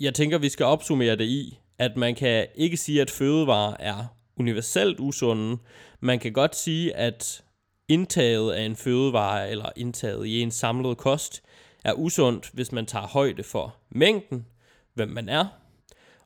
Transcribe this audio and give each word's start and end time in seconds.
jeg 0.00 0.14
tænker, 0.14 0.38
vi 0.38 0.48
skal 0.48 0.66
opsummere 0.66 1.16
det 1.16 1.24
i, 1.24 1.58
at 1.78 1.96
man 1.96 2.14
kan 2.14 2.46
ikke 2.54 2.76
sige, 2.76 3.00
at 3.00 3.10
fødevarer 3.10 3.76
er 3.78 4.04
universelt 4.36 5.00
usunde. 5.00 5.58
Man 6.00 6.18
kan 6.18 6.32
godt 6.32 6.56
sige, 6.56 6.96
at 6.96 7.44
indtaget 7.88 8.52
af 8.52 8.62
en 8.62 8.76
fødevare 8.76 9.50
eller 9.50 9.68
indtaget 9.76 10.26
i 10.26 10.40
en 10.40 10.50
samlet 10.50 10.98
kost 10.98 11.42
er 11.84 11.92
usundt, 11.92 12.50
hvis 12.52 12.72
man 12.72 12.86
tager 12.86 13.06
højde 13.06 13.42
for 13.42 13.76
mængden, 13.90 14.46
hvem 14.94 15.08
man 15.08 15.28
er, 15.28 15.46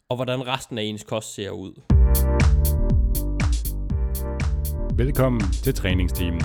og 0.09 0.16
hvordan 0.16 0.46
resten 0.46 0.79
af 0.79 0.82
ens 0.82 1.05
kost 1.05 1.34
ser 1.34 1.50
ud. 1.50 1.73
Velkommen 4.96 5.52
til 5.52 5.75
træningsteamen. 5.75 6.43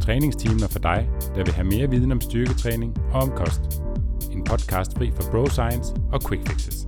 Træningsteamen 0.00 0.62
er 0.62 0.68
for 0.68 0.78
dig, 0.78 1.08
der 1.20 1.44
vil 1.44 1.54
have 1.54 1.66
mere 1.66 1.90
viden 1.90 2.12
om 2.12 2.20
styrketræning 2.20 2.98
og 3.12 3.22
om 3.22 3.30
kost. 3.30 3.85
En 4.36 4.44
podcast 4.44 4.98
fri 4.98 5.10
for 5.10 5.30
bro 5.30 5.46
science 5.46 5.94
og 6.12 6.22
quick 6.22 6.48
fixes. 6.48 6.86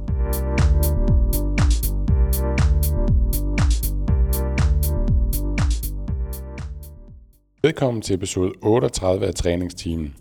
Velkommen 7.62 8.02
til 8.02 8.14
episode 8.14 8.52
38 8.62 9.26
af 9.26 9.34
træningsteamen. 9.34 10.14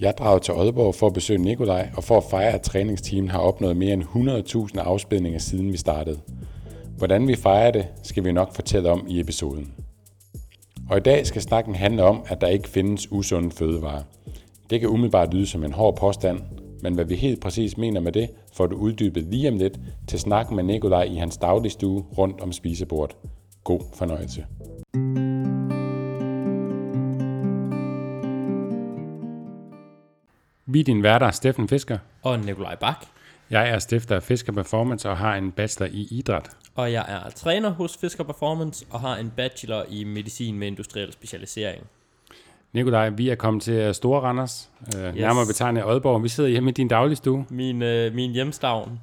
Jeg 0.00 0.14
drager 0.18 0.38
til 0.38 0.52
Aalborg 0.52 0.94
for 0.94 1.06
at 1.06 1.12
besøge 1.12 1.38
Nikolaj 1.38 1.90
og 1.96 2.04
for 2.04 2.16
at 2.16 2.24
fejre, 2.30 2.52
at 2.52 2.62
træningsteamen 2.62 3.30
har 3.30 3.38
opnået 3.38 3.76
mere 3.76 3.92
end 3.92 4.02
100.000 4.74 4.80
afspilninger 4.80 5.38
siden 5.38 5.72
vi 5.72 5.76
startede. 5.76 6.20
Hvordan 6.98 7.28
vi 7.28 7.36
fejrer 7.36 7.70
det, 7.70 7.86
skal 8.02 8.24
vi 8.24 8.32
nok 8.32 8.54
fortælle 8.54 8.90
om 8.90 9.06
i 9.08 9.20
episoden. 9.20 9.72
Og 10.90 10.96
i 10.96 11.00
dag 11.00 11.26
skal 11.26 11.42
snakken 11.42 11.74
handle 11.74 12.02
om, 12.02 12.24
at 12.26 12.40
der 12.40 12.46
ikke 12.46 12.68
findes 12.68 13.12
usunde 13.12 13.50
fødevarer. 13.50 14.02
Det 14.70 14.80
kan 14.80 14.88
umiddelbart 14.88 15.34
lyde 15.34 15.46
som 15.46 15.64
en 15.64 15.72
hård 15.72 15.96
påstand, 15.96 16.40
men 16.82 16.94
hvad 16.94 17.04
vi 17.04 17.14
helt 17.14 17.40
præcis 17.40 17.76
mener 17.76 18.00
med 18.00 18.12
det, 18.12 18.30
får 18.52 18.66
du 18.66 18.76
uddybet 18.76 19.22
lige 19.22 19.48
om 19.48 19.56
lidt 19.56 19.80
til 20.08 20.20
snakken 20.20 20.56
med 20.56 20.64
Nikolaj 20.64 21.02
i 21.02 21.14
hans 21.14 21.36
dagligstue 21.36 22.04
rundt 22.18 22.40
om 22.40 22.52
spisebordet. 22.52 23.16
God 23.64 23.80
fornøjelse. 23.94 24.46
Vi 30.66 30.80
er 30.80 30.84
din 30.84 31.02
værter, 31.02 31.30
Steffen 31.30 31.68
Fisker. 31.68 31.98
Og 32.22 32.38
Nikolaj 32.38 32.76
Bak. 32.76 33.06
Jeg 33.50 33.70
er 33.70 33.78
stifter 33.78 34.16
af 34.16 34.22
Fisker 34.22 34.52
Performance 34.52 35.10
og 35.10 35.16
har 35.16 35.36
en 35.36 35.52
bachelor 35.52 35.90
i 35.92 36.08
idræt. 36.10 36.50
Og 36.74 36.92
jeg 36.92 37.04
er 37.08 37.30
træner 37.30 37.70
hos 37.70 37.96
Fisker 37.96 38.24
Performance 38.24 38.86
og 38.90 39.00
har 39.00 39.16
en 39.16 39.32
bachelor 39.36 39.84
i 39.88 40.04
medicin 40.04 40.58
med 40.58 40.66
industriel 40.66 41.12
specialisering. 41.12 41.86
Nikolaj, 42.72 43.08
vi 43.08 43.28
er 43.28 43.34
kommet 43.34 43.62
til 43.62 43.94
Store 43.94 44.20
Randers, 44.20 44.70
øh, 44.96 45.04
yes. 45.04 45.14
nærmere 45.14 45.46
betegnet 45.46 45.82
Aalborg. 45.82 46.22
Vi 46.22 46.28
sidder 46.28 46.50
hjemme 46.50 46.70
i 46.70 46.72
din 46.72 46.88
dagligstue. 46.88 47.46
Min, 47.50 47.82
øh, 47.82 48.14
min 48.14 48.30
hjemstavn. 48.30 49.00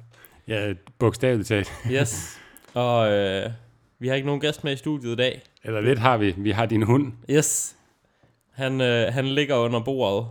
Ja, 0.48 0.72
bogstaveligt 0.98 1.48
talt. 1.48 1.72
yes, 1.92 2.38
og 2.74 3.12
øh, 3.12 3.50
vi 3.98 4.08
har 4.08 4.14
ikke 4.14 4.26
nogen 4.26 4.40
gæst 4.40 4.64
med 4.64 4.72
i 4.72 4.76
studiet 4.76 5.12
i 5.12 5.16
dag. 5.16 5.42
Eller 5.64 5.80
lidt 5.80 5.98
har 5.98 6.16
vi. 6.16 6.34
Vi 6.36 6.50
har 6.50 6.66
din 6.66 6.82
hund. 6.82 7.12
Yes. 7.30 7.76
Han, 8.52 8.80
øh, 8.80 9.12
han 9.12 9.26
ligger 9.26 9.56
under 9.56 9.80
bordet, 9.80 10.26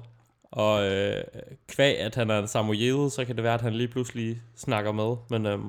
og 0.52 0.86
øh, 0.86 1.24
kvæg, 1.68 2.00
at 2.00 2.16
han 2.16 2.30
er 2.30 2.40
en 2.40 2.48
samoyede, 2.48 3.10
så 3.10 3.26
kan 3.26 3.36
det 3.36 3.44
være, 3.44 3.54
at 3.54 3.62
han 3.62 3.74
lige 3.74 3.88
pludselig 3.88 4.42
snakker 4.56 4.92
med. 4.92 5.16
Men 5.30 5.46
øh, 5.46 5.60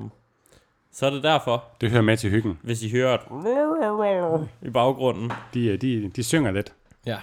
så 0.92 1.06
er 1.06 1.10
det 1.10 1.22
derfor. 1.22 1.64
Det 1.80 1.90
hører 1.90 2.02
med 2.02 2.16
til 2.16 2.30
hyggen. 2.30 2.58
Hvis 2.62 2.82
I 2.82 2.90
hører 2.90 3.14
et 3.14 4.48
i 4.62 4.70
baggrunden. 4.70 5.32
De, 5.54 5.76
de, 5.76 6.10
de 6.16 6.22
synger 6.22 6.50
lidt. 6.50 6.72
Ja. 7.06 7.18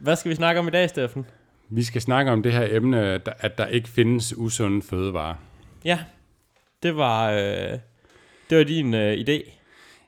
Hvad 0.00 0.16
skal 0.16 0.30
vi 0.30 0.34
snakke 0.34 0.58
om 0.58 0.68
i 0.68 0.70
dag, 0.70 0.88
Steffen? 0.88 1.26
Vi 1.68 1.82
skal 1.82 2.00
snakke 2.00 2.30
om 2.30 2.42
det 2.42 2.52
her 2.52 2.66
emne, 2.70 3.20
at 3.38 3.58
der 3.58 3.66
ikke 3.66 3.88
findes 3.88 4.36
usunde 4.36 4.82
fødevarer. 4.82 5.34
Ja, 5.84 5.98
det 6.82 6.96
var, 6.96 7.30
øh, 7.30 7.78
det 8.50 8.58
var 8.58 8.64
din 8.64 8.94
øh, 8.94 9.12
idé. 9.12 9.50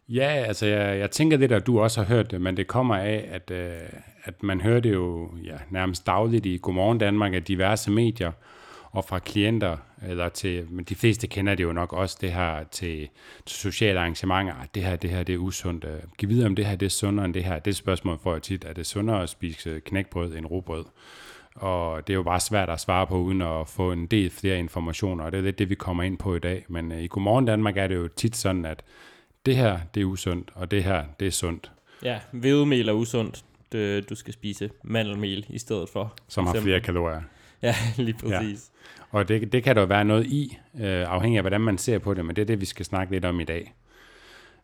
Ja, 0.08 0.44
altså 0.46 0.66
jeg, 0.66 0.98
jeg 0.98 1.10
tænker 1.10 1.36
lidt, 1.36 1.52
at 1.52 1.66
du 1.66 1.80
også 1.80 2.02
har 2.02 2.14
hørt 2.14 2.30
det, 2.30 2.40
men 2.40 2.56
det 2.56 2.66
kommer 2.66 2.96
af, 2.96 3.28
at, 3.30 3.50
øh, 3.50 3.78
at 4.24 4.42
man 4.42 4.60
hører 4.60 4.80
det 4.80 4.92
jo 4.92 5.30
ja, 5.44 5.56
nærmest 5.70 6.06
dagligt 6.06 6.46
i 6.46 6.58
Godmorgen 6.62 6.98
Danmark 6.98 7.34
af 7.34 7.44
diverse 7.44 7.90
medier, 7.90 8.32
og 8.92 9.04
fra 9.04 9.18
klienter, 9.18 9.76
eller 10.08 10.28
til, 10.28 10.66
men 10.70 10.84
de 10.84 10.94
fleste 10.94 11.26
kender 11.26 11.54
det 11.54 11.64
jo 11.64 11.72
nok 11.72 11.92
også, 11.92 12.18
det 12.20 12.32
her 12.32 12.64
til, 12.64 13.08
til 13.46 13.56
sociale 13.56 14.00
arrangementer, 14.00 14.54
det 14.74 14.82
her, 14.82 14.96
det 14.96 15.10
her, 15.10 15.22
det 15.22 15.34
er 15.34 15.38
usundt. 15.38 15.86
Giv 16.18 16.28
videre 16.28 16.46
om 16.46 16.56
det 16.56 16.66
her, 16.66 16.76
det 16.76 16.86
er 16.86 16.90
sundere 16.90 17.26
end 17.26 17.34
det 17.34 17.44
her. 17.44 17.58
Det 17.58 17.76
spørgsmål 17.76 18.18
får 18.22 18.32
jeg 18.32 18.42
tit, 18.42 18.64
er 18.64 18.72
det 18.72 18.86
sundere 18.86 19.22
at 19.22 19.28
spise 19.28 19.80
knækbrød 19.80 20.36
end 20.36 20.46
robrød? 20.46 20.84
Og 21.54 22.06
det 22.06 22.12
er 22.12 22.16
jo 22.16 22.22
bare 22.22 22.40
svært 22.40 22.70
at 22.70 22.80
svare 22.80 23.06
på, 23.06 23.16
uden 23.16 23.42
at 23.42 23.68
få 23.68 23.92
en 23.92 24.06
del 24.06 24.30
flere 24.30 24.58
informationer, 24.58 25.24
og 25.24 25.32
det 25.32 25.38
er 25.38 25.42
lidt 25.42 25.58
det, 25.58 25.70
vi 25.70 25.74
kommer 25.74 26.02
ind 26.02 26.18
på 26.18 26.36
i 26.36 26.38
dag. 26.38 26.64
Men 26.68 26.92
i 26.92 27.06
Godmorgen 27.06 27.46
Danmark 27.46 27.76
er 27.76 27.86
det 27.86 27.94
jo 27.94 28.08
tit 28.08 28.36
sådan, 28.36 28.64
at 28.64 28.82
det 29.46 29.56
her, 29.56 29.78
det 29.94 30.00
er 30.00 30.04
usundt, 30.04 30.50
og 30.54 30.70
det 30.70 30.84
her, 30.84 31.04
det 31.20 31.26
er 31.26 31.30
sundt. 31.30 31.72
Ja, 32.02 32.20
hvedemel 32.32 32.88
er 32.88 32.92
usundt. 32.92 33.44
Du 34.10 34.14
skal 34.14 34.32
spise 34.32 34.70
mandelmel 34.82 35.46
i 35.48 35.58
stedet 35.58 35.88
for. 35.88 36.14
Som 36.28 36.46
har 36.46 36.54
flere 36.54 36.80
kalorier. 36.80 37.20
Ja, 37.68 37.74
lige 37.96 38.14
præcis. 38.14 38.70
Ja. 39.12 39.18
Og 39.18 39.28
det, 39.28 39.52
det 39.52 39.62
kan 39.62 39.76
der 39.76 39.82
jo 39.82 39.86
være 39.86 40.04
noget 40.04 40.26
i, 40.26 40.58
øh, 40.80 41.04
afhængig 41.08 41.38
af 41.38 41.42
hvordan 41.42 41.60
man 41.60 41.78
ser 41.78 41.98
på 41.98 42.14
det, 42.14 42.24
men 42.24 42.36
det 42.36 42.42
er 42.42 42.46
det, 42.46 42.60
vi 42.60 42.64
skal 42.64 42.84
snakke 42.84 43.12
lidt 43.12 43.24
om 43.24 43.40
i 43.40 43.44
dag. 43.44 43.74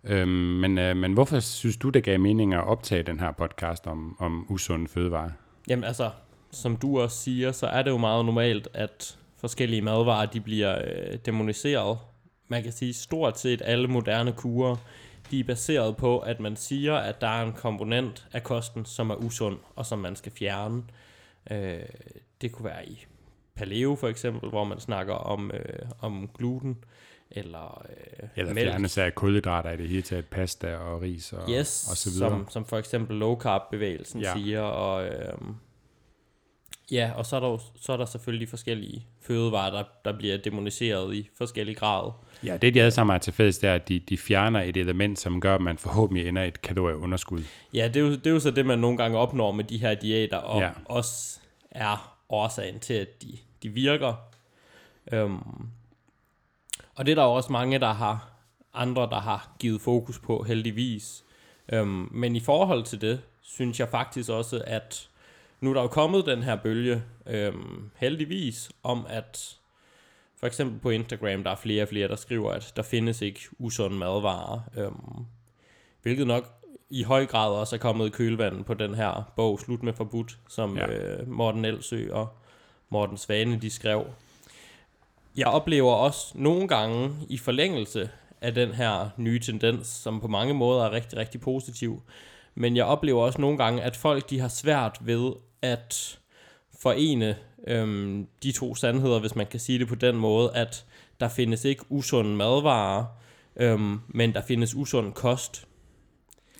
Øhm, 0.04 0.28
men, 0.28 0.78
øh, 0.78 0.96
men 0.96 1.12
hvorfor 1.12 1.40
synes 1.40 1.76
du, 1.76 1.88
det 1.88 2.04
gav 2.04 2.20
mening 2.20 2.54
at 2.54 2.64
optage 2.64 3.02
den 3.02 3.20
her 3.20 3.32
podcast 3.32 3.86
om, 3.86 4.16
om 4.18 4.46
usunde 4.48 4.88
fødevarer? 4.88 5.30
Jamen 5.68 5.84
altså, 5.84 6.10
som 6.50 6.76
du 6.76 7.00
også 7.00 7.16
siger, 7.16 7.52
så 7.52 7.66
er 7.66 7.82
det 7.82 7.90
jo 7.90 7.98
meget 7.98 8.24
normalt, 8.24 8.68
at 8.74 9.18
forskellige 9.36 9.82
madvarer, 9.82 10.26
de 10.26 10.40
bliver 10.40 10.78
øh, 10.84 11.18
demoniseret. 11.26 11.98
Man 12.48 12.62
kan 12.62 12.72
sige, 12.72 12.94
stort 12.94 13.38
set 13.38 13.62
alle 13.64 13.88
moderne 13.88 14.32
kurer, 14.32 14.76
de 15.30 15.40
er 15.40 15.44
baseret 15.44 15.96
på, 15.96 16.18
at 16.18 16.40
man 16.40 16.56
siger, 16.56 16.94
at 16.94 17.20
der 17.20 17.28
er 17.28 17.42
en 17.42 17.52
komponent 17.52 18.26
af 18.32 18.42
kosten, 18.42 18.84
som 18.84 19.10
er 19.10 19.14
usund, 19.14 19.58
og 19.76 19.86
som 19.86 19.98
man 19.98 20.16
skal 20.16 20.32
fjerne. 20.32 20.82
Øh, 21.50 21.78
det 22.40 22.52
kunne 22.52 22.64
være 22.64 22.88
i 22.88 23.06
paleo 23.54 23.96
for 23.96 24.08
eksempel, 24.08 24.50
hvor 24.50 24.64
man 24.64 24.80
snakker 24.80 25.14
om, 25.14 25.50
øh, 25.54 25.78
om 26.00 26.30
gluten, 26.38 26.76
eller 27.30 27.86
øh, 27.88 28.28
Eller 28.36 28.54
mælk. 28.54 28.68
fjernelse 28.68 29.02
af 29.02 29.14
kulhydrater 29.14 29.70
i 29.70 29.76
det 29.76 29.88
hele 29.88 30.02
taget, 30.02 30.24
pasta 30.24 30.76
og 30.76 31.02
ris 31.02 31.32
og, 31.32 31.50
yes, 31.50 31.86
og 31.90 31.96
så 31.96 32.10
videre. 32.10 32.30
Som, 32.30 32.48
som 32.50 32.64
for 32.64 32.78
eksempel 32.78 33.16
low 33.16 33.38
carb 33.38 33.62
bevægelsen 33.70 34.20
ja. 34.20 34.32
siger, 34.36 34.60
og 34.60 35.06
øh, 35.06 35.32
ja, 36.90 37.10
og 37.16 37.26
så 37.26 37.36
er, 37.36 37.40
der, 37.40 37.58
så 37.80 37.92
er 37.92 37.96
der 37.96 38.04
selvfølgelig 38.04 38.48
forskellige 38.48 39.06
fødevarer, 39.20 39.70
der, 39.70 39.84
der 40.04 40.18
bliver 40.18 40.36
demoniseret 40.36 41.14
i 41.14 41.30
forskellige 41.38 41.76
grad. 41.76 42.12
Ja, 42.44 42.56
det 42.56 42.74
de 42.74 42.80
alle 42.80 42.90
sammen 42.90 43.14
er 43.14 43.18
til 43.18 43.32
fælles, 43.32 43.58
det 43.58 43.70
er, 43.70 43.74
at 43.74 43.88
de, 43.88 43.98
de 43.98 44.18
fjerner 44.18 44.62
et 44.62 44.76
element, 44.76 45.18
som 45.18 45.40
gør, 45.40 45.54
at 45.54 45.60
man 45.60 45.78
forhåbentlig 45.78 46.28
ender 46.28 46.42
i 46.42 46.48
et 46.48 46.62
kalorieunderskud. 46.62 47.42
Ja, 47.74 47.88
det 47.88 47.96
er, 47.96 48.00
jo, 48.00 48.10
det 48.10 48.26
er 48.26 48.30
jo 48.30 48.40
så 48.40 48.50
det, 48.50 48.66
man 48.66 48.78
nogle 48.78 48.96
gange 48.96 49.18
opnår 49.18 49.52
med 49.52 49.64
de 49.64 49.78
her 49.78 49.94
diæter, 49.94 50.36
og 50.36 50.60
ja. 50.60 50.70
også 50.84 51.40
er 51.70 52.15
årsagen 52.28 52.80
til, 52.80 52.94
at 52.94 53.22
de, 53.22 53.38
de 53.62 53.68
virker. 53.68 54.14
Øhm, 55.12 55.68
og 56.94 57.06
det 57.06 57.10
er 57.10 57.14
der 57.14 57.24
jo 57.24 57.32
også 57.32 57.52
mange, 57.52 57.78
der 57.78 57.92
har 57.92 58.28
andre, 58.74 59.02
der 59.02 59.20
har 59.20 59.56
givet 59.58 59.80
fokus 59.80 60.18
på, 60.18 60.42
heldigvis. 60.42 61.24
Øhm, 61.72 62.08
men 62.10 62.36
i 62.36 62.40
forhold 62.40 62.84
til 62.84 63.00
det, 63.00 63.20
synes 63.42 63.80
jeg 63.80 63.88
faktisk 63.88 64.30
også, 64.30 64.62
at 64.66 65.08
nu 65.60 65.70
er 65.70 65.74
der 65.74 65.82
jo 65.82 65.88
kommet 65.88 66.26
den 66.26 66.42
her 66.42 66.56
bølge, 66.56 67.02
øhm, 67.26 67.90
heldigvis, 67.96 68.70
om 68.82 69.06
at 69.08 69.58
for 70.36 70.46
eksempel 70.46 70.80
på 70.80 70.90
Instagram, 70.90 71.44
der 71.44 71.50
er 71.50 71.56
flere 71.56 71.82
og 71.82 71.88
flere, 71.88 72.08
der 72.08 72.16
skriver, 72.16 72.52
at 72.52 72.72
der 72.76 72.82
findes 72.82 73.22
ikke 73.22 73.40
usund 73.58 73.94
madvarer. 73.94 74.60
Øhm, 74.76 75.24
hvilket 76.02 76.26
nok 76.26 76.55
i 76.90 77.02
høj 77.02 77.26
grad 77.26 77.50
også 77.50 77.76
er 77.76 77.80
kommet 77.80 78.06
i 78.06 78.10
kølvandet 78.10 78.66
på 78.66 78.74
den 78.74 78.94
her 78.94 79.32
bog, 79.36 79.60
Slut 79.60 79.82
med 79.82 79.92
forbudt, 79.92 80.38
som 80.48 80.76
ja. 80.76 80.86
øh, 80.86 81.28
Morten 81.28 81.64
Elsø 81.64 82.12
og 82.12 82.28
Morten 82.88 83.16
Svane, 83.16 83.56
de 83.56 83.70
skrev. 83.70 84.06
Jeg 85.36 85.46
oplever 85.46 85.92
også 85.92 86.32
nogle 86.34 86.68
gange 86.68 87.10
i 87.28 87.38
forlængelse 87.38 88.10
af 88.40 88.54
den 88.54 88.74
her 88.74 89.08
nye 89.16 89.40
tendens, 89.40 89.86
som 89.86 90.20
på 90.20 90.28
mange 90.28 90.54
måder 90.54 90.84
er 90.84 90.90
rigtig, 90.90 91.18
rigtig 91.18 91.40
positiv, 91.40 92.02
men 92.54 92.76
jeg 92.76 92.84
oplever 92.84 93.22
også 93.22 93.40
nogle 93.40 93.58
gange, 93.58 93.82
at 93.82 93.96
folk 93.96 94.30
de 94.30 94.40
har 94.40 94.48
svært 94.48 94.98
ved 95.00 95.32
at 95.62 96.18
forene 96.82 97.36
øhm, 97.66 98.26
de 98.42 98.52
to 98.52 98.74
sandheder, 98.74 99.18
hvis 99.18 99.36
man 99.36 99.46
kan 99.46 99.60
sige 99.60 99.78
det 99.78 99.88
på 99.88 99.94
den 99.94 100.16
måde, 100.16 100.50
at 100.54 100.84
der 101.20 101.28
findes 101.28 101.64
ikke 101.64 101.84
usunde 101.88 102.36
madvarer, 102.36 103.04
øhm, 103.56 104.00
men 104.08 104.34
der 104.34 104.40
findes 104.40 104.74
usund 104.74 105.12
kost. 105.12 105.66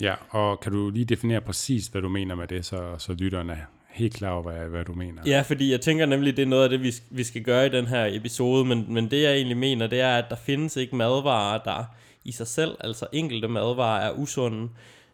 Ja, 0.01 0.15
og 0.31 0.61
kan 0.61 0.73
du 0.73 0.91
lige 0.91 1.05
definere 1.05 1.41
præcis, 1.41 1.87
hvad 1.87 2.03
du 2.03 2.09
mener 2.09 2.35
med 2.35 2.47
det, 2.47 2.65
så, 2.65 2.95
så 2.99 3.13
lytterne 3.13 3.53
er 3.53 3.57
helt 3.89 4.15
klar 4.15 4.31
over, 4.31 4.43
hvad, 4.43 4.69
hvad 4.69 4.85
du 4.85 4.93
mener. 4.93 5.23
Ja, 5.27 5.41
fordi 5.41 5.71
jeg 5.71 5.81
tænker 5.81 6.07
nemlig, 6.07 6.37
det 6.37 6.43
er 6.43 6.47
noget 6.47 6.65
af 6.65 6.71
det, 6.71 6.83
vi, 6.83 6.93
vi 7.11 7.25
skal 7.25 7.43
gøre 7.43 7.67
i 7.67 7.69
den 7.69 7.87
her 7.87 8.07
episode, 8.11 8.65
men, 8.65 8.95
men 8.95 9.11
det 9.11 9.23
jeg 9.23 9.35
egentlig 9.35 9.57
mener, 9.57 9.87
det 9.87 10.01
er, 10.01 10.19
at 10.19 10.25
der 10.31 10.37
findes 10.37 10.77
ikke 10.77 10.97
madvarer, 10.97 11.63
der 11.63 11.85
i 12.25 12.33
sig 12.33 12.47
selv, 12.47 12.77
altså 12.81 13.07
enkelte 13.13 13.49
madvarer, 13.49 14.01
er 14.01 14.13
usunde, 14.13 14.69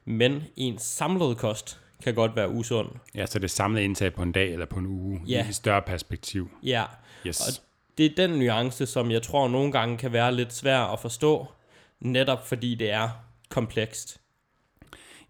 men 0.05 0.43
en 0.57 0.79
samlet 0.79 1.37
kost 1.37 1.81
kan 2.05 2.15
godt 2.15 2.37
være 2.37 2.51
usund. 2.51 2.89
Ja, 3.15 3.27
så 3.27 3.39
det 3.39 3.51
samlede 3.51 3.85
indtag 3.85 4.15
på 4.15 4.23
en 4.23 4.33
dag 4.33 4.53
eller 4.53 4.67
på 4.67 4.79
en 4.79 4.87
uge, 4.87 5.21
ja. 5.27 5.47
i 5.47 5.49
et 5.49 5.55
større 5.55 5.83
perspektiv. 5.83 6.51
Ja, 6.63 6.85
yes. 7.27 7.41
og 7.41 7.65
det 7.99 8.07
er 8.07 8.15
den 8.17 8.39
nuance, 8.39 8.87
som 8.87 9.11
jeg 9.11 9.23
tror 9.23 9.49
nogle 9.49 9.73
gange 9.73 9.99
kan 9.99 10.13
være 10.13 10.35
lidt 10.35 10.53
svær 10.53 10.79
at 10.79 11.01
forstå, 11.01 11.47
netop 12.01 12.49
fordi 12.49 12.75
det 12.75 12.91
er 12.91 13.09
komplekst. 13.49 14.21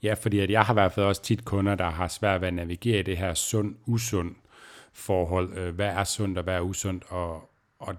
Ja, 0.03 0.15
fordi 0.15 0.39
at 0.39 0.51
jeg 0.51 0.63
har 0.63 0.73
i 0.73 0.77
hvert 0.77 0.93
fald 0.93 1.07
også 1.07 1.23
tit 1.23 1.45
kunder, 1.45 1.75
der 1.75 1.91
har 1.91 2.09
svært 2.09 2.41
ved 2.41 2.49
at 2.49 2.55
navigere 2.55 2.99
i 2.99 3.03
det 3.03 3.17
her 3.17 3.35
sund-usund 3.35 4.35
forhold. 4.93 5.59
Øh, 5.59 5.75
hvad 5.75 5.87
er 5.87 6.05
sundt 6.05 6.39
og 6.39 6.45
hvad 6.45 6.55
er 6.55 6.61
usundt? 6.61 7.05
Og, 7.09 7.51
og 7.79 7.95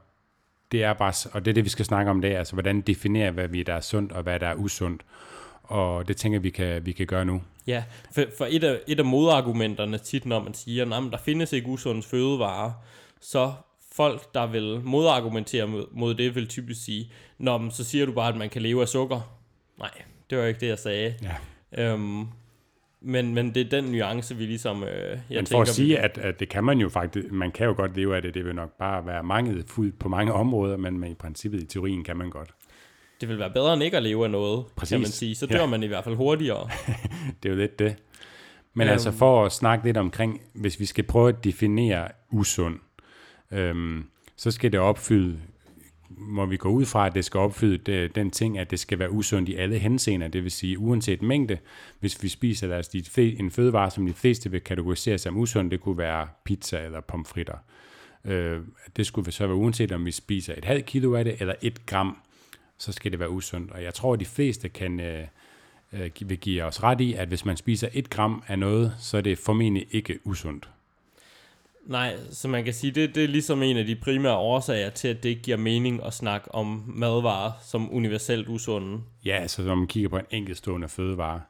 det 0.71 0.83
er 0.83 0.94
bare, 0.94 1.13
og 1.33 1.45
det 1.45 1.51
er 1.51 1.53
det, 1.53 1.63
vi 1.63 1.69
skal 1.69 1.85
snakke 1.85 2.11
om 2.11 2.21
det, 2.21 2.35
altså 2.35 2.53
hvordan 2.53 2.81
definere, 2.81 3.31
hvad 3.31 3.47
vi 3.47 3.63
der 3.63 3.73
er 3.73 3.81
sundt 3.81 4.11
og 4.11 4.23
hvad 4.23 4.39
der 4.39 4.47
er 4.47 4.55
usundt. 4.55 5.05
Og 5.63 6.07
det 6.07 6.17
tænker 6.17 6.39
vi 6.39 6.50
kan, 6.50 6.85
vi 6.85 6.91
kan 6.91 7.07
gøre 7.07 7.25
nu. 7.25 7.41
Ja, 7.67 7.83
for, 8.15 8.23
for 8.38 8.47
et, 8.50 8.63
af, 8.63 8.79
et 8.88 9.00
af 9.00 9.05
modargumenterne 9.05 9.97
tit, 9.97 10.25
når 10.25 10.44
man 10.44 10.53
siger, 10.53 10.95
at 10.95 11.11
der 11.11 11.17
findes 11.17 11.53
ikke 11.53 11.67
usundt 11.67 12.05
fødevarer, 12.05 12.71
så 13.21 13.53
folk, 13.91 14.33
der 14.33 14.47
vil 14.47 14.81
modargumentere 14.83 15.67
mod, 15.67 15.85
mod 15.91 16.15
det, 16.15 16.35
vil 16.35 16.47
typisk 16.47 16.83
sige, 16.85 17.11
Nå, 17.38 17.69
så 17.69 17.83
siger 17.83 18.05
du 18.05 18.11
bare, 18.11 18.29
at 18.29 18.38
man 18.38 18.50
kan 18.50 18.61
leve 18.61 18.81
af 18.81 18.88
sukker. 18.88 19.39
Nej, 19.79 19.91
det 20.29 20.38
var 20.38 20.45
ikke 20.45 20.59
det, 20.59 20.67
jeg 20.67 20.79
sagde. 20.79 21.15
Ja. 21.21 21.35
Øhm, 21.78 22.28
men, 23.02 23.34
men 23.34 23.56
det 23.56 23.66
er 23.66 23.81
den 23.81 23.92
nuance, 23.92 24.36
vi 24.36 24.46
ligesom... 24.46 24.84
Øh, 24.84 24.90
jeg 24.90 25.20
men 25.30 25.38
for 25.38 25.44
tænker, 25.46 25.62
at 25.62 25.68
sige, 25.68 26.00
at, 26.00 26.18
at 26.18 26.40
det 26.40 26.50
kan 26.50 26.64
man 26.64 26.80
jo 26.80 26.90
faktisk... 26.90 27.31
Man 27.31 27.52
kan 27.52 27.68
jo 27.68 27.74
godt 27.78 27.96
leve 27.96 28.16
af 28.16 28.22
det. 28.22 28.34
Det 28.34 28.46
vil 28.46 28.56
nok 28.56 28.78
bare 28.80 29.06
være 29.06 29.24
mange 29.24 29.64
fuld 29.68 29.94
på 29.94 30.10
mange 30.10 30.34
områder, 30.44 30.78
men, 30.78 31.00
men 31.00 31.12
i 31.12 31.16
princippet 31.16 31.62
i 31.62 31.66
teorien 31.66 32.04
kan 32.04 32.18
man 32.18 32.30
godt. 32.30 32.50
Det 33.22 33.30
vil 33.30 33.40
være 33.40 33.50
bedre 33.50 33.74
end 33.74 33.84
ikke 33.84 33.98
at 33.98 34.04
leve 34.04 34.24
af 34.24 34.31
noget, 34.31 34.66
Præcis. 34.75 34.92
kan 34.92 35.00
man 35.00 35.10
sige. 35.10 35.36
Så 35.36 35.46
dør 35.46 35.60
ja. 35.60 35.66
man 35.66 35.84
i 35.84 35.88
hvert 35.88 36.04
fald 36.04 36.16
hurtigere. 36.16 36.70
det 37.44 37.50
er 37.50 37.54
jo 37.54 37.60
lidt 37.60 37.80
det. 37.80 37.96
Men 38.74 38.88
øhm, 38.88 38.92
altså 38.92 39.12
for 39.12 39.46
at 39.46 39.52
snakke 39.52 39.86
lidt 39.86 39.98
omkring, 39.98 40.42
hvis 40.54 40.80
vi 40.80 40.86
skal 40.86 41.04
prøve 41.04 41.30
at 41.30 41.44
definere 41.44 42.08
usund, 42.31 42.80
øhm, 43.52 44.06
så 44.36 44.52
skal 44.52 44.72
det 44.72 44.80
opfylde 44.80 45.40
må 46.18 46.45
vi 46.45 46.57
gå 46.57 46.69
ud 46.69 46.86
fra, 46.86 47.06
at 47.06 47.15
det 47.15 47.25
skal 47.25 47.39
opfylde 47.39 47.92
øh, 47.92 48.10
den 48.15 48.31
ting, 48.31 48.60
at 48.60 48.71
det 48.71 48.80
skal 48.80 49.00
være 49.00 49.12
usundt 49.12 49.50
i 49.50 49.56
alle 49.56 49.80
henseender, 49.80 50.27
det 50.27 50.44
vil 50.44 50.51
sige 50.51 50.80
uanset 50.80 51.21
mængde. 51.21 51.57
Hvis 52.00 52.24
vi 52.24 52.27
spiser 52.27 52.68
lad 52.68 52.80
os, 52.80 53.18
en 53.18 53.51
fødevare, 53.51 53.92
som 53.92 54.06
de 54.06 54.13
fleste 54.13 54.51
vil 54.51 54.62
kategorisere 54.62 55.18
som 55.18 55.38
usund, 55.38 55.71
det 55.71 55.81
kunne 55.81 55.98
være 55.98 56.27
pizza 56.44 56.86
eller 56.86 57.01
pomfritter. 57.01 57.57
Øh, 58.25 58.62
det 58.98 59.06
skulle 59.06 59.31
så 59.31 59.48
være 59.48 59.56
uanset 59.56 59.92
om 59.92 60.06
vi 60.06 60.12
spiser 60.12 60.54
et 60.57 60.65
halvt 60.65 60.86
kilo 60.86 61.15
af 61.15 61.24
det, 61.24 61.36
eller 61.39 61.54
et 61.62 61.86
gram, 61.86 62.18
så 62.77 62.92
skal 62.92 63.12
det 63.12 63.19
være 63.19 63.30
usundt. 63.30 63.71
Og 63.71 63.83
jeg 63.83 63.94
tror, 63.94 64.13
at 64.13 64.19
de 64.19 64.25
fleste 64.25 64.69
kan, 64.69 65.00
øh, 65.00 65.27
øh, 65.94 66.10
vil 66.25 66.38
give 66.38 66.63
os 66.63 66.83
ret 66.83 67.01
i, 67.01 67.13
at 67.13 67.27
hvis 67.27 67.45
man 67.45 67.57
spiser 67.57 67.88
et 67.94 68.10
gram 68.10 68.44
af 68.48 68.60
noget, 68.60 68.95
så 69.00 69.18
er 69.18 69.21
det 69.21 69.38
formentlig 69.38 69.88
ikke 69.92 70.19
usundt. 70.24 70.69
Nej, 71.85 72.15
så 72.31 72.47
man 72.47 72.63
kan 72.63 72.74
sige, 72.74 72.91
det, 72.91 73.15
det 73.15 73.24
er 73.24 73.27
ligesom 73.27 73.63
en 73.63 73.77
af 73.77 73.85
de 73.85 73.95
primære 73.95 74.38
årsager 74.38 74.89
til, 74.89 75.07
at 75.07 75.24
det 75.24 75.30
ikke 75.30 75.41
giver 75.41 75.57
mening 75.57 76.06
at 76.06 76.13
snakke 76.13 76.56
om 76.56 76.83
madvarer 76.88 77.51
som 77.62 77.94
universelt 77.94 78.47
usunde. 78.47 79.01
Ja, 79.25 79.38
altså 79.41 79.62
når 79.62 79.75
man 79.75 79.88
kigger 79.88 80.09
på 80.09 80.18
en 80.18 80.25
enkeltstående 80.31 80.89
fødevare. 80.89 81.41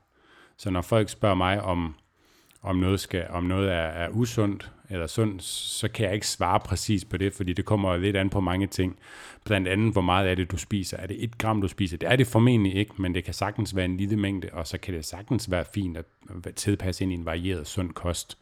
Så 0.58 0.70
når 0.70 0.82
folk 0.82 1.10
spørger 1.10 1.36
mig, 1.36 1.62
om, 1.62 1.96
om 2.62 2.76
noget, 2.76 3.00
skal, 3.00 3.26
om 3.30 3.44
noget 3.44 3.72
er, 3.72 3.76
er 3.76 4.10
usundt 4.10 4.72
eller 4.90 5.08
sundt, 5.08 5.44
så 5.44 5.88
kan 5.88 6.06
jeg 6.06 6.14
ikke 6.14 6.28
svare 6.28 6.60
præcis 6.60 7.06
på 7.06 7.18
det, 7.18 7.34
fordi 7.34 7.54
det 7.54 7.66
kommer 7.66 7.98
lidt 7.98 8.16
an 8.16 8.30
på 8.30 8.40
mange 8.40 8.68
ting. 8.68 9.00
Blandt 9.46 9.68
andet, 9.68 9.94
hvor 9.94 10.02
meget 10.02 10.32
er 10.32 10.36
det, 10.36 10.52
du 10.52 10.58
spiser. 10.58 10.98
Er 10.98 11.08
det 11.08 11.24
et 11.24 11.38
gram, 11.38 11.62
du 11.62 11.68
spiser? 11.68 11.98
Det 11.98 12.12
er 12.12 12.16
det 12.16 12.28
formentlig 12.28 12.76
ikke, 12.76 12.94
men 12.98 13.16
det 13.16 13.24
kan 13.24 13.34
sagtens 13.34 13.76
være 13.76 13.86
en 13.86 13.98
lille 13.98 14.18
mængde, 14.18 14.50
og 14.54 14.68
så 14.68 14.78
kan 14.78 14.94
det 14.94 15.06
sagtens 15.06 15.52
være 15.52 15.66
fint 15.74 15.98
at 15.98 16.06
tilpasse 16.56 17.04
ind 17.04 17.12
i 17.12 17.16
en 17.16 17.26
varieret 17.26 17.68
sund 17.68 17.92
kost. 17.92 18.38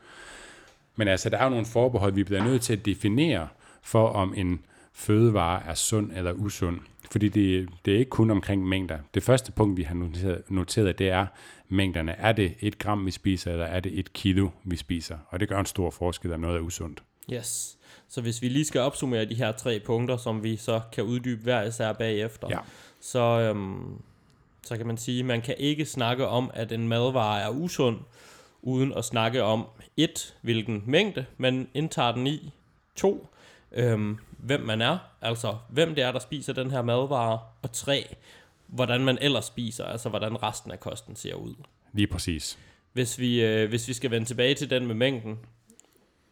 Men 0.95 1.07
altså, 1.07 1.29
der 1.29 1.37
er 1.37 1.43
jo 1.43 1.49
nogle 1.49 1.65
forbehold, 1.65 2.13
vi 2.13 2.23
bliver 2.23 2.43
nødt 2.43 2.61
til 2.61 2.73
at 2.73 2.85
definere 2.85 3.47
for, 3.81 4.07
om 4.07 4.33
en 4.37 4.59
fødevare 4.93 5.63
er 5.65 5.73
sund 5.73 6.11
eller 6.15 6.33
usund. 6.33 6.79
Fordi 7.11 7.29
det, 7.29 7.69
det 7.85 7.93
er 7.93 7.97
ikke 7.97 8.09
kun 8.09 8.31
omkring 8.31 8.67
mængder. 8.67 8.97
Det 9.13 9.23
første 9.23 9.51
punkt, 9.51 9.77
vi 9.77 9.83
har 9.83 9.95
noteret, 9.95 10.41
noteret, 10.49 10.99
det 10.99 11.09
er 11.09 11.25
mængderne. 11.69 12.11
Er 12.11 12.31
det 12.31 12.53
et 12.59 12.77
gram, 12.77 13.05
vi 13.05 13.11
spiser, 13.11 13.51
eller 13.51 13.65
er 13.65 13.79
det 13.79 13.99
et 13.99 14.13
kilo, 14.13 14.49
vi 14.63 14.75
spiser? 14.75 15.17
Og 15.27 15.39
det 15.39 15.49
gør 15.49 15.59
en 15.59 15.65
stor 15.65 15.89
forskel, 15.89 16.33
om 16.33 16.39
noget 16.39 16.57
er 16.57 16.61
usundt. 16.61 17.03
Yes. 17.33 17.77
Så 18.09 18.21
hvis 18.21 18.41
vi 18.41 18.47
lige 18.47 18.65
skal 18.65 18.81
opsummere 18.81 19.25
de 19.25 19.35
her 19.35 19.51
tre 19.51 19.81
punkter, 19.85 20.17
som 20.17 20.43
vi 20.43 20.57
så 20.57 20.81
kan 20.93 21.03
uddybe 21.03 21.43
hver 21.43 21.63
især 21.63 21.93
bagefter, 21.93 22.47
ja. 22.49 22.57
så, 23.01 23.19
øhm, 23.19 24.01
så 24.63 24.77
kan 24.77 24.87
man 24.87 24.97
sige, 24.97 25.19
at 25.19 25.25
man 25.25 25.41
kan 25.41 25.55
ikke 25.57 25.85
snakke 25.85 26.27
om, 26.27 26.51
at 26.53 26.71
en 26.71 26.87
madvare 26.87 27.41
er 27.41 27.49
usund, 27.49 27.97
uden 28.61 28.93
at 28.93 29.05
snakke 29.05 29.43
om 29.43 29.65
et, 29.97 30.35
hvilken 30.41 30.83
mængde 30.85 31.25
man 31.37 31.67
indtager 31.73 32.11
den 32.11 32.27
i, 32.27 32.53
to, 32.95 33.27
øhm, 33.71 34.17
hvem 34.37 34.61
man 34.61 34.81
er, 34.81 34.97
altså 35.21 35.57
hvem 35.69 35.95
det 35.95 36.03
er, 36.03 36.11
der 36.11 36.19
spiser 36.19 36.53
den 36.53 36.71
her 36.71 36.81
madvare, 36.81 37.39
og 37.61 37.71
tre, 37.71 38.15
hvordan 38.67 39.01
man 39.01 39.17
ellers 39.21 39.45
spiser, 39.45 39.85
altså 39.85 40.09
hvordan 40.09 40.43
resten 40.43 40.71
af 40.71 40.79
kosten 40.79 41.15
ser 41.15 41.35
ud. 41.35 41.53
Lige 41.93 42.07
præcis. 42.07 42.59
Hvis 42.93 43.19
vi, 43.19 43.43
øh, 43.43 43.69
hvis 43.69 43.87
vi 43.87 43.93
skal 43.93 44.11
vende 44.11 44.27
tilbage 44.27 44.55
til 44.55 44.69
den 44.69 44.87
med 44.87 44.95
mængden, 44.95 45.39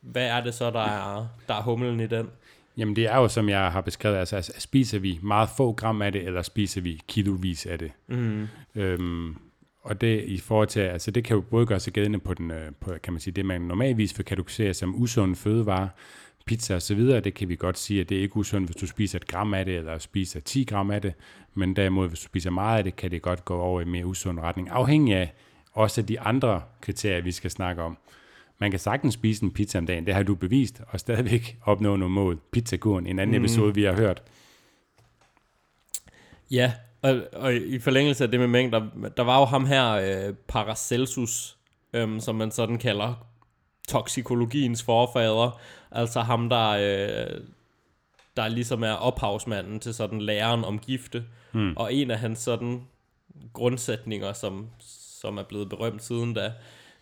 hvad 0.01 0.27
er 0.27 0.41
det 0.41 0.53
så, 0.53 0.71
der 0.71 0.79
er, 0.79 1.27
der 1.47 1.53
er 1.53 1.61
humlen 1.61 1.99
i 1.99 2.07
den? 2.07 2.29
Jamen 2.77 2.95
det 2.95 3.05
er 3.05 3.17
jo, 3.17 3.27
som 3.27 3.49
jeg 3.49 3.71
har 3.71 3.81
beskrevet, 3.81 4.17
altså, 4.17 4.35
altså 4.35 4.53
spiser 4.57 4.99
vi 4.99 5.19
meget 5.23 5.49
få 5.57 5.73
gram 5.73 6.01
af 6.01 6.11
det, 6.11 6.23
eller 6.23 6.41
spiser 6.41 6.81
vi 6.81 7.01
kilovis 7.07 7.65
af 7.65 7.79
det? 7.79 7.91
Mm. 8.07 8.47
Øhm, 8.75 9.37
og 9.81 10.01
det 10.01 10.23
i 10.23 10.37
forhold 10.37 10.67
til, 10.67 10.79
altså 10.79 11.11
det 11.11 11.23
kan 11.23 11.35
jo 11.35 11.41
både 11.41 11.65
gøre 11.65 11.79
sig 11.79 11.93
gældende 11.93 12.19
på, 12.19 12.33
den, 12.33 12.51
øh, 12.51 12.71
på 12.79 12.93
kan 13.03 13.13
man 13.13 13.19
sige, 13.19 13.33
det 13.33 13.45
man 13.45 13.61
normalvis 13.61 14.17
vil 14.17 14.25
kategorisere 14.25 14.73
som 14.73 14.95
usund 14.95 15.35
fødevare, 15.35 15.89
pizza 16.45 16.75
og 16.75 16.81
så 16.81 16.95
videre, 16.95 17.19
det 17.19 17.33
kan 17.33 17.49
vi 17.49 17.55
godt 17.55 17.77
sige, 17.77 18.01
at 18.01 18.09
det 18.09 18.17
er 18.17 18.21
ikke 18.21 18.37
usundt, 18.37 18.67
hvis 18.67 18.75
du 18.75 18.87
spiser 18.87 19.19
et 19.19 19.27
gram 19.27 19.53
af 19.53 19.65
det, 19.65 19.77
eller 19.77 19.97
spiser 19.97 20.39
10 20.39 20.63
gram 20.63 20.91
af 20.91 21.01
det, 21.01 21.13
men 21.53 21.75
derimod, 21.75 22.07
hvis 22.07 22.19
du 22.19 22.25
spiser 22.25 22.49
meget 22.49 22.77
af 22.77 22.83
det, 22.83 22.95
kan 22.95 23.11
det 23.11 23.21
godt 23.21 23.45
gå 23.45 23.59
over 23.59 23.81
i 23.81 23.85
mere 23.85 24.05
usund 24.05 24.39
retning, 24.39 24.69
afhængig 24.69 25.15
af 25.15 25.33
også 25.73 26.01
de 26.01 26.19
andre 26.19 26.61
kriterier, 26.81 27.21
vi 27.21 27.31
skal 27.31 27.51
snakke 27.51 27.81
om. 27.81 27.97
Man 28.59 28.71
kan 28.71 28.79
sagtens 28.79 29.13
spise 29.13 29.43
en 29.43 29.51
pizza 29.51 29.77
om 29.77 29.85
dagen, 29.85 30.05
det 30.05 30.13
har 30.13 30.23
du 30.23 30.35
bevist, 30.35 30.81
og 30.87 30.99
stadigvæk 30.99 31.57
opnå 31.61 31.95
nogle 31.95 32.13
mål. 32.13 32.39
Pizzakuren, 32.51 33.07
en 33.07 33.19
anden 33.19 33.37
mm. 33.37 33.43
episode, 33.43 33.75
vi 33.75 33.83
har 33.83 33.93
hørt. 33.93 34.23
Ja, 36.51 36.73
og, 37.01 37.21
og 37.33 37.55
i 37.55 37.79
forlængelse 37.79 38.23
af 38.23 38.31
det 38.31 38.39
med 38.39 38.47
mængder, 38.47 38.87
der 39.17 39.23
var 39.23 39.39
jo 39.39 39.45
ham 39.45 39.65
her, 39.65 39.91
øh, 39.91 40.33
Paracelsus, 40.47 41.57
øh, 41.93 42.21
som 42.21 42.35
man 42.35 42.51
sådan 42.51 42.77
kalder 42.77 43.27
toksikologiens 43.87 44.83
forfader. 44.83 45.59
Altså 45.91 46.21
ham, 46.21 46.49
der, 46.49 46.69
øh, 46.69 47.41
der 48.37 48.47
ligesom 48.47 48.83
er 48.83 48.93
ophavsmanden 48.93 49.79
til 49.79 49.93
sådan 49.93 50.21
læren 50.21 50.63
om 50.65 50.79
gifte. 50.79 51.23
Mm. 51.51 51.73
Og 51.77 51.93
en 51.93 52.11
af 52.11 52.19
hans 52.19 52.39
sådan 52.39 52.81
grundsætninger, 53.53 54.33
som, 54.33 54.69
som 55.21 55.37
er 55.37 55.43
blevet 55.43 55.69
berømt 55.69 56.03
siden 56.03 56.33
da, 56.33 56.53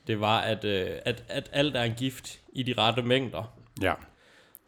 det 0.08 0.20
var, 0.20 0.40
at, 0.40 0.66
øh, 0.66 0.90
at, 1.06 1.24
at 1.28 1.50
alt 1.54 1.76
er 1.76 1.84
en 1.84 1.94
gift 1.94 2.40
i 2.54 2.64
de 2.64 2.74
rette 2.78 3.02
mængder. 3.02 3.54
Ja. 3.82 3.94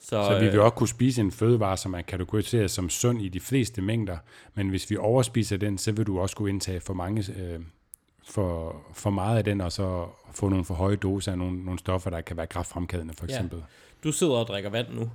Så, 0.02 0.10
så 0.10 0.40
vi 0.40 0.46
vil 0.46 0.56
øh, 0.56 0.64
også 0.64 0.76
kunne 0.76 0.88
spise 0.88 1.22
en 1.22 1.32
fødevare, 1.32 1.78
som 1.78 1.94
er 1.94 2.02
kategoriseret 2.02 2.72
som 2.72 2.90
sund 2.90 3.22
i 3.22 3.30
de 3.30 3.40
fleste 3.40 3.82
mængder, 3.82 4.18
men 4.56 4.70
hvis 4.70 4.90
vi 4.90 4.98
overspiser 4.98 5.58
den, 5.58 5.78
så 5.78 5.92
vil 5.92 6.08
du 6.08 6.20
også 6.20 6.36
kunne 6.36 6.50
indtage 6.50 6.80
for 6.80 6.94
mange 6.94 7.34
øh, 7.38 7.60
for, 8.30 8.76
for 8.94 9.10
meget 9.10 9.38
af 9.38 9.44
den, 9.44 9.62
og 9.62 9.72
så 9.72 10.06
få 10.32 10.50
nogle 10.50 10.66
for 10.66 10.74
høje 10.74 10.96
doser 10.96 11.32
af 11.32 11.38
nogle, 11.38 11.66
nogle 11.66 11.80
stoffer, 11.80 12.10
der 12.10 12.22
kan 12.22 12.38
være 12.38 12.48
kraftfremkaldende, 12.48 13.14
for 13.18 13.26
eksempel. 13.26 13.58
Ja. 13.58 13.64
Du 14.04 14.12
sidder 14.12 14.34
og 14.34 14.48
drikker 14.48 14.70
vand 14.70 14.88
nu. 14.94 15.10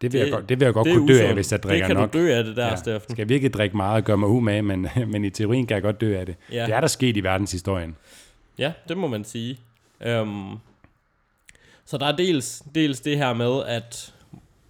Det 0.00 0.12
vil, 0.12 0.20
det, 0.20 0.26
jeg, 0.26 0.32
godt, 0.32 0.48
det 0.48 0.60
vil 0.60 0.64
jeg 0.64 0.74
godt 0.74 0.88
kunne 0.88 1.08
dø 1.08 1.20
af, 1.20 1.34
hvis 1.34 1.52
jeg 1.52 1.62
drikker 1.62 1.88
nok. 1.88 1.88
Det 1.88 1.96
kan 1.96 2.02
nok. 2.02 2.12
du 2.12 2.18
dø 2.18 2.38
af 2.38 2.44
det 2.44 2.56
der, 2.56 2.66
ja. 2.66 2.76
Steffen. 2.76 3.10
Skal 3.10 3.22
jeg 3.22 3.28
virkelig 3.28 3.52
drikke 3.52 3.76
meget 3.76 3.96
og 3.96 4.04
gøre 4.04 4.16
mig 4.16 4.28
umage, 4.28 4.62
men, 4.62 4.88
men 5.12 5.24
i 5.24 5.30
teorien 5.30 5.66
kan 5.66 5.74
jeg 5.74 5.82
godt 5.82 6.00
dø 6.00 6.18
af 6.18 6.26
det. 6.26 6.36
Ja. 6.52 6.66
Det 6.66 6.74
er 6.74 6.80
der 6.80 6.86
sket 6.86 7.16
i 7.16 7.20
verdenshistorien. 7.20 7.96
Ja, 8.58 8.72
det 8.88 8.96
må 8.96 9.06
man 9.06 9.24
sige. 9.24 9.58
Um, 10.06 10.60
så 11.88 11.98
der 11.98 12.06
er 12.06 12.16
dels, 12.16 12.62
dels 12.74 13.00
det 13.00 13.18
her 13.18 13.32
med, 13.32 13.64
at 13.64 14.14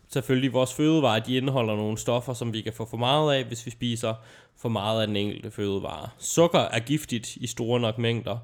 selvfølgelig 0.08 0.52
vores 0.52 0.74
fødevarer, 0.74 1.20
de 1.20 1.36
indeholder 1.36 1.76
nogle 1.76 1.98
stoffer, 1.98 2.34
som 2.34 2.52
vi 2.52 2.60
kan 2.60 2.72
få 2.72 2.84
for 2.84 2.96
meget 2.96 3.34
af, 3.34 3.44
hvis 3.44 3.66
vi 3.66 3.70
spiser 3.70 4.14
for 4.56 4.68
meget 4.68 5.00
af 5.00 5.06
den 5.06 5.16
enkelte 5.16 5.50
fødevare. 5.50 6.08
Sukker 6.18 6.58
er 6.58 6.78
giftigt 6.78 7.36
i 7.36 7.46
store 7.46 7.80
nok 7.80 7.98
mængder. 7.98 8.38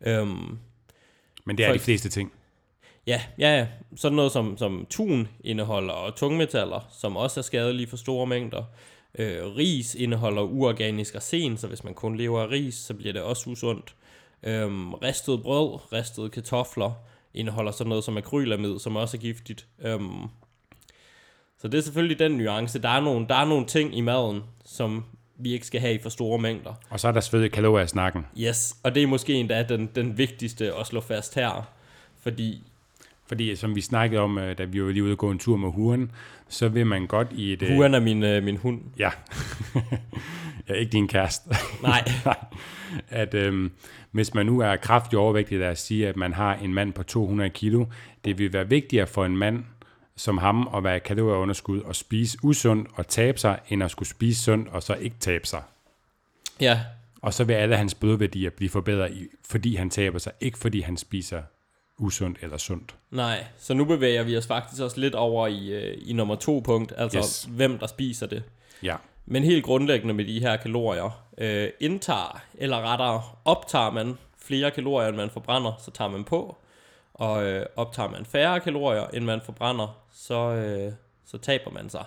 Øhm, 0.00 0.58
Men 1.44 1.58
det 1.58 1.64
er 1.64 1.68
for, 1.68 1.72
de 1.72 1.78
fleste 1.78 2.08
ting. 2.08 2.32
Ja, 3.06 3.20
ja, 3.38 3.58
ja. 3.58 3.66
Sådan 3.96 4.16
noget 4.16 4.32
som, 4.32 4.58
som 4.58 4.86
tun 4.90 5.28
indeholder 5.44 5.92
og 5.92 6.16
tungmetaller, 6.16 6.88
som 7.00 7.16
også 7.16 7.40
er 7.40 7.42
skadelige 7.42 7.86
for 7.86 7.96
store 7.96 8.26
mængder. 8.26 8.64
Øh, 9.18 9.56
ris 9.56 9.94
indeholder 9.94 10.42
uorganisk 10.42 11.14
arsen, 11.14 11.56
så 11.56 11.66
hvis 11.66 11.84
man 11.84 11.94
kun 11.94 12.16
lever 12.16 12.42
af 12.42 12.48
ris, 12.48 12.74
så 12.74 12.94
bliver 12.94 13.12
det 13.12 13.22
også 13.22 13.50
usundt. 13.50 13.94
Øhm, 14.42 14.94
ristet 14.94 15.42
brød, 15.42 15.92
ristede 15.92 16.30
kartofler, 16.30 16.92
indeholder 17.34 17.72
sådan 17.72 17.88
noget 17.88 18.04
som 18.04 18.16
akrylamid, 18.16 18.78
som 18.78 18.96
også 18.96 19.16
er 19.16 19.20
giftigt. 19.20 19.66
Øhm, 19.82 20.22
så 21.58 21.68
det 21.68 21.78
er 21.78 21.82
selvfølgelig 21.82 22.18
den 22.18 22.32
nuance. 22.32 22.78
Der 22.82 22.88
er, 22.88 23.00
nogle, 23.00 23.28
der 23.28 23.34
er 23.34 23.44
nogle 23.44 23.66
ting 23.66 23.96
i 23.96 24.00
maden, 24.00 24.42
som 24.64 25.04
vi 25.38 25.52
ikke 25.52 25.66
skal 25.66 25.80
have 25.80 25.94
i 25.94 25.98
for 26.02 26.08
store 26.08 26.38
mængder. 26.38 26.74
Og 26.90 27.00
så 27.00 27.08
er 27.08 27.12
der 27.12 27.20
svedige 27.20 27.50
kalorier 27.50 27.84
i 27.84 27.88
snakken. 27.88 28.26
Yes, 28.38 28.76
og 28.82 28.94
det 28.94 29.02
er 29.02 29.06
måske 29.06 29.34
endda 29.34 29.62
den, 29.62 29.90
den 29.94 30.18
vigtigste 30.18 30.74
at 30.74 30.86
slå 30.86 31.00
fast 31.00 31.34
her. 31.34 31.68
Fordi 32.22 32.62
Fordi 33.26 33.56
som 33.56 33.74
vi 33.76 33.80
snakkede 33.80 34.20
om, 34.20 34.38
øh, 34.38 34.58
da 34.58 34.64
vi 34.64 34.84
var 34.84 34.90
lige 34.90 35.04
ude 35.04 35.12
og 35.12 35.18
gå 35.18 35.30
en 35.30 35.38
tur 35.38 35.56
med 35.56 35.72
huren, 35.72 36.10
så 36.48 36.68
vil 36.68 36.86
man 36.86 37.06
godt 37.06 37.28
i 37.32 37.52
et... 37.52 37.74
Huren 37.74 37.94
er 37.94 38.00
min, 38.00 38.22
øh, 38.22 38.44
min 38.44 38.56
hund. 38.56 38.80
Ja. 38.98 39.10
ja, 40.70 40.80
ikke 40.80 40.92
din 40.92 41.08
kæreste. 41.08 41.50
Nej. 41.82 42.04
at 43.08 43.34
øhm, 43.34 43.72
hvis 44.10 44.34
man 44.34 44.46
nu 44.46 44.60
er 44.60 44.76
kraftig 44.76 45.18
overvægtig, 45.18 45.58
lad 45.58 45.70
os 45.70 45.78
sige, 45.78 46.08
at 46.08 46.16
man 46.16 46.32
har 46.32 46.54
en 46.54 46.74
mand 46.74 46.92
på 46.92 47.02
200 47.02 47.50
kilo, 47.50 47.86
det 48.24 48.38
vil 48.38 48.52
være 48.52 48.68
vigtigere 48.68 49.06
for 49.06 49.24
en 49.24 49.36
mand 49.36 49.64
som 50.20 50.38
ham 50.38 50.68
at 50.74 50.84
være 50.84 51.00
kalorieunderskud 51.00 51.80
og 51.80 51.96
spise 51.96 52.38
usundt 52.42 52.88
og 52.94 53.08
tabe 53.08 53.38
sig, 53.38 53.58
end 53.68 53.82
at 53.82 53.90
skulle 53.90 54.08
spise 54.08 54.42
sundt 54.42 54.68
og 54.68 54.82
så 54.82 54.94
ikke 54.94 55.16
tabe 55.20 55.46
sig. 55.46 55.62
Ja. 56.60 56.80
Og 57.22 57.34
så 57.34 57.44
vil 57.44 57.54
alle 57.54 57.76
hans 57.76 57.94
blodværdier 57.94 58.50
blive 58.50 58.70
forbedret, 58.70 59.28
fordi 59.50 59.74
han 59.74 59.90
taber 59.90 60.18
sig, 60.18 60.32
ikke 60.40 60.58
fordi 60.58 60.80
han 60.80 60.96
spiser 60.96 61.42
usundt 61.98 62.38
eller 62.42 62.56
sundt. 62.56 62.94
Nej, 63.10 63.44
så 63.58 63.74
nu 63.74 63.84
bevæger 63.84 64.22
vi 64.22 64.36
os 64.36 64.46
faktisk 64.46 64.82
også 64.82 65.00
lidt 65.00 65.14
over 65.14 65.46
i, 65.46 65.68
øh, 65.68 65.98
i 66.06 66.12
nummer 66.12 66.34
to 66.34 66.62
punkt, 66.64 66.92
altså 66.96 67.18
yes. 67.18 67.48
hvem 67.50 67.78
der 67.78 67.86
spiser 67.86 68.26
det. 68.26 68.42
Ja. 68.82 68.96
Men 69.32 69.44
helt 69.44 69.64
grundlæggende 69.64 70.14
med 70.14 70.24
de 70.24 70.40
her 70.40 70.56
kalorier, 70.56 71.24
øh, 71.38 71.68
indtager, 71.80 72.40
eller 72.54 72.92
rettere 72.92 73.22
optager 73.44 73.90
man 73.90 74.18
flere 74.38 74.70
kalorier, 74.70 75.08
end 75.08 75.16
man 75.16 75.30
forbrænder, 75.30 75.72
så 75.78 75.90
tager 75.90 76.08
man 76.08 76.24
på. 76.24 76.56
Og 77.14 77.44
øh, 77.44 77.66
optager 77.76 78.08
man 78.08 78.24
færre 78.24 78.60
kalorier, 78.60 79.06
end 79.06 79.24
man 79.24 79.40
forbrænder, 79.44 80.02
så, 80.12 80.34
øh, 80.34 80.92
så 81.26 81.38
taber 81.38 81.70
man 81.70 81.90
sig 81.90 82.04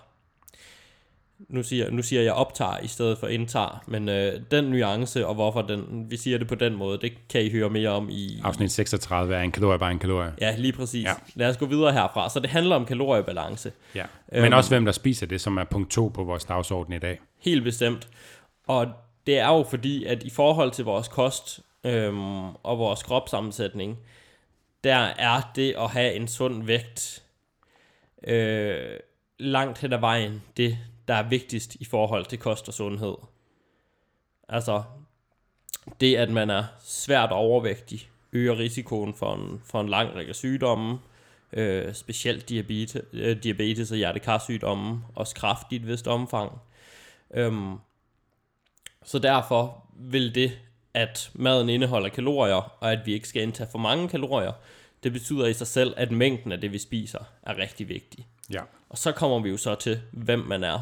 nu 1.49 1.63
siger, 1.63 1.91
nu 1.91 2.01
siger 2.01 2.21
jeg 2.21 2.33
optager 2.33 2.79
i 2.79 2.87
stedet 2.87 3.17
for 3.17 3.27
indtager, 3.27 3.83
men 3.87 4.09
øh, 4.09 4.33
den 4.51 4.63
nuance 4.63 5.27
og 5.27 5.35
hvorfor 5.35 5.61
den, 5.61 6.05
vi 6.09 6.17
siger 6.17 6.37
det 6.37 6.47
på 6.47 6.55
den 6.55 6.75
måde, 6.75 6.97
det 6.97 7.13
kan 7.29 7.41
I 7.41 7.49
høre 7.49 7.69
mere 7.69 7.89
om 7.89 8.09
i... 8.09 8.41
Afsnit 8.43 8.71
36 8.71 9.35
er 9.35 9.41
en 9.41 9.51
kalorie 9.51 9.79
bare 9.79 9.91
en 9.91 9.99
kalorie. 9.99 10.33
Ja, 10.41 10.55
lige 10.57 10.73
præcis. 10.73 11.05
Ja. 11.05 11.13
Lad 11.35 11.49
os 11.49 11.57
gå 11.57 11.65
videre 11.65 11.93
herfra. 11.93 12.29
Så 12.29 12.39
det 12.39 12.49
handler 12.49 12.75
om 12.75 12.85
kaloriebalance. 12.85 13.71
Ja. 13.95 14.05
Men 14.31 14.43
øhm, 14.43 14.53
også 14.53 14.69
hvem 14.69 14.85
der 14.85 14.91
spiser 14.91 15.27
det, 15.27 15.41
som 15.41 15.57
er 15.57 15.63
punkt 15.63 15.91
2 15.91 16.07
på 16.07 16.23
vores 16.23 16.45
dagsorden 16.45 16.93
i 16.93 16.99
dag. 16.99 17.19
Helt 17.39 17.63
bestemt. 17.63 18.07
Og 18.67 18.87
det 19.27 19.39
er 19.39 19.47
jo 19.47 19.65
fordi, 19.69 20.05
at 20.05 20.23
i 20.23 20.29
forhold 20.29 20.71
til 20.71 20.85
vores 20.85 21.07
kost 21.07 21.59
øhm, 21.83 22.45
og 22.45 22.77
vores 22.77 23.03
kropssammensætning, 23.03 23.97
der 24.83 24.97
er 25.17 25.51
det 25.55 25.75
at 25.77 25.89
have 25.89 26.13
en 26.13 26.27
sund 26.27 26.63
vægt 26.63 27.23
øh, 28.27 28.99
langt 29.39 29.77
hen 29.77 29.93
ad 29.93 29.99
vejen 29.99 30.41
det, 30.57 30.77
der 31.07 31.13
er 31.13 31.29
vigtigst 31.29 31.75
i 31.75 31.85
forhold 31.85 32.25
til 32.25 32.39
kost 32.39 32.67
og 32.67 32.73
sundhed. 32.73 33.15
Altså, 34.49 34.83
det 35.99 36.15
at 36.15 36.29
man 36.29 36.49
er 36.49 36.63
svært 36.79 37.31
overvægtig, 37.31 38.09
øger 38.31 38.57
risikoen 38.57 39.13
for 39.13 39.35
en, 39.35 39.61
for 39.65 39.81
en 39.81 39.89
lang 39.89 40.15
række 40.15 40.33
sygdomme, 40.33 40.99
øh, 41.53 41.93
specielt 41.93 42.49
diabetes, 42.49 43.01
øh, 43.13 43.43
diabetes 43.43 43.91
og 43.91 43.97
hjertekarsygdomme, 43.97 45.01
og 45.15 45.27
kræft 45.35 45.67
i 45.71 45.75
et 45.75 45.87
vist 45.87 46.07
omfang. 46.07 46.51
Øhm, 47.33 47.75
så 49.03 49.19
derfor 49.19 49.85
vil 49.95 50.35
det, 50.35 50.59
at 50.93 51.31
maden 51.33 51.69
indeholder 51.69 52.09
kalorier, 52.09 52.77
og 52.79 52.91
at 52.91 52.99
vi 53.05 53.13
ikke 53.13 53.27
skal 53.27 53.41
indtage 53.41 53.69
for 53.71 53.79
mange 53.79 54.09
kalorier, 54.09 54.51
det 55.03 55.13
betyder 55.13 55.45
i 55.45 55.53
sig 55.53 55.67
selv, 55.67 55.93
at 55.97 56.11
mængden 56.11 56.51
af 56.51 56.61
det, 56.61 56.71
vi 56.71 56.77
spiser, 56.77 57.19
er 57.43 57.57
rigtig 57.57 57.89
vigtig. 57.89 58.27
Ja. 58.53 58.61
Og 58.93 58.99
så 58.99 59.11
kommer 59.11 59.39
vi 59.39 59.49
jo 59.49 59.57
så 59.57 59.75
til, 59.75 59.99
hvem 60.11 60.39
man 60.39 60.63
er. 60.63 60.79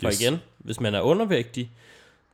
For 0.00 0.08
yes. 0.08 0.20
igen, 0.20 0.38
hvis 0.58 0.80
man 0.80 0.94
er 0.94 1.00
undervægtig, 1.00 1.70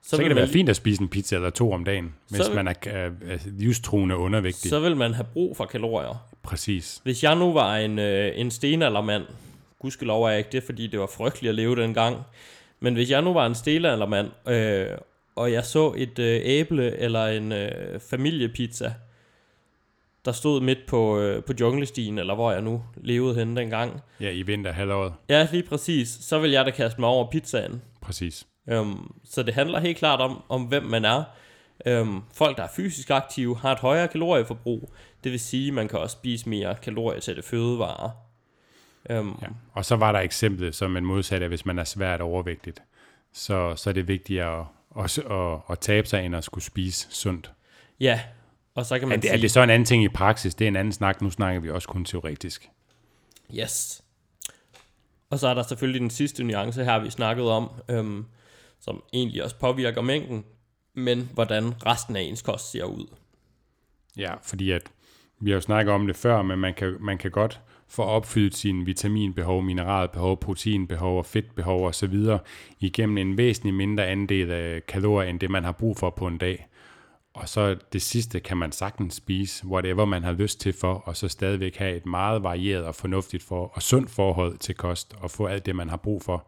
så, 0.03 0.11
så 0.11 0.17
kan 0.17 0.29
det 0.29 0.37
være 0.37 0.49
fint 0.49 0.69
at 0.69 0.76
spise 0.76 1.03
en 1.03 1.09
pizza 1.09 1.37
eller 1.37 1.50
to 1.50 1.73
om 1.73 1.85
dagen, 1.85 2.14
hvis 2.29 2.49
vil, 2.49 2.55
man 2.55 2.69
er 2.69 3.09
uh, 3.09 3.41
livstruende 3.59 4.17
undervægtig. 4.17 4.71
Så 4.71 4.81
vil 4.81 4.97
man 4.97 5.14
have 5.14 5.26
brug 5.33 5.57
for 5.57 5.64
kalorier. 5.64 6.26
Præcis. 6.43 7.00
Hvis 7.03 7.23
jeg 7.23 7.37
nu 7.37 7.53
var 7.53 7.76
en, 7.76 7.99
uh, 7.99 8.41
en 8.41 8.50
stenaldermand, 8.50 9.23
gudskelov 9.79 10.25
er 10.25 10.29
jeg 10.29 10.38
ikke 10.38 10.50
det, 10.53 10.62
fordi 10.62 10.87
det 10.87 11.00
var 11.00 11.11
frygteligt 11.17 11.49
at 11.49 11.55
leve 11.55 11.76
dengang, 11.76 12.17
men 12.81 12.95
hvis 12.95 13.11
jeg 13.11 13.23
nu 13.23 13.33
var 13.33 13.47
en 13.47 13.55
stenaldermand, 13.55 14.31
uh, 14.47 14.99
og 15.37 15.53
jeg 15.53 15.64
så 15.64 15.95
et 15.97 16.19
uh, 16.19 16.25
æble 16.25 16.97
eller 16.97 17.26
en 17.26 17.53
uh, 17.53 18.00
familiepizza, 18.11 18.95
der 20.25 20.33
stod 20.33 20.61
midt 20.61 20.78
på, 20.88 21.19
øh, 21.19 21.45
på 21.45 21.52
junglestien, 21.61 22.19
eller 22.19 22.35
hvor 22.35 22.52
jeg 22.52 22.62
nu 22.62 22.83
levede 22.97 23.35
henne 23.35 23.61
dengang. 23.61 24.00
Ja, 24.21 24.31
i 24.31 24.43
vinterhalvåret. 24.43 25.12
Ja, 25.28 25.49
lige 25.52 25.62
præcis. 25.62 26.09
Så 26.09 26.38
vil 26.38 26.50
jeg 26.50 26.66
da 26.66 26.71
kaste 26.71 27.00
mig 27.00 27.09
over 27.09 27.31
pizzaen. 27.31 27.83
Præcis. 28.00 28.47
Um, 28.73 29.14
så 29.25 29.43
det 29.43 29.54
handler 29.54 29.81
helt 29.81 29.99
klart 29.99 30.21
om, 30.21 30.43
om 30.49 30.62
hvem 30.62 30.83
man 30.83 31.04
er. 31.04 31.25
Um, 32.00 32.25
folk, 32.35 32.57
der 32.57 32.62
er 32.62 32.69
fysisk 32.76 33.11
aktive, 33.11 33.57
har 33.57 33.73
et 33.73 33.78
højere 33.78 34.09
kalorieforbrug. 34.09 34.93
Det 35.25 35.33
vil 35.33 35.40
sige, 35.40 35.69
at 35.69 35.75
man 35.75 35.88
kan 35.88 35.99
også 35.99 36.14
spise 36.14 36.49
mere 36.49 36.75
kalorier 36.75 37.21
til 37.21 37.37
det 37.37 37.45
fødevarer. 37.45 38.11
Um, 39.11 39.38
ja. 39.43 39.47
Og 39.73 39.85
så 39.85 39.97
var 39.97 40.12
der 40.12 40.19
eksemplet 40.19 40.75
som 40.75 40.97
en 40.97 41.04
modsatte, 41.04 41.49
hvis 41.49 41.66
man 41.66 41.78
er 41.78 41.85
svært 41.85 42.21
overvægtigt. 42.21 42.83
Så, 43.33 43.76
så 43.76 43.90
er 43.90 43.95
det 43.95 44.09
vigtigere 44.09 44.66
at, 44.99 45.04
at, 45.04 45.19
at, 45.31 45.59
at 45.71 45.78
tabe 45.78 46.07
sig, 46.07 46.25
end 46.25 46.37
at 46.37 46.45
skulle 46.45 46.64
spise 46.64 47.07
sundt. 47.11 47.52
Ja, 48.00 48.21
og 48.75 48.87
så 48.87 48.99
kan 48.99 49.09
man 49.09 49.19
er 49.19 49.21
det, 49.21 49.28
sige, 49.28 49.37
er 49.37 49.40
det 49.40 49.50
så 49.50 49.61
en 49.61 49.71
anden 49.71 49.87
ting 49.87 50.04
i 50.04 50.09
praksis? 50.09 50.54
Det 50.54 50.64
er 50.64 50.69
en 50.69 50.76
anden 50.76 50.93
snak. 50.93 51.23
Nu 51.23 51.31
snakker 51.31 51.61
vi 51.61 51.71
også 51.71 51.88
kun 51.88 52.04
teoretisk. 52.04 52.69
Yes. 53.54 54.02
Og 55.31 55.38
så 55.38 55.49
er 55.49 55.54
der 55.54 55.62
selvfølgelig 55.62 56.00
den 56.00 56.11
sidste 56.11 56.45
nuance 56.45 56.85
her, 56.85 56.99
vi 56.99 57.11
snakkede 57.11 57.52
om, 57.52 57.71
øhm, 57.88 58.25
som 58.81 59.02
egentlig 59.12 59.45
også 59.45 59.57
påvirker 59.57 60.02
mængden, 60.02 60.45
men 60.95 61.31
hvordan 61.35 61.75
resten 61.87 62.16
af 62.16 62.21
ens 62.21 62.43
kost 62.43 62.71
ser 62.71 62.85
ud. 62.85 63.07
Ja, 64.16 64.35
fordi 64.43 64.71
at 64.71 64.83
vi 65.40 65.50
har 65.50 65.54
jo 65.54 65.61
snakket 65.61 65.95
om 65.95 66.07
det 66.07 66.16
før, 66.16 66.43
men 66.43 66.59
man 66.59 66.75
kan, 66.75 66.97
man 67.00 67.19
kan 67.19 67.31
godt 67.31 67.61
få 67.88 68.02
opfyldt 68.02 68.57
sine 68.57 68.85
vitaminbehov, 68.85 69.62
mineralbehov, 69.62 70.40
proteinbehov 70.40 71.19
og 71.19 71.26
fedtbehov 71.26 71.87
osv. 71.87 72.14
igennem 72.81 73.19
en 73.19 73.37
væsentlig 73.37 73.75
mindre 73.75 74.07
andel 74.07 74.50
af 74.50 74.87
kalorier, 74.87 75.31
end 75.31 75.40
det 75.40 75.50
man 75.50 75.64
har 75.64 75.73
brug 75.73 75.97
for 75.97 76.11
på 76.11 76.26
en 76.26 76.38
dag. 76.38 76.66
Og 77.35 77.49
så 77.49 77.76
det 77.93 78.03
sidste 78.03 78.41
kan 78.41 78.57
man 78.57 78.73
sagtens 78.73 79.14
spise, 79.14 79.67
whatever 79.67 80.05
man 80.05 80.23
har 80.23 80.33
lyst 80.33 80.61
til 80.61 80.73
for, 80.73 80.95
og 80.95 81.17
så 81.17 81.29
stadigvæk 81.29 81.76
have 81.76 81.97
et 81.97 82.07
meget 82.07 82.43
varieret 82.43 82.85
og 82.85 82.95
fornuftigt 82.95 83.43
for, 83.43 83.71
og 83.75 83.83
sundt 83.83 84.11
forhold 84.11 84.59
til 84.59 84.75
kost, 84.75 85.14
og 85.21 85.31
få 85.31 85.47
alt 85.47 85.67
det, 85.67 85.76
man 85.76 85.91
har 85.91 85.97
brug 85.97 86.23
for, 86.23 86.47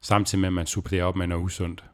samtidig 0.00 0.40
med, 0.40 0.48
at 0.48 0.52
man 0.52 0.66
supplerer 0.66 1.04
op 1.04 1.16
med 1.16 1.26
noget 1.26 1.42
usundt. 1.42 1.84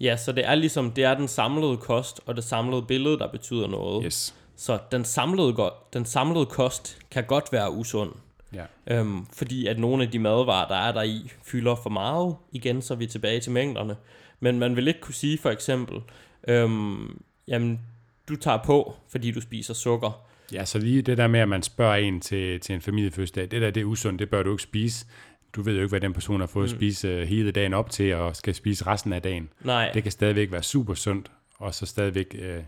Ja, 0.00 0.16
så 0.16 0.32
det 0.32 0.46
er 0.46 0.54
ligesom, 0.54 0.90
det 0.90 1.04
er 1.04 1.14
den 1.14 1.28
samlede 1.28 1.76
kost, 1.76 2.20
og 2.26 2.36
det 2.36 2.44
samlede 2.44 2.82
billede, 2.82 3.18
der 3.18 3.30
betyder 3.32 3.66
noget. 3.68 4.04
Yes. 4.04 4.34
Så 4.56 4.78
den 4.92 5.04
samlede, 5.04 5.70
den 5.92 6.04
samlede 6.04 6.46
kost 6.46 6.98
kan 7.10 7.24
godt 7.24 7.52
være 7.52 7.72
usund. 7.72 8.12
Ja. 8.54 8.64
Øhm, 8.86 9.26
fordi 9.32 9.66
at 9.66 9.78
nogle 9.78 10.04
af 10.04 10.10
de 10.10 10.18
madvarer, 10.18 10.68
der 10.68 10.76
er 10.76 10.92
der 10.92 11.02
i, 11.02 11.32
fylder 11.42 11.74
for 11.74 11.90
meget. 11.90 12.36
Igen, 12.52 12.82
så 12.82 12.94
er 12.94 12.98
vi 12.98 13.06
tilbage 13.06 13.40
til 13.40 13.52
mængderne. 13.52 13.96
Men 14.40 14.58
man 14.58 14.76
vil 14.76 14.88
ikke 14.88 15.00
kunne 15.00 15.14
sige 15.14 15.38
for 15.38 15.50
eksempel, 15.50 16.00
øhm, 16.48 17.22
jamen, 17.50 17.80
du 18.28 18.36
tager 18.36 18.58
på, 18.64 18.96
fordi 19.08 19.30
du 19.30 19.40
spiser 19.40 19.74
sukker. 19.74 20.26
Ja, 20.52 20.64
så 20.64 20.78
lige 20.78 21.02
det 21.02 21.18
der 21.18 21.26
med, 21.26 21.40
at 21.40 21.48
man 21.48 21.62
spørger 21.62 21.96
en 21.96 22.20
til, 22.20 22.60
til 22.60 22.74
en 22.74 22.80
familiefødselsdag, 22.80 23.50
det 23.50 23.62
der 23.62 23.70
det 23.70 23.80
er 23.80 23.84
usundt, 23.84 24.18
det 24.18 24.30
bør 24.30 24.42
du 24.42 24.50
ikke 24.50 24.62
spise. 24.62 25.06
Du 25.52 25.62
ved 25.62 25.74
jo 25.74 25.80
ikke, 25.80 25.88
hvad 25.88 26.00
den 26.00 26.12
person 26.12 26.40
har 26.40 26.46
fået 26.46 26.62
mm. 26.62 26.72
at 26.74 26.78
spise 26.78 27.08
øh, 27.08 27.28
hele 27.28 27.50
dagen 27.50 27.74
op 27.74 27.90
til, 27.90 28.14
og 28.14 28.36
skal 28.36 28.54
spise 28.54 28.86
resten 28.86 29.12
af 29.12 29.22
dagen. 29.22 29.48
Nej. 29.60 29.90
Det 29.94 30.02
kan 30.02 30.12
stadigvæk 30.12 30.52
være 30.52 30.62
super 30.62 30.94
sundt, 30.94 31.30
og 31.58 31.74
så 31.74 31.86
stadigvæk 31.86 32.36
øh, 32.38 32.62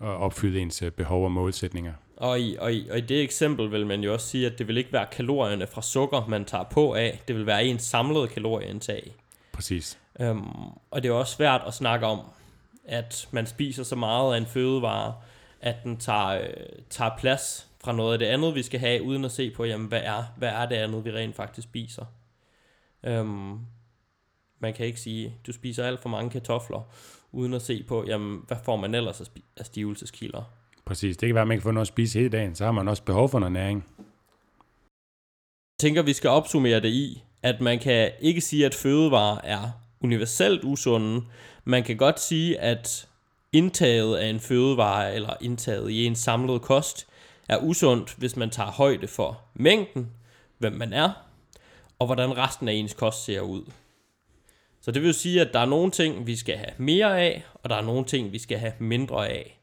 opfylde 0.00 0.60
ens 0.60 0.82
øh, 0.82 0.90
behov 0.90 1.24
og 1.24 1.32
målsætninger. 1.32 1.92
Og 2.16 2.40
i, 2.40 2.56
og, 2.58 2.74
i, 2.74 2.88
og 2.90 2.98
i 2.98 3.00
det 3.00 3.22
eksempel 3.22 3.72
vil 3.72 3.86
man 3.86 4.00
jo 4.00 4.12
også 4.12 4.26
sige, 4.26 4.46
at 4.46 4.58
det 4.58 4.68
vil 4.68 4.76
ikke 4.76 4.92
være 4.92 5.06
kalorierne 5.12 5.66
fra 5.66 5.82
sukker, 5.82 6.26
man 6.28 6.44
tager 6.44 6.64
på 6.64 6.94
af. 6.94 7.20
Det 7.28 7.36
vil 7.36 7.46
være 7.46 7.64
ens 7.64 7.82
samlede 7.82 8.28
kalorieindtag. 8.28 9.14
Præcis. 9.52 9.98
Øhm, 10.20 10.42
og 10.90 11.02
det 11.02 11.08
er 11.08 11.12
også 11.12 11.36
svært 11.36 11.60
at 11.66 11.74
snakke 11.74 12.06
om, 12.06 12.20
at 12.90 13.28
man 13.30 13.46
spiser 13.46 13.82
så 13.82 13.96
meget 13.96 14.34
af 14.34 14.38
en 14.38 14.46
fødevare, 14.46 15.14
at 15.60 15.76
den 15.84 15.96
tager, 15.96 16.28
øh, 16.28 16.46
tager 16.90 17.10
plads 17.18 17.68
fra 17.84 17.92
noget 17.92 18.12
af 18.12 18.18
det 18.18 18.26
andet, 18.26 18.54
vi 18.54 18.62
skal 18.62 18.80
have, 18.80 19.02
uden 19.02 19.24
at 19.24 19.32
se 19.32 19.50
på, 19.50 19.64
jamen, 19.64 19.88
hvad 19.88 20.00
er, 20.04 20.24
hvad 20.36 20.48
er 20.48 20.66
det 20.66 20.76
andet, 20.76 21.04
vi 21.04 21.10
rent 21.10 21.36
faktisk 21.36 21.68
spiser. 21.68 22.04
Øhm, 23.04 23.58
man 24.58 24.74
kan 24.74 24.86
ikke 24.86 25.00
sige, 25.00 25.34
du 25.46 25.52
spiser 25.52 25.84
alt 25.84 26.00
for 26.00 26.08
mange 26.08 26.30
kartofler, 26.30 26.88
uden 27.32 27.54
at 27.54 27.62
se 27.62 27.82
på, 27.82 28.04
jamen, 28.06 28.44
hvad 28.46 28.56
får 28.64 28.76
man 28.76 28.94
ellers 28.94 29.20
af, 29.20 29.26
af 29.56 29.66
stivelseskilder. 29.66 30.42
Præcis, 30.84 31.16
det 31.16 31.26
kan 31.26 31.34
være, 31.34 31.42
at 31.42 31.48
man 31.48 31.56
kan 31.56 31.62
få 31.62 31.70
noget 31.70 31.84
at 31.84 31.88
spise 31.88 32.18
hele 32.18 32.30
dagen, 32.30 32.54
så 32.54 32.64
har 32.64 32.72
man 32.72 32.88
også 32.88 33.02
behov 33.02 33.28
for 33.28 33.38
noget 33.38 33.52
næring. 33.52 33.86
Jeg 33.98 34.04
tænker, 35.80 36.02
vi 36.02 36.12
skal 36.12 36.30
opsummere 36.30 36.80
det 36.80 36.88
i, 36.88 37.24
at 37.42 37.60
man 37.60 37.78
kan 37.78 38.10
ikke 38.20 38.40
sige, 38.40 38.66
at 38.66 38.74
fødevarer 38.74 39.40
er 39.44 39.79
universelt 40.00 40.64
usunde, 40.64 41.22
man 41.64 41.84
kan 41.84 41.96
godt 41.96 42.20
sige, 42.20 42.60
at 42.60 43.08
indtaget 43.52 44.16
af 44.16 44.26
en 44.26 44.40
fødevare 44.40 45.14
eller 45.14 45.34
indtaget 45.40 45.90
i 45.90 46.04
en 46.04 46.16
samlet 46.16 46.62
kost 46.62 47.06
er 47.48 47.58
usundt, 47.58 48.14
hvis 48.18 48.36
man 48.36 48.50
tager 48.50 48.70
højde 48.70 49.08
for 49.08 49.40
mængden, 49.54 50.10
hvem 50.58 50.72
man 50.72 50.92
er, 50.92 51.10
og 51.98 52.06
hvordan 52.06 52.36
resten 52.36 52.68
af 52.68 52.72
ens 52.72 52.94
kost 52.94 53.24
ser 53.24 53.40
ud. 53.40 53.62
Så 54.80 54.90
det 54.90 55.02
vil 55.02 55.14
sige, 55.14 55.40
at 55.40 55.52
der 55.52 55.60
er 55.60 55.66
nogle 55.66 55.90
ting, 55.90 56.26
vi 56.26 56.36
skal 56.36 56.56
have 56.56 56.72
mere 56.78 57.20
af, 57.20 57.44
og 57.54 57.70
der 57.70 57.76
er 57.76 57.82
nogle 57.82 58.04
ting, 58.04 58.32
vi 58.32 58.38
skal 58.38 58.58
have 58.58 58.72
mindre 58.78 59.28
af. 59.28 59.60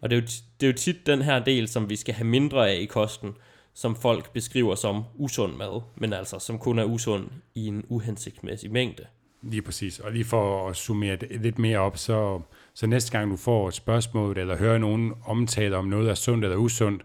Og 0.00 0.10
det 0.10 0.16
er 0.16 0.20
jo, 0.20 0.26
det 0.60 0.66
er 0.66 0.70
jo 0.70 0.76
tit 0.76 1.06
den 1.06 1.22
her 1.22 1.44
del, 1.44 1.68
som 1.68 1.90
vi 1.90 1.96
skal 1.96 2.14
have 2.14 2.26
mindre 2.26 2.70
af 2.70 2.76
i 2.80 2.84
kosten, 2.84 3.34
som 3.74 3.96
folk 3.96 4.32
beskriver 4.32 4.74
som 4.74 5.04
usund 5.14 5.56
mad, 5.56 5.82
men 5.96 6.12
altså 6.12 6.38
som 6.38 6.58
kun 6.58 6.78
er 6.78 6.84
usund 6.84 7.28
i 7.54 7.66
en 7.66 7.84
uhensigtsmæssig 7.88 8.72
mængde. 8.72 9.06
Lige 9.42 9.62
præcis. 9.62 9.98
Og 9.98 10.12
lige 10.12 10.24
for 10.24 10.68
at 10.68 10.76
summere 10.76 11.16
det 11.16 11.40
lidt 11.40 11.58
mere 11.58 11.78
op, 11.78 11.98
så, 11.98 12.40
så 12.74 12.86
næste 12.86 13.12
gang 13.12 13.30
du 13.30 13.36
får 13.36 13.68
et 13.68 13.74
spørgsmål, 13.74 14.38
eller 14.38 14.56
hører 14.56 14.78
nogen 14.78 15.12
omtale 15.26 15.76
om 15.76 15.84
noget 15.84 16.10
er 16.10 16.14
sundt 16.14 16.44
eller 16.44 16.56
usundt, 16.56 17.02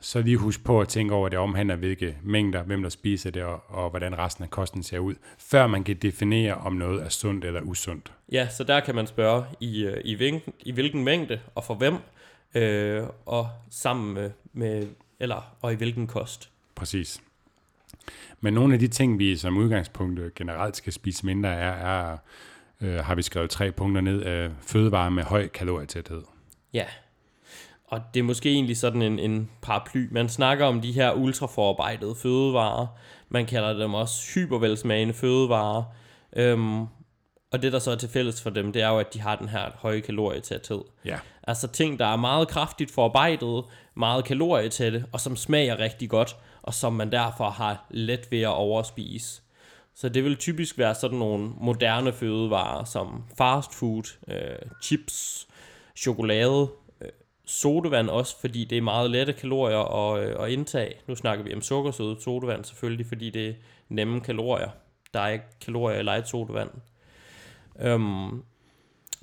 så 0.00 0.22
lige 0.22 0.36
husk 0.36 0.64
på 0.64 0.80
at 0.80 0.88
tænke 0.88 1.14
over, 1.14 1.26
at 1.26 1.32
det 1.32 1.38
omhandler 1.38 1.76
hvilke 1.76 2.16
mængder, 2.22 2.62
hvem 2.62 2.82
der 2.82 2.88
spiser 2.88 3.30
det, 3.30 3.42
og, 3.42 3.62
og 3.68 3.90
hvordan 3.90 4.18
resten 4.18 4.44
af 4.44 4.50
kosten 4.50 4.82
ser 4.82 4.98
ud, 4.98 5.14
før 5.38 5.66
man 5.66 5.84
kan 5.84 5.96
definere, 5.96 6.54
om 6.54 6.72
noget 6.72 7.02
er 7.02 7.08
sundt 7.08 7.44
eller 7.44 7.60
usundt. 7.60 8.12
Ja, 8.32 8.48
så 8.48 8.64
der 8.64 8.80
kan 8.80 8.94
man 8.94 9.06
spørge 9.06 9.44
i, 9.60 9.84
øh, 9.84 10.00
i, 10.04 10.14
hvilken, 10.14 10.52
i 10.64 10.72
hvilken 10.72 11.04
mængde 11.04 11.40
og 11.54 11.64
for 11.64 11.74
hvem, 11.74 11.96
øh, 12.54 13.02
og 13.26 13.48
sammen 13.70 14.14
med, 14.14 14.30
med, 14.52 14.86
eller 15.20 15.56
og 15.60 15.72
i 15.72 15.76
hvilken 15.76 16.06
kost. 16.06 16.50
Præcis. 16.74 17.20
Men 18.44 18.54
nogle 18.54 18.74
af 18.74 18.80
de 18.80 18.88
ting, 18.88 19.18
vi 19.18 19.36
som 19.36 19.56
udgangspunkt 19.56 20.34
generelt 20.34 20.76
skal 20.76 20.92
spise 20.92 21.26
mindre 21.26 21.48
er, 21.48 21.72
er 21.72 22.16
øh, 22.80 23.04
har 23.04 23.14
vi 23.14 23.22
skrevet 23.22 23.50
tre 23.50 23.72
punkter 23.72 24.00
ned, 24.00 24.26
øh, 24.26 24.50
fødevarer 24.60 25.10
med 25.10 25.22
høj 25.22 25.48
kalorietæthed. 25.48 26.22
Ja, 26.74 26.84
og 27.86 28.00
det 28.14 28.20
er 28.20 28.24
måske 28.24 28.50
egentlig 28.50 28.76
sådan 28.76 29.02
en, 29.02 29.18
en 29.18 29.50
paraply. 29.62 30.08
Man 30.10 30.28
snakker 30.28 30.66
om 30.66 30.80
de 30.80 30.92
her 30.92 31.12
ultraforarbejdede 31.12 32.14
fødevarer. 32.14 32.86
Man 33.28 33.46
kalder 33.46 33.72
dem 33.72 33.94
også 33.94 34.34
hypervelsmagende 34.34 35.14
fødevarer. 35.14 35.82
Øhm, 36.36 36.80
og 37.52 37.62
det, 37.62 37.72
der 37.72 37.78
så 37.78 37.90
er 37.90 37.96
til 37.96 38.08
fælles 38.08 38.42
for 38.42 38.50
dem, 38.50 38.72
det 38.72 38.82
er 38.82 38.88
jo, 38.88 38.98
at 38.98 39.14
de 39.14 39.20
har 39.20 39.36
den 39.36 39.48
her 39.48 39.70
høje 39.74 40.00
kalorietæthed. 40.00 40.80
Ja. 41.04 41.18
Altså 41.42 41.68
ting, 41.68 41.98
der 41.98 42.06
er 42.06 42.16
meget 42.16 42.48
kraftigt 42.48 42.90
forarbejdet, 42.90 43.64
meget 43.94 44.24
kalorietætte, 44.24 45.04
og 45.12 45.20
som 45.20 45.36
smager 45.36 45.78
rigtig 45.78 46.10
godt, 46.10 46.36
og 46.62 46.74
som 46.74 46.92
man 46.92 47.12
derfor 47.12 47.50
har 47.50 47.86
let 47.90 48.28
ved 48.30 48.40
at 48.40 48.48
overspise. 48.48 49.42
Så 49.94 50.08
det 50.08 50.24
vil 50.24 50.36
typisk 50.36 50.78
være 50.78 50.94
sådan 50.94 51.18
nogle 51.18 51.52
moderne 51.60 52.12
fødevarer, 52.12 52.84
som 52.84 53.24
fast 53.38 53.74
food, 53.74 54.18
øh, 54.28 54.68
chips, 54.82 55.48
chokolade, 55.96 56.68
øh, 57.00 57.08
sodavand 57.44 58.10
også, 58.10 58.40
fordi 58.40 58.64
det 58.64 58.78
er 58.78 58.82
meget 58.82 59.10
lette 59.10 59.32
kalorier 59.32 59.78
at, 59.78 60.24
øh, 60.24 60.44
at 60.44 60.50
indtage. 60.50 60.94
Nu 61.06 61.14
snakker 61.14 61.44
vi 61.44 61.54
om 61.54 61.62
sukkersøde 61.62 62.16
sodavand 62.20 62.64
selvfølgelig, 62.64 63.06
fordi 63.06 63.30
det 63.30 63.48
er 63.48 63.54
nemme 63.88 64.20
kalorier. 64.20 64.70
Der 65.14 65.20
er 65.20 65.28
ikke 65.28 65.44
kalorier 65.60 65.98
i 65.98 66.02
light 66.02 66.28
sodavand. 66.28 66.70
Øhm, 67.80 68.42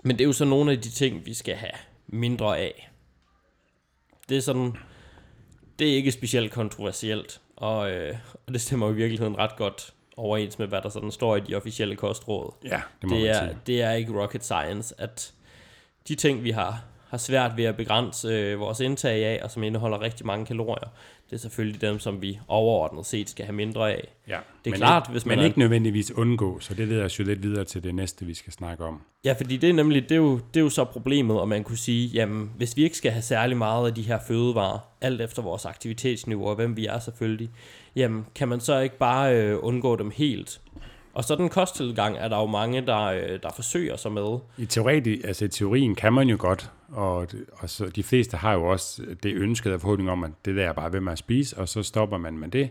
men 0.03 0.17
det 0.17 0.21
er 0.21 0.25
jo 0.25 0.33
så 0.33 0.45
nogle 0.45 0.71
af 0.71 0.81
de 0.81 0.89
ting, 0.89 1.25
vi 1.25 1.33
skal 1.33 1.55
have 1.55 1.79
mindre 2.07 2.57
af. 2.57 2.89
Det 4.29 4.37
er 4.37 4.41
sådan, 4.41 4.77
det 5.79 5.91
er 5.91 5.95
ikke 5.95 6.11
specielt 6.11 6.51
kontroversielt, 6.51 7.41
og, 7.55 7.91
øh, 7.91 8.15
og 8.47 8.53
det 8.53 8.61
stemmer 8.61 8.89
i 8.89 8.93
virkeligheden 8.93 9.37
ret 9.37 9.55
godt 9.57 9.93
overens 10.17 10.59
med, 10.59 10.67
hvad 10.67 10.81
der 10.81 10.89
sådan 10.89 11.11
står 11.11 11.35
i 11.35 11.39
de 11.39 11.55
officielle 11.55 11.95
kostråd. 11.95 12.53
Ja, 12.65 12.81
det 13.01 13.09
må 13.09 13.15
det 13.15 13.29
er, 13.29 13.49
det 13.67 13.81
er 13.81 13.91
ikke 13.91 14.21
rocket 14.21 14.43
science, 14.43 14.95
at 14.97 15.33
de 16.07 16.15
ting, 16.15 16.43
vi 16.43 16.51
har 16.51 16.83
har 17.09 17.17
svært 17.17 17.57
ved 17.57 17.63
at 17.63 17.77
begrænse 17.77 18.27
øh, 18.27 18.59
vores 18.59 18.79
indtag 18.79 19.25
af, 19.25 19.39
og 19.43 19.51
som 19.51 19.63
indeholder 19.63 20.01
rigtig 20.01 20.25
mange 20.25 20.45
kalorier, 20.45 20.89
det 21.29 21.35
er 21.35 21.39
selvfølgelig 21.39 21.81
dem, 21.81 21.99
som 21.99 22.21
vi 22.21 22.39
overordnet 22.47 23.05
set 23.05 23.29
skal 23.29 23.45
have 23.45 23.55
mindre 23.55 23.91
af. 23.91 24.07
Ja, 24.27 24.31
det 24.33 24.69
er 24.69 24.71
men 24.71 24.73
klart, 24.73 25.03
ikke, 25.03 25.11
hvis 25.11 25.25
man 25.25 25.37
men 25.37 25.39
er- 25.43 25.47
ikke 25.47 25.59
nødvendigvis 25.59 26.11
undgå, 26.11 26.59
så 26.59 26.73
det 26.73 26.87
leder 26.87 27.05
os 27.05 27.19
jo 27.19 27.23
lidt 27.23 27.43
videre 27.43 27.65
til 27.65 27.83
det 27.83 27.95
næste, 27.95 28.25
vi 28.25 28.33
skal 28.33 28.53
snakke 28.53 28.85
om. 28.85 29.01
Ja, 29.25 29.33
fordi 29.33 29.57
det 29.57 29.69
er 29.69 29.73
nemlig, 29.73 30.03
det 30.03 30.11
er, 30.11 30.15
jo, 30.15 30.37
det 30.53 30.59
er 30.59 30.63
jo 30.63 30.69
så 30.69 30.83
problemet, 30.83 31.39
og 31.39 31.47
man 31.47 31.63
kunne 31.63 31.77
sige, 31.77 32.07
jamen, 32.07 32.51
hvis 32.57 32.77
vi 32.77 32.83
ikke 32.83 32.97
skal 32.97 33.11
have 33.11 33.21
særlig 33.21 33.57
meget 33.57 33.87
af 33.87 33.93
de 33.95 34.01
her 34.01 34.19
fødevarer, 34.27 34.79
alt 35.01 35.21
efter 35.21 35.41
vores 35.41 35.65
aktivitetsniveau 35.65 36.47
og 36.47 36.55
hvem 36.55 36.77
vi 36.77 36.85
er 36.85 36.99
selvfølgelig, 36.99 37.49
jamen, 37.95 38.25
kan 38.35 38.47
man 38.47 38.59
så 38.59 38.79
ikke 38.79 38.97
bare 38.97 39.35
øh, 39.35 39.57
undgå 39.61 39.95
dem 39.95 40.11
helt? 40.15 40.61
Og 41.19 41.25
sådan 41.25 41.45
en 41.45 41.49
kosttilgang 41.49 42.17
er 42.17 42.27
der 42.27 42.37
jo 42.37 42.45
mange, 42.45 42.81
der, 42.81 43.03
øh, 43.05 43.39
der 43.43 43.49
forsøger 43.55 43.95
sig 43.97 44.11
med. 44.11 44.39
I, 44.57 44.65
teori, 44.65 45.21
altså 45.23 45.45
i 45.45 45.47
teorien 45.47 45.95
kan 45.95 46.13
man 46.13 46.29
jo 46.29 46.35
godt, 46.39 46.71
og, 46.89 47.31
det- 47.31 47.45
og 47.53 47.69
så 47.69 47.85
de 47.85 48.03
fleste 48.03 48.37
har 48.37 48.53
jo 48.53 48.63
også 48.65 49.01
det 49.23 49.33
ønskede 49.33 49.73
af 49.73 49.81
forhåbning 49.81 50.09
om, 50.09 50.23
at 50.23 50.31
det 50.45 50.55
der 50.55 50.69
er 50.69 50.73
bare 50.73 50.93
ved 50.93 50.99
med 50.99 51.11
at 51.11 51.17
spise, 51.17 51.57
og 51.57 51.69
så 51.69 51.83
stopper 51.83 52.17
man 52.17 52.37
med 52.37 52.47
det. 52.49 52.69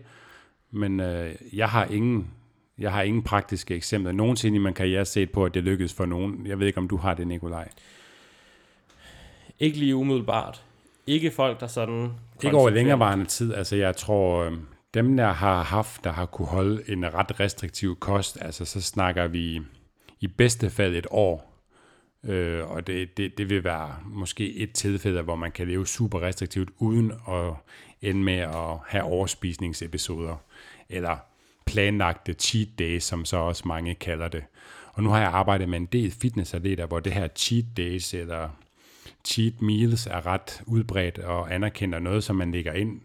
Men 0.71 1.01
øh, 1.01 1.31
jeg 1.53 1.69
har 1.69 1.85
ingen 1.85 2.31
jeg 2.79 2.93
har 2.93 3.03
ingen 3.03 3.23
praktiske 3.23 3.75
eksempler 3.75 4.13
nogensinde 4.13 4.57
i 4.57 4.59
min 4.59 4.75
karriere 4.75 5.05
set 5.05 5.31
på, 5.31 5.45
at 5.45 5.55
det 5.55 5.65
lykkedes 5.65 5.95
for 5.95 6.07
nogen. 6.07 6.47
Jeg 6.47 6.59
ved 6.59 6.67
ikke, 6.67 6.79
om 6.79 6.89
du 6.89 6.97
har 6.97 7.15
det, 7.15 7.27
Nikolaj. 7.27 7.69
Ikke 9.59 9.79
lige 9.79 9.97
umiddelbart. 9.97 10.63
Ikke 11.07 11.31
folk, 11.31 11.61
der 11.61 11.67
sådan... 11.67 12.11
Ikke 12.45 12.57
over 12.57 12.71
længerevarende 12.71 13.25
tid. 13.25 13.55
Altså 13.55 13.77
jeg 13.77 13.97
tror, 13.97 14.45
øh, 14.45 14.53
dem 14.99 15.17
der 15.17 15.33
har 15.33 15.63
haft, 15.63 16.05
der 16.05 16.13
har 16.13 16.27
kunne 16.27 16.49
holde 16.49 16.83
en 16.89 17.15
ret 17.15 17.41
restriktiv 17.41 17.97
kost, 17.99 18.39
altså 18.41 18.65
så 18.65 18.81
snakker 18.81 19.27
vi 19.27 19.61
i 20.21 20.27
bedste 20.27 20.71
fald 20.71 20.97
et 20.97 21.07
år. 21.11 21.55
Øh, 22.25 22.71
og 22.71 22.87
det, 22.87 23.17
det, 23.17 23.39
det 23.39 23.51
vil 23.51 23.65
være 23.65 23.97
måske 24.05 24.55
et 24.55 24.73
tilfælde, 24.73 25.23
hvor 25.23 25.37
man 25.37 25.53
kan 25.53 25.69
leve 25.69 25.87
super 25.87 26.21
restriktivt, 26.21 26.69
uden 26.79 27.13
at 27.29 27.53
ende 28.03 28.23
med 28.23 28.39
at 28.39 28.77
have 28.87 29.05
overspisningsepisoder. 29.05 30.37
Eller 30.89 31.17
planlagte 31.67 32.33
cheat 32.33 32.69
days, 32.79 33.05
som 33.05 33.25
så 33.25 33.37
også 33.37 33.69
mange 33.69 33.95
kalder 33.95 34.29
det. 34.29 34.45
Og 34.93 35.03
nu 35.03 35.11
har 35.11 35.19
jeg 35.19 35.29
arbejdet 35.29 35.69
med 35.69 35.79
en 35.79 35.87
del 35.87 36.11
fitnessatleter, 36.11 36.87
hvor 36.87 37.01
det 37.01 37.13
her 37.13 37.29
cheat 37.37 37.65
days 37.77 38.15
eller 38.15 38.49
cheat 39.25 39.63
meals 39.63 40.07
er 40.07 40.27
ret 40.27 40.63
udbredt 40.67 41.19
og 41.19 41.55
anerkender 41.55 41.99
noget, 41.99 42.25
som 42.25 42.37
man 42.37 42.53
lægger 42.53 42.73
ind 42.73 43.01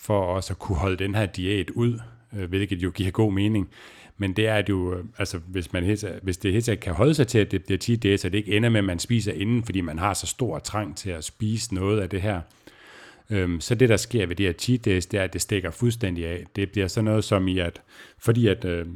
for 0.00 0.20
også 0.20 0.52
at 0.52 0.58
kunne 0.58 0.78
holde 0.78 0.96
den 0.96 1.14
her 1.14 1.26
diæt 1.26 1.70
ud, 1.70 1.98
øh, 2.36 2.48
hvilket 2.48 2.82
jo 2.82 2.90
giver 2.90 3.10
god 3.10 3.32
mening. 3.32 3.70
Men 4.18 4.32
det 4.32 4.48
er 4.48 4.62
jo, 4.68 4.94
øh, 4.94 5.04
altså 5.18 5.38
hvis, 5.38 5.72
man 5.72 5.84
helt, 5.84 6.04
hvis 6.22 6.38
det 6.38 6.52
helt 6.52 6.80
kan 6.80 6.92
holde 6.92 7.14
sig 7.14 7.26
til, 7.26 7.38
at 7.38 7.50
det 7.50 7.64
bliver 7.64 7.78
10 7.78 7.96
dage, 7.96 8.18
så 8.18 8.28
det 8.28 8.38
ikke 8.38 8.56
ender 8.56 8.68
med, 8.68 8.78
at 8.78 8.84
man 8.84 8.98
spiser 8.98 9.32
inden, 9.32 9.64
fordi 9.64 9.80
man 9.80 9.98
har 9.98 10.14
så 10.14 10.26
stor 10.26 10.58
trang 10.58 10.96
til 10.96 11.10
at 11.10 11.24
spise 11.24 11.74
noget 11.74 12.00
af 12.00 12.08
det 12.08 12.22
her. 12.22 12.40
Øhm, 13.30 13.60
så 13.60 13.74
det, 13.74 13.88
der 13.88 13.96
sker 13.96 14.26
ved 14.26 14.36
de 14.36 14.46
her 14.46 14.52
cheat 14.52 14.84
days, 14.84 15.06
det 15.06 15.20
er, 15.20 15.24
at 15.24 15.32
det 15.32 15.40
stikker 15.40 15.70
fuldstændig 15.70 16.26
af. 16.26 16.44
Det 16.56 16.70
bliver 16.70 16.88
sådan 16.88 17.04
noget 17.04 17.24
som 17.24 17.48
i, 17.48 17.58
at 17.58 17.82
fordi 18.18 18.46
at, 18.46 18.64
øh, 18.64 18.86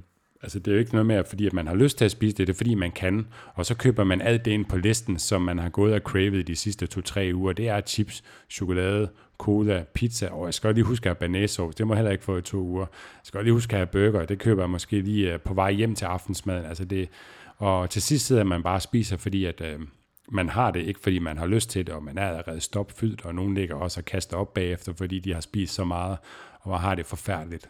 altså 0.43 0.59
det 0.59 0.69
er 0.69 0.73
jo 0.73 0.79
ikke 0.79 0.93
noget 0.93 1.07
med, 1.07 1.17
at 1.17 1.29
fordi 1.29 1.47
at 1.47 1.53
man 1.53 1.67
har 1.67 1.75
lyst 1.75 1.99
til 1.99 2.05
at 2.05 2.11
spise 2.11 2.37
det, 2.37 2.47
det 2.47 2.53
er 2.53 2.57
fordi 2.57 2.75
man 2.75 2.93
kan, 2.93 3.27
og 3.55 3.67
så 3.67 3.75
køber 3.75 4.05
man 4.05 4.21
alt 4.21 4.45
det 4.45 4.51
ind 4.51 4.65
på 4.65 4.77
listen, 4.77 5.19
som 5.19 5.43
man 5.43 5.59
har 5.59 5.69
gået 5.69 5.95
og 5.95 6.01
cravet 6.01 6.47
de 6.47 6.57
sidste 6.57 6.87
to-tre 6.87 7.31
uger. 7.35 7.53
Det 7.53 7.69
er 7.69 7.81
chips, 7.81 8.25
chokolade, 8.51 9.09
cola, 9.39 9.85
pizza, 9.95 10.29
og 10.29 10.47
jeg 10.47 10.55
skal 10.55 10.69
godt 10.69 10.77
lige 10.77 10.85
huske 10.85 11.11
at 11.11 11.17
have 11.17 11.29
banæssauce, 11.29 11.79
det 11.79 11.87
må 11.87 11.95
jeg 11.95 11.99
heller 11.99 12.13
ikke 12.13 12.25
få 12.25 12.37
i 12.37 12.43
to 12.43 12.59
uger. 12.59 12.87
Jeg 12.91 13.21
skal 13.25 13.39
godt 13.39 13.45
lige 13.45 13.55
huske 13.55 13.73
at 13.73 13.79
have 13.79 13.87
burger, 13.87 14.25
det 14.25 14.39
køber 14.39 14.63
jeg 14.63 14.71
måske 14.71 15.01
lige 15.01 15.33
øh, 15.33 15.41
på 15.41 15.55
vej 15.55 15.73
hjem 15.73 15.95
til 15.95 16.05
aftensmaden. 16.05 16.65
Altså 16.65 16.85
det, 16.85 17.09
og 17.57 17.91
til 17.91 18.03
sidst 18.03 18.27
sidder 18.27 18.45
man 18.45 18.63
bare 18.63 18.75
og 18.75 18.83
spiser, 18.83 19.17
fordi 19.17 19.45
at, 19.45 19.61
øh, 19.61 19.81
man 20.29 20.49
har 20.49 20.71
det, 20.71 20.81
ikke 20.81 21.01
fordi 21.01 21.19
man 21.19 21.39
har 21.39 21.47
lyst 21.47 21.71
til 21.71 21.87
det, 21.87 21.95
og 21.95 22.03
man 22.03 22.19
er 22.19 22.29
allerede 22.29 22.61
stopfyldt, 22.61 23.25
og 23.25 23.35
nogen 23.35 23.55
ligger 23.55 23.75
også 23.75 24.01
og 24.01 24.05
kaster 24.05 24.37
op 24.37 24.55
bagefter, 24.55 24.93
fordi 24.93 25.19
de 25.19 25.35
har 25.35 25.41
spist 25.41 25.75
så 25.75 25.85
meget, 25.85 26.19
og 26.61 26.71
man 26.71 26.81
har 26.81 26.95
det 26.95 27.07
forfærdeligt. 27.07 27.69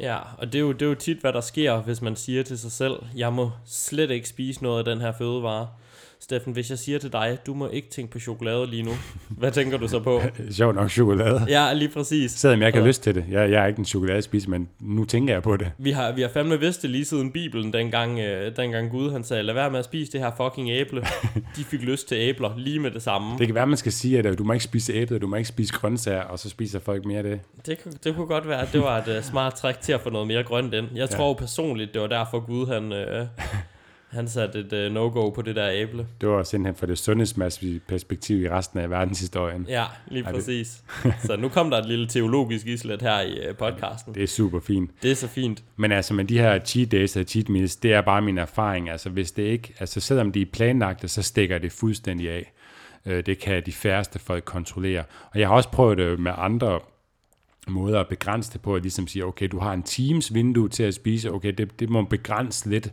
Ja, 0.00 0.18
og 0.38 0.46
det 0.46 0.54
er, 0.54 0.60
jo, 0.60 0.72
det 0.72 0.82
er 0.82 0.86
jo 0.86 0.94
tit, 0.94 1.18
hvad 1.18 1.32
der 1.32 1.40
sker, 1.40 1.82
hvis 1.82 2.02
man 2.02 2.16
siger 2.16 2.42
til 2.42 2.58
sig 2.58 2.72
selv, 2.72 2.94
jeg 3.16 3.32
må 3.32 3.50
slet 3.66 4.10
ikke 4.10 4.28
spise 4.28 4.62
noget 4.62 4.78
af 4.78 4.84
den 4.84 5.00
her 5.00 5.12
fødevare. 5.12 5.68
Steffen, 6.22 6.52
hvis 6.52 6.70
jeg 6.70 6.78
siger 6.78 6.98
til 6.98 7.12
dig, 7.12 7.38
du 7.46 7.54
må 7.54 7.68
ikke 7.68 7.88
tænke 7.90 8.12
på 8.12 8.18
chokolade 8.18 8.66
lige 8.66 8.82
nu, 8.82 8.90
hvad 9.28 9.52
tænker 9.52 9.78
du 9.78 9.88
så 9.88 10.00
på? 10.00 10.20
Sjovt 10.50 10.74
nok 10.74 10.90
chokolade. 10.90 11.44
Ja, 11.48 11.72
lige 11.72 11.88
præcis. 11.88 12.30
Selvom 12.32 12.60
jeg 12.60 12.68
ikke 12.68 12.78
har 12.78 12.86
lyst 12.86 13.02
til 13.02 13.14
det. 13.14 13.24
Jeg, 13.30 13.50
jeg 13.50 13.62
er 13.62 13.66
ikke 13.66 13.78
en 13.78 13.84
chokoladespiser, 13.84 14.50
men 14.50 14.68
nu 14.80 15.04
tænker 15.04 15.34
jeg 15.34 15.42
på 15.42 15.56
det. 15.56 15.72
Vi 15.78 15.90
har, 15.90 16.12
vi 16.12 16.22
har 16.22 16.28
fandme 16.28 16.60
vidst 16.60 16.82
det 16.82 16.90
lige 16.90 17.04
siden 17.04 17.32
Bibelen, 17.32 17.72
dengang, 17.72 18.18
øh, 18.18 18.56
dengang 18.56 18.90
Gud 18.90 19.12
han 19.12 19.24
sagde, 19.24 19.42
lad 19.42 19.54
være 19.54 19.70
med 19.70 19.78
at 19.78 19.84
spise 19.84 20.12
det 20.12 20.20
her 20.20 20.30
fucking 20.36 20.70
æble. 20.70 21.00
De 21.56 21.64
fik 21.64 21.80
lyst 21.82 22.08
til 22.08 22.16
æbler 22.16 22.50
lige 22.58 22.78
med 22.78 22.90
det 22.90 23.02
samme. 23.02 23.38
Det 23.38 23.46
kan 23.46 23.54
være, 23.54 23.66
man 23.66 23.76
skal 23.76 23.92
sige, 23.92 24.18
at 24.18 24.26
øh, 24.26 24.38
du 24.38 24.44
må 24.44 24.52
ikke 24.52 24.64
spise 24.64 24.92
æble, 24.92 25.18
du 25.18 25.26
må 25.26 25.36
ikke 25.36 25.48
spise 25.48 25.72
grøntsager, 25.72 26.22
og 26.22 26.38
så 26.38 26.48
spiser 26.48 26.78
folk 26.78 27.04
mere 27.04 27.18
af 27.18 27.24
det. 27.24 27.40
Det, 27.66 27.82
kunne- 27.82 27.94
det 28.04 28.14
kunne 28.16 28.26
godt 28.26 28.48
være, 28.48 28.60
at 28.62 28.68
det 28.72 28.80
var 28.80 28.98
et 28.98 29.16
uh, 29.18 29.24
smart 29.24 29.54
træk 29.54 29.80
til 29.80 29.92
at 29.92 30.00
få 30.00 30.10
noget 30.10 30.26
mere 30.26 30.42
grønt 30.42 30.74
ind. 30.74 30.86
Jeg 30.94 31.10
Ja. 31.10 31.16
tror 31.16 31.34
personligt, 31.34 31.94
det 31.94 32.02
var 32.02 32.08
derfor 32.08 32.40
Gud 32.46 32.66
han, 32.66 32.92
uh, 32.92 33.26
han 34.10 34.28
satte 34.28 34.58
et 34.58 34.86
uh, 34.86 34.92
no-go 34.94 35.30
på 35.30 35.42
det 35.42 35.56
der 35.56 35.70
æble. 35.72 36.06
Det 36.20 36.28
var 36.28 36.42
simpelthen 36.42 36.74
for 36.78 36.86
det 36.86 36.98
sundhedsmæssige 36.98 37.80
perspektiv 37.88 38.42
i 38.42 38.50
resten 38.50 38.78
af 38.78 38.90
verdenshistorien. 38.90 39.66
Ja, 39.68 39.84
lige 40.08 40.24
det- 40.24 40.34
præcis. 40.34 40.82
Så 41.26 41.36
nu 41.36 41.48
kom 41.48 41.70
der 41.70 41.78
et 41.78 41.86
lille 41.86 42.06
teologisk 42.08 42.66
islet 42.66 43.02
her 43.02 43.20
i 43.20 43.48
uh, 43.50 43.56
podcasten. 43.56 44.14
Det 44.14 44.22
er 44.22 44.26
super 44.26 44.60
fint. 44.60 44.90
Det 45.02 45.10
er 45.10 45.14
så 45.14 45.28
fint. 45.28 45.62
Men 45.76 45.92
altså 45.92 46.14
med 46.14 46.24
de 46.24 46.38
her 46.38 46.58
cheat 46.64 46.92
days 46.92 47.16
og 47.16 47.24
cheat 47.24 47.48
meals, 47.48 47.76
det 47.76 47.92
er 47.92 48.00
bare 48.00 48.22
min 48.22 48.38
erfaring. 48.38 48.90
Altså 48.90 49.10
hvis 49.10 49.32
det 49.32 49.42
ikke, 49.42 49.74
altså 49.78 50.00
selvom 50.00 50.32
de 50.32 50.42
er 50.42 50.46
planlagte, 50.52 51.08
så 51.08 51.22
stikker 51.22 51.58
det 51.58 51.72
fuldstændig 51.72 52.30
af. 52.30 52.52
Øh, 53.06 53.26
Det 53.26 53.38
kan 53.38 53.62
de 53.66 53.72
færreste 53.72 54.18
folk 54.18 54.44
kontrollere. 54.44 55.04
Og 55.32 55.40
jeg 55.40 55.48
har 55.48 55.54
også 55.54 55.68
prøvet 55.70 55.98
det 55.98 56.18
med 56.20 56.32
andre 56.36 56.80
måder 57.68 58.00
at 58.00 58.08
begrænse 58.08 58.52
det 58.52 58.60
på, 58.60 58.74
at 58.74 58.82
ligesom 58.82 59.06
sige, 59.06 59.24
okay, 59.24 59.48
du 59.48 59.58
har 59.58 59.72
en 59.72 59.82
times 59.82 60.34
vindue 60.34 60.68
til 60.68 60.82
at 60.82 60.94
spise, 60.94 61.32
okay, 61.32 61.52
det, 61.58 61.80
det 61.80 61.88
må 61.88 62.02
begrænse 62.02 62.70
lidt, 62.70 62.92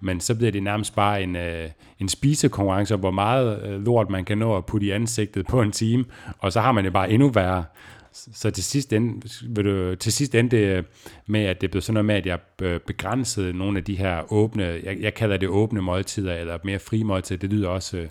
men 0.00 0.20
så 0.20 0.34
bliver 0.34 0.52
det 0.52 0.62
nærmest 0.62 0.94
bare 0.94 1.22
en, 1.22 1.36
øh, 1.36 1.68
en 1.98 2.08
spisekonkurrence, 2.08 2.96
hvor 2.96 3.10
meget 3.10 3.62
øh, 3.62 3.84
lort 3.84 4.10
man 4.10 4.24
kan 4.24 4.38
nå 4.38 4.56
at 4.56 4.66
putte 4.66 4.86
i 4.86 4.90
ansigtet 4.90 5.46
på 5.46 5.62
en 5.62 5.72
time, 5.72 6.04
og 6.38 6.52
så 6.52 6.60
har 6.60 6.72
man 6.72 6.84
det 6.84 6.92
bare 6.92 7.10
endnu 7.10 7.28
værre. 7.28 7.64
Så 8.12 8.50
til 8.50 8.64
sidst, 8.64 8.92
end, 8.92 9.22
vil 9.54 9.64
du, 9.64 9.94
til 9.94 10.12
sidst 10.12 10.34
endte 10.34 10.76
det 10.76 10.84
med, 11.26 11.40
at 11.40 11.60
det 11.60 11.70
blev 11.70 11.80
sådan 11.80 11.94
noget 11.94 12.04
med, 12.04 12.14
at 12.14 12.26
jeg 12.26 12.38
øh, 12.62 12.80
begrænsede 12.80 13.52
nogle 13.52 13.78
af 13.78 13.84
de 13.84 13.96
her 13.96 14.32
åbne, 14.32 14.64
jeg, 14.64 14.96
jeg 15.00 15.14
kalder 15.14 15.36
det 15.36 15.48
åbne 15.48 15.82
måltider, 15.82 16.34
eller 16.34 16.58
mere 16.64 16.78
fri 16.78 17.02
måltider. 17.02 17.38
Det 17.38 17.50
lyder 17.50 17.68
også 17.68 17.96
øh, 17.96 18.08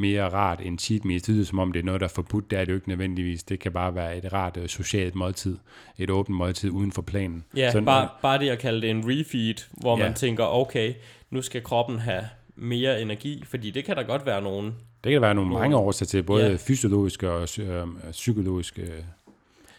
mere 0.00 0.28
rart 0.28 0.60
end 0.60 0.78
cheat 0.78 1.04
meals. 1.04 1.22
Det 1.22 1.34
lyder 1.34 1.46
som 1.46 1.58
om, 1.58 1.72
det 1.72 1.80
er 1.80 1.84
noget, 1.84 2.00
der 2.00 2.06
er 2.06 2.12
forbudt. 2.14 2.50
Det 2.50 2.58
er 2.58 2.64
det 2.64 2.72
jo 2.72 2.76
ikke 2.76 2.88
nødvendigvis. 2.88 3.42
Det 3.42 3.60
kan 3.60 3.72
bare 3.72 3.94
være 3.94 4.16
et 4.18 4.32
rart 4.32 4.56
øh, 4.56 4.68
socialt 4.68 5.14
måltid. 5.14 5.58
Et 5.98 6.10
åbent 6.10 6.36
måltid 6.36 6.70
uden 6.70 6.92
for 6.92 7.02
planen. 7.02 7.44
Ja, 7.56 7.70
Sådan, 7.72 7.84
bare, 7.84 8.08
bare 8.22 8.38
det 8.38 8.48
at 8.48 8.58
kalde 8.58 8.80
det 8.80 8.90
en 8.90 9.02
refeed, 9.06 9.54
hvor 9.70 9.98
ja. 9.98 10.04
man 10.04 10.14
tænker, 10.14 10.44
okay, 10.44 10.94
nu 11.30 11.42
skal 11.42 11.62
kroppen 11.62 11.98
have 11.98 12.24
mere 12.56 13.02
energi, 13.02 13.44
fordi 13.46 13.70
det 13.70 13.84
kan 13.84 13.96
der 13.96 14.02
godt 14.02 14.26
være 14.26 14.42
nogen. 14.42 14.74
Det 15.04 15.12
kan 15.12 15.22
være 15.22 15.34
nogle 15.34 15.50
mange 15.52 15.76
årsager 15.76 16.06
til, 16.08 16.22
både 16.22 16.50
ja. 16.50 16.56
fysiologiske 16.56 17.30
og 17.30 17.48
øh, 17.60 17.86
psykologiske 18.10 18.82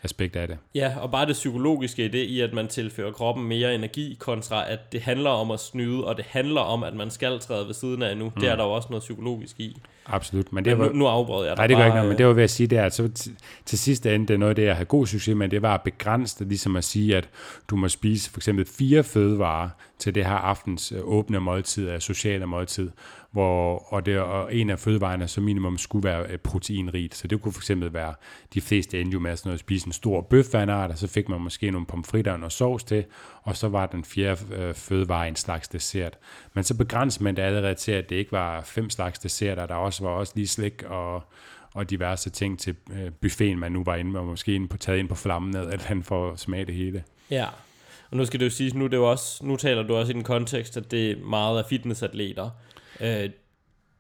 aspekt 0.04 0.36
af 0.36 0.48
det. 0.48 0.58
Ja, 0.76 0.94
og 1.00 1.12
bare 1.12 1.26
det 1.26 1.34
psykologiske 1.34 2.06
i 2.06 2.08
det, 2.08 2.24
i 2.24 2.42
at 2.42 2.54
man 2.54 2.68
tilfører 2.68 3.12
kroppen 3.12 3.48
mere 3.48 3.76
energi, 3.76 4.18
kontra 4.20 4.72
at 4.72 4.92
det 4.92 5.02
handler 5.02 5.30
om 5.30 5.52
at 5.52 5.60
snyde, 5.60 6.06
og 6.06 6.18
det 6.18 6.26
handler 6.30 6.62
om, 6.62 6.84
at 6.84 6.94
man 6.94 7.10
skal 7.10 7.40
træde 7.40 7.68
ved 7.68 7.74
siden 7.74 8.02
af 8.02 8.18
nu. 8.18 8.26
Mm. 8.26 8.42
Det 8.42 8.50
er 8.50 8.56
der 8.56 8.64
jo 8.64 8.72
også 8.72 8.88
noget 8.90 9.02
psykologisk 9.02 9.60
i. 9.60 9.82
Absolut. 10.06 10.54
Men 10.54 10.66
det 10.66 10.78
var, 10.78 10.86
nu, 10.86 10.94
nu 10.94 11.08
afbrød 11.08 11.48
jeg 11.48 11.58
dig 11.58 11.62
Nej, 11.62 11.68
det 11.68 11.78
gør 11.78 11.86
ikke 11.86 11.96
noget, 11.96 12.10
men 12.10 12.18
det 12.18 12.26
var 12.26 12.34
ved 12.34 12.44
at 12.44 12.50
sige, 12.50 12.68
det 12.68 12.78
er, 12.78 12.86
at 12.86 12.94
så 12.94 13.08
til, 13.08 13.32
til 13.66 13.80
sidst 13.80 14.06
ende, 14.06 14.28
det 14.28 14.34
er 14.34 14.38
noget 14.38 14.50
af 14.50 14.56
det, 14.56 14.66
jeg 14.66 14.76
havde 14.76 14.86
god 14.86 15.08
succes 15.08 15.36
med, 15.36 15.50
det 15.50 15.62
var 15.62 15.74
at 15.74 15.82
begrænse 15.82 16.40
det, 16.40 16.48
ligesom 16.48 16.76
at 16.76 16.84
sige, 16.84 17.18
at 17.18 17.30
du 17.70 17.76
må 17.76 17.90
spise 17.90 18.32
for 18.32 18.40
eksempel 18.40 18.66
fire 18.66 19.04
fødevarer 19.04 19.70
til 20.02 20.16
det 20.16 20.26
her 20.26 20.36
aftens 20.36 20.92
øh, 20.92 21.00
åbne 21.04 21.40
måltid, 21.40 21.88
af 21.88 22.02
sociale 22.02 22.46
måltid, 22.46 22.92
hvor, 23.32 23.78
og, 23.94 24.06
det, 24.06 24.20
og 24.20 24.56
en 24.56 24.70
af 24.70 24.80
fødevarene 24.80 25.28
som 25.28 25.44
minimum 25.44 25.78
skulle 25.78 26.04
være 26.04 26.26
øh, 26.30 26.38
proteinrigt. 26.38 27.16
Så 27.16 27.28
det 27.28 27.42
kunne 27.42 27.54
fx 27.54 27.72
være, 27.76 28.14
de 28.54 28.62
fleste 28.62 29.02
endte 29.02 29.14
jo 29.14 29.20
med 29.20 29.36
sådan 29.36 29.50
noget, 29.50 29.56
at 29.56 29.60
spise 29.60 29.88
en 29.88 29.94
stor 29.94 30.22
bøf 30.22 30.54
og 30.54 30.98
så 30.98 31.08
fik 31.08 31.30
man 31.30 31.42
måske 31.42 31.72
nogle 31.72 31.88
pomfritter 31.88 32.32
og 32.32 32.40
noget 32.40 32.54
sovs 32.54 32.84
til, 32.84 33.06
og 33.44 33.58
så 33.58 33.68
var 33.68 33.86
den 33.86 34.04
fjerde 34.04 34.56
øh, 34.56 34.74
fødevare 34.74 35.28
en 35.28 35.36
slags 35.36 35.68
dessert. 35.68 36.18
Men 36.54 36.64
så 36.64 36.78
begrænsede 36.78 37.24
man 37.24 37.36
det 37.36 37.42
allerede 37.42 37.76
til, 37.76 37.92
at 37.92 38.10
det 38.10 38.16
ikke 38.16 38.32
var 38.32 38.62
fem 38.62 38.90
slags 38.90 39.20
desserter, 39.20 39.66
der 39.66 39.76
også 39.76 40.04
var 40.04 40.10
også 40.10 40.34
lige 40.36 40.48
slik 40.48 40.84
og, 40.84 41.24
og 41.74 41.90
diverse 41.90 42.30
ting 42.30 42.60
til 42.60 42.76
øh, 42.94 43.12
buffeten, 43.12 43.60
man 43.60 43.72
nu 43.72 43.84
var 43.84 43.96
inde 43.96 44.12
med, 44.12 44.20
og 44.20 44.26
måske 44.26 44.56
ind 44.56 44.70
på, 44.70 44.78
taget 44.78 45.00
ind 45.00 45.10
på 45.10 45.16
flammen, 45.16 45.56
at 45.56 45.82
han 45.82 46.04
får 46.04 46.36
smage 46.36 46.66
det 46.66 46.76
hele. 46.76 47.04
Ja, 47.32 47.46
og 48.12 48.18
nu 48.18 48.26
skal 48.26 48.40
det 48.40 48.46
jo 48.46 48.50
sige, 48.50 48.78
nu, 48.78 48.86
det 48.86 48.94
er 48.94 48.98
jo 48.98 49.10
også, 49.12 49.46
nu 49.46 49.56
taler 49.56 49.84
du 49.84 49.96
også 49.96 50.12
i 50.12 50.14
den 50.14 50.24
kontekst, 50.24 50.78
at 50.78 50.92
det 50.92 51.12
er 51.12 51.16
meget 51.26 51.58
af 51.58 51.66
fitnessatleter, 51.70 52.50
øh, 53.02 53.30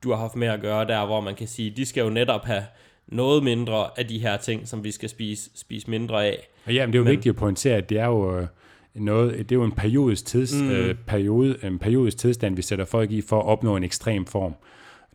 du 0.04 0.10
har 0.10 0.18
haft 0.18 0.36
med 0.36 0.48
at 0.48 0.62
gøre 0.62 0.88
der, 0.88 1.06
hvor 1.06 1.22
man 1.22 1.36
kan 1.36 1.48
sige, 1.48 1.70
de 1.70 1.86
skal 1.86 2.02
jo 2.02 2.10
netop 2.10 2.46
have 2.46 2.64
noget 3.08 3.44
mindre 3.44 4.00
af 4.00 4.08
de 4.08 4.20
her 4.20 4.38
ting, 4.38 4.68
som 4.68 4.84
vi 4.84 4.92
skal 4.92 5.10
spise, 5.10 5.50
spise 5.56 5.90
mindre 5.90 6.26
af. 6.26 6.48
Og 6.66 6.74
ja, 6.74 6.86
men 6.86 6.94
det 6.94 6.98
er 6.98 7.00
jo 7.00 7.04
men, 7.04 7.12
vigtigt 7.12 7.34
at 7.34 7.40
pointere, 7.40 7.76
at 7.76 7.90
det 7.90 8.00
er 8.00 8.06
jo 8.06 8.40
øh, 8.40 8.48
noget, 8.94 9.38
det 9.38 9.52
er 9.52 9.60
jo 9.60 9.64
en 9.64 9.72
periodisk, 9.72 10.26
tids, 10.26 10.62
mm. 10.62 10.70
øh, 10.70 10.96
periode, 11.08 11.58
en 11.64 11.80
periodisk 11.80 12.18
tilstand, 12.18 12.56
vi 12.56 12.62
sætter 12.62 12.86
folk 12.86 13.12
i 13.12 13.22
for 13.22 13.40
at 13.40 13.46
opnå 13.46 13.76
en 13.76 13.84
ekstrem 13.84 14.26
form. 14.26 14.56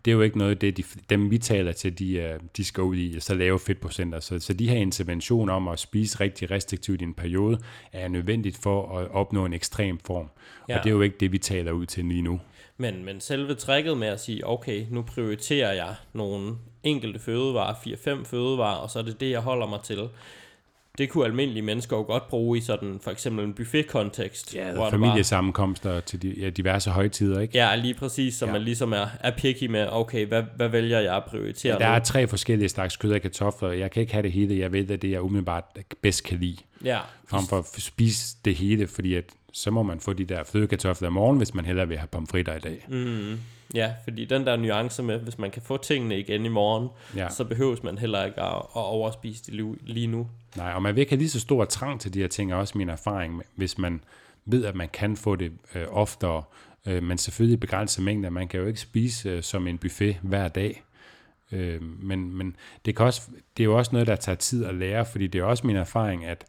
Det 0.06 0.12
er 0.12 0.16
jo 0.16 0.22
ikke 0.22 0.38
noget, 0.38 0.60
det 0.60 0.76
de, 0.76 0.82
dem 1.10 1.30
vi 1.30 1.38
taler 1.38 1.72
til, 1.72 1.98
de, 1.98 2.12
øh, 2.12 2.40
de 2.56 2.64
skal 2.64 2.82
ud 2.82 2.96
i 2.96 3.20
så 3.20 3.34
lave 3.34 3.58
fedtprocenter. 3.58 4.20
Så, 4.20 4.38
så 4.38 4.52
de 4.52 4.68
her 4.68 4.76
interventioner 4.76 5.54
om 5.54 5.68
at 5.68 5.78
spise 5.78 6.20
rigtig 6.20 6.50
restriktivt 6.50 7.00
i 7.00 7.04
en 7.04 7.14
periode, 7.14 7.58
er 7.92 8.08
nødvendigt 8.08 8.58
for 8.62 8.98
at 8.98 9.10
opnå 9.10 9.44
en 9.44 9.52
ekstrem 9.52 9.98
form. 9.98 10.30
Ja. 10.68 10.78
Og 10.78 10.84
det 10.84 10.90
er 10.90 10.94
jo 10.94 11.00
ikke 11.00 11.16
det, 11.20 11.32
vi 11.32 11.38
taler 11.38 11.72
ud 11.72 11.86
til 11.86 12.04
lige 12.04 12.22
nu. 12.22 12.40
Men, 12.76 13.04
men 13.04 13.20
selve 13.20 13.54
trækket 13.54 13.98
med 13.98 14.08
at 14.08 14.20
sige, 14.20 14.46
okay, 14.46 14.86
nu 14.90 15.02
prioriterer 15.02 15.72
jeg 15.72 15.94
nogle 16.12 16.56
enkelte 16.82 17.18
fødevarer, 17.18 17.74
4-5 17.74 18.24
fødevarer, 18.24 18.76
og 18.76 18.90
så 18.90 18.98
er 18.98 19.02
det 19.02 19.20
det, 19.20 19.30
jeg 19.30 19.40
holder 19.40 19.66
mig 19.66 19.80
til. 19.84 20.08
Det 20.98 21.08
kunne 21.08 21.24
almindelige 21.24 21.62
mennesker 21.62 21.96
jo 21.96 22.02
godt 22.02 22.28
bruge 22.28 22.58
i 22.58 22.60
sådan 22.60 22.98
for 23.02 23.10
eksempel 23.10 23.44
en 23.44 23.54
buffet-kontekst. 23.54 24.54
Ja, 24.54 24.72
hvor 24.72 24.90
familiesammenkomster 24.90 25.92
var, 25.92 26.00
til 26.00 26.22
de, 26.22 26.34
ja, 26.38 26.50
diverse 26.50 26.90
højtider, 26.90 27.40
ikke? 27.40 27.58
Ja, 27.58 27.76
lige 27.76 27.94
præcis, 27.94 28.34
så 28.34 28.46
ja. 28.46 28.52
man 28.52 28.62
ligesom 28.62 28.92
er, 28.92 29.06
er 29.20 29.30
picky 29.30 29.64
med, 29.64 29.88
okay, 29.90 30.26
hvad, 30.26 30.42
hvad 30.56 30.68
vælger 30.68 31.00
jeg 31.00 31.16
at 31.16 31.24
prioritere 31.24 31.72
ja, 31.72 31.78
Der 31.78 31.88
nu? 31.88 31.94
er 31.94 31.98
tre 31.98 32.26
forskellige 32.26 32.68
slags 32.68 32.96
kød 32.96 33.12
og 33.12 33.20
kartofler. 33.20 33.70
Jeg 33.70 33.90
kan 33.90 34.00
ikke 34.00 34.12
have 34.12 34.22
det 34.22 34.32
hele. 34.32 34.58
Jeg 34.58 34.72
ved, 34.72 34.90
at 34.90 35.02
det 35.02 35.10
jeg 35.10 35.22
umiddelbart 35.22 35.64
bedst 36.02 36.24
kan 36.24 36.38
lide. 36.38 36.56
Ja. 36.84 36.98
Frem 37.28 37.44
for 37.44 37.58
at 37.58 37.64
spise 37.78 38.36
det 38.44 38.54
hele, 38.54 38.86
fordi 38.86 39.14
at 39.14 39.24
så 39.52 39.70
må 39.70 39.82
man 39.82 40.00
få 40.00 40.12
de 40.12 40.24
der 40.24 40.44
flødekartofler 40.44 41.08
i 41.08 41.12
morgen, 41.12 41.36
hvis 41.36 41.54
man 41.54 41.64
hellere 41.64 41.88
vil 41.88 41.98
have 41.98 42.08
pomfritter 42.08 42.54
i 42.54 42.58
dag. 42.58 42.86
Mm, 42.88 43.38
ja, 43.74 43.94
fordi 44.04 44.24
den 44.24 44.46
der 44.46 44.56
nuance 44.56 45.02
med, 45.02 45.18
hvis 45.18 45.38
man 45.38 45.50
kan 45.50 45.62
få 45.62 45.76
tingene 45.76 46.18
igen 46.18 46.44
i 46.44 46.48
morgen, 46.48 46.88
ja. 47.16 47.28
så 47.28 47.44
behøves 47.44 47.82
man 47.82 47.98
heller 47.98 48.24
ikke 48.24 48.40
at, 48.40 48.56
at 48.56 48.64
overspise 48.74 49.52
det 49.52 49.78
lige 49.82 50.06
nu. 50.06 50.28
Nej, 50.56 50.72
og 50.72 50.82
man 50.82 50.94
vil 50.94 51.00
ikke 51.00 51.12
have 51.12 51.18
lige 51.18 51.30
så 51.30 51.40
stor 51.40 51.64
trang 51.64 52.00
til 52.00 52.14
de 52.14 52.20
her 52.20 52.28
ting, 52.28 52.52
er 52.52 52.56
også 52.56 52.78
min 52.78 52.88
erfaring, 52.88 53.42
hvis 53.54 53.78
man 53.78 54.00
ved, 54.44 54.64
at 54.64 54.74
man 54.74 54.88
kan 54.92 55.16
få 55.16 55.36
det 55.36 55.52
øh, 55.74 55.86
oftere, 55.90 56.42
øh, 56.86 57.02
men 57.02 57.18
selvfølgelig 57.18 57.60
begrænset 57.60 58.04
mængder. 58.04 58.30
Man 58.30 58.48
kan 58.48 58.60
jo 58.60 58.66
ikke 58.66 58.80
spise 58.80 59.28
øh, 59.28 59.42
som 59.42 59.66
en 59.66 59.78
buffet 59.78 60.16
hver 60.22 60.48
dag. 60.48 60.82
Øh, 61.52 61.82
men 61.82 62.34
men 62.34 62.56
det, 62.84 62.96
kan 62.96 63.06
også, 63.06 63.22
det 63.56 63.62
er 63.62 63.64
jo 63.64 63.78
også 63.78 63.92
noget, 63.92 64.06
der 64.06 64.16
tager 64.16 64.36
tid 64.36 64.64
at 64.64 64.74
lære, 64.74 65.06
fordi 65.06 65.26
det 65.26 65.38
er 65.38 65.44
også 65.44 65.66
min 65.66 65.76
erfaring, 65.76 66.24
at 66.24 66.44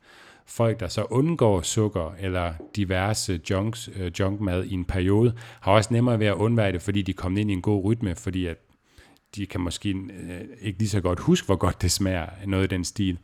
folk, 0.48 0.80
der 0.80 0.88
så 0.88 1.04
undgår 1.04 1.62
sukker 1.62 2.16
eller 2.20 2.54
diverse 2.76 3.40
junks, 3.50 3.90
øh, 3.96 4.12
junkmad 4.20 4.64
i 4.64 4.74
en 4.74 4.86
periode, 4.86 5.34
har 5.62 5.72
også 5.72 5.94
nemmere 5.94 6.20
ved 6.20 6.28
at 6.28 6.34
undvære 6.34 6.72
det, 6.72 6.82
fordi 6.82 7.02
de 7.02 7.14
kommer 7.14 7.40
ind 7.40 7.50
i 7.52 7.54
en 7.54 7.62
god 7.62 7.86
rytme, 7.86 8.16
fordi 8.16 8.46
at 8.46 8.58
de 9.36 9.46
kan 9.46 9.62
måske 9.62 9.90
øh, 9.90 10.42
ikke 10.62 10.80
lige 10.80 10.90
så 10.90 11.02
godt 11.02 11.20
huske, 11.20 11.46
hvor 11.46 11.56
godt 11.56 11.82
det 11.82 11.92
smager, 11.92 12.26
noget 12.46 12.64
i 12.64 12.68
den 12.68 12.84
stil. 12.84 13.18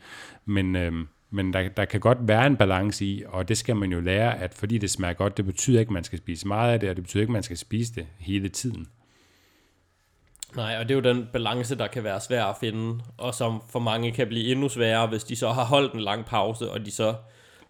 Men, 0.45 0.75
øh, 0.75 0.93
men 1.31 1.53
der, 1.53 1.69
der 1.69 1.85
kan 1.85 1.99
godt 1.99 2.17
være 2.21 2.47
en 2.47 2.57
balance 2.57 3.05
i, 3.05 3.23
og 3.27 3.49
det 3.49 3.57
skal 3.57 3.75
man 3.75 3.91
jo 3.91 3.99
lære, 3.99 4.39
at 4.39 4.53
fordi 4.53 4.77
det 4.77 4.89
smager 4.89 5.13
godt, 5.13 5.37
det 5.37 5.45
betyder 5.45 5.79
ikke, 5.79 5.89
at 5.89 5.93
man 5.93 6.03
skal 6.03 6.19
spise 6.19 6.47
meget 6.47 6.73
af 6.73 6.79
det, 6.79 6.89
og 6.89 6.95
det 6.95 7.03
betyder 7.03 7.21
ikke, 7.21 7.31
at 7.31 7.33
man 7.33 7.43
skal 7.43 7.57
spise 7.57 7.95
det 7.95 8.07
hele 8.19 8.49
tiden. 8.49 8.87
Nej, 10.55 10.77
og 10.79 10.89
det 10.89 10.91
er 10.91 10.95
jo 10.95 11.13
den 11.13 11.29
balance, 11.33 11.75
der 11.75 11.87
kan 11.87 12.03
være 12.03 12.21
svær 12.21 12.45
at 12.45 12.55
finde, 12.59 13.03
og 13.17 13.35
som 13.35 13.63
for 13.69 13.79
mange 13.79 14.11
kan 14.11 14.27
blive 14.27 14.51
endnu 14.51 14.69
sværere, 14.69 15.07
hvis 15.07 15.23
de 15.23 15.35
så 15.35 15.51
har 15.51 15.65
holdt 15.65 15.93
en 15.93 15.99
lang 15.99 16.25
pause, 16.25 16.71
og 16.71 16.85
de 16.85 16.91
så 16.91 17.15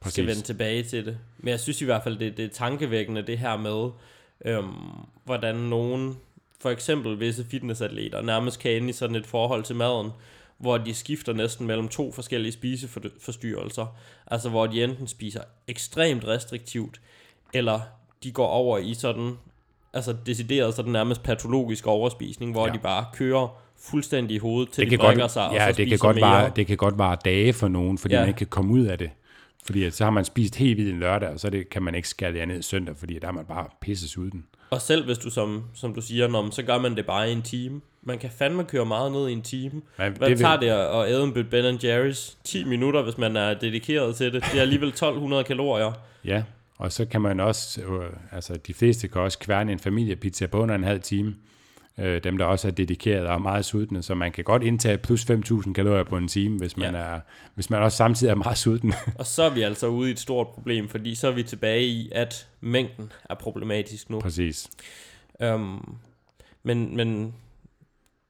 Præcis. 0.01 0.13
skal 0.13 0.27
vende 0.27 0.41
tilbage 0.41 0.83
til 0.83 1.05
det. 1.05 1.17
Men 1.37 1.47
jeg 1.47 1.59
synes 1.59 1.81
i 1.81 1.85
hvert 1.85 2.03
fald, 2.03 2.17
det, 2.17 2.37
det 2.37 2.45
er 2.45 2.49
tankevækkende 2.49 3.21
det 3.21 3.37
her 3.37 3.57
med, 3.57 3.91
øhm, 4.45 4.73
hvordan 5.23 5.55
nogen, 5.55 6.17
for 6.61 6.69
eksempel 6.69 7.19
visse 7.19 7.45
fitnessatleter, 7.45 8.21
nærmest 8.21 8.59
kan 8.59 8.71
ende 8.71 8.89
i 8.89 8.93
sådan 8.93 9.15
et 9.15 9.27
forhold 9.27 9.63
til 9.63 9.75
maden, 9.75 10.11
hvor 10.57 10.77
de 10.77 10.93
skifter 10.93 11.33
næsten 11.33 11.67
mellem 11.67 11.87
to 11.87 12.11
forskellige 12.11 12.51
spiseforstyrrelser. 12.51 13.97
Altså 14.27 14.49
hvor 14.49 14.67
de 14.67 14.83
enten 14.83 15.07
spiser 15.07 15.41
ekstremt 15.67 16.27
restriktivt, 16.27 17.01
eller 17.53 17.79
de 18.23 18.31
går 18.31 18.47
over 18.47 18.77
i 18.77 18.93
sådan 18.93 19.37
altså 19.93 20.15
decideret 20.25 20.73
sådan 20.73 20.91
nærmest 20.91 21.23
patologisk 21.23 21.87
overspisning, 21.87 22.51
hvor 22.51 22.67
ja. 22.67 22.73
de 22.73 22.79
bare 22.79 23.05
kører 23.13 23.59
fuldstændig 23.79 24.35
i 24.35 24.37
hovedet, 24.37 24.73
til 24.73 24.83
det 24.83 24.91
de 24.91 24.97
brækker 24.97 25.23
godt, 25.23 25.31
sig, 25.31 25.49
ja, 25.53 25.67
og 25.67 25.73
så 25.73 25.77
det 25.77 25.89
kan 25.89 25.97
godt 25.97 26.15
mere. 26.15 26.29
Vare, 26.29 26.51
det 26.55 26.67
kan 26.67 26.77
godt 26.77 26.97
vare 26.97 27.17
dage 27.25 27.53
for 27.53 27.67
nogen, 27.67 27.97
fordi 27.97 28.13
ja. 28.13 28.19
man 28.19 28.29
ikke 28.29 28.37
kan 28.37 28.47
komme 28.47 28.73
ud 28.73 28.85
af 28.85 28.97
det. 28.97 29.09
Fordi 29.65 29.91
så 29.91 30.03
har 30.03 30.11
man 30.11 30.25
spist 30.25 30.55
helt 30.55 30.77
vildt 30.77 30.93
en 30.93 30.99
lørdag, 30.99 31.29
og 31.29 31.39
så 31.39 31.49
det, 31.49 31.69
kan 31.69 31.83
man 31.83 31.95
ikke 31.95 32.07
skære 32.07 32.35
jer 32.35 32.45
ned 32.45 32.61
søndag, 32.61 32.95
fordi 32.97 33.19
der 33.19 33.27
er 33.27 33.31
man 33.31 33.45
bare 33.45 33.65
pisses 33.81 34.17
uden. 34.17 34.45
Og 34.69 34.81
selv 34.81 35.05
hvis 35.05 35.17
du, 35.17 35.29
som, 35.29 35.63
som 35.73 35.93
du 35.93 36.01
siger, 36.01 36.27
når, 36.27 36.49
så 36.51 36.63
gør 36.63 36.77
man 36.77 36.95
det 36.95 37.05
bare 37.05 37.29
i 37.29 37.31
en 37.31 37.41
time. 37.41 37.81
Man 38.03 38.17
kan 38.17 38.29
fandme 38.37 38.63
køre 38.63 38.85
meget 38.85 39.11
ned 39.11 39.27
i 39.27 39.33
en 39.33 39.41
time. 39.41 39.81
Ja, 39.99 40.09
Hvad 40.09 40.29
det 40.29 40.37
tager 40.37 40.59
vil... 40.59 40.67
det 40.67 40.73
at 40.73 41.09
æde 41.09 41.23
en 41.23 41.33
Ben 41.49 41.75
Jerry's? 41.75 42.35
10 42.43 42.63
minutter, 42.63 43.01
hvis 43.01 43.17
man 43.17 43.35
er 43.35 43.53
dedikeret 43.53 44.15
til 44.15 44.33
det. 44.33 44.43
Det 44.51 44.57
er 44.57 44.61
alligevel 44.61 44.89
1200 44.97 45.43
kalorier. 45.43 45.91
Ja, 46.25 46.43
og 46.77 46.91
så 46.91 47.05
kan 47.05 47.21
man 47.21 47.39
også, 47.39 47.81
øh, 47.81 48.09
altså 48.31 48.57
de 48.67 48.73
fleste 48.73 49.07
kan 49.07 49.21
også 49.21 49.39
kværne 49.39 49.71
en 49.71 49.79
familiepizza 49.79 50.47
på 50.47 50.59
under 50.59 50.75
en 50.75 50.83
halv 50.83 51.01
time. 51.01 51.35
Øh, 51.99 52.23
dem, 52.23 52.37
der 52.37 52.45
også 52.45 52.67
er 52.67 52.71
dedikeret 52.71 53.27
og 53.27 53.41
meget 53.41 53.65
sultne, 53.65 54.03
så 54.03 54.15
man 54.15 54.31
kan 54.31 54.43
godt 54.43 54.63
indtage 54.63 54.97
plus 54.97 55.31
5.000 55.31 55.73
kalorier 55.73 56.03
på 56.03 56.17
en 56.17 56.27
time, 56.27 56.57
hvis 56.57 56.77
man, 56.77 56.93
ja. 56.93 56.99
er, 56.99 57.19
hvis 57.55 57.69
man 57.69 57.81
også 57.81 57.97
samtidig 57.97 58.31
er 58.31 58.35
meget 58.35 58.57
sulten. 58.57 58.93
og 59.19 59.25
så 59.25 59.43
er 59.43 59.49
vi 59.49 59.61
altså 59.61 59.87
ude 59.87 60.09
i 60.09 60.11
et 60.11 60.19
stort 60.19 60.47
problem, 60.47 60.89
fordi 60.89 61.15
så 61.15 61.27
er 61.27 61.31
vi 61.31 61.43
tilbage 61.43 61.83
i, 61.83 62.11
at 62.11 62.47
mængden 62.61 63.11
er 63.29 63.35
problematisk 63.35 64.09
nu. 64.09 64.19
Præcis. 64.19 64.69
Um, 65.39 65.97
men, 66.63 66.97
men 66.97 67.33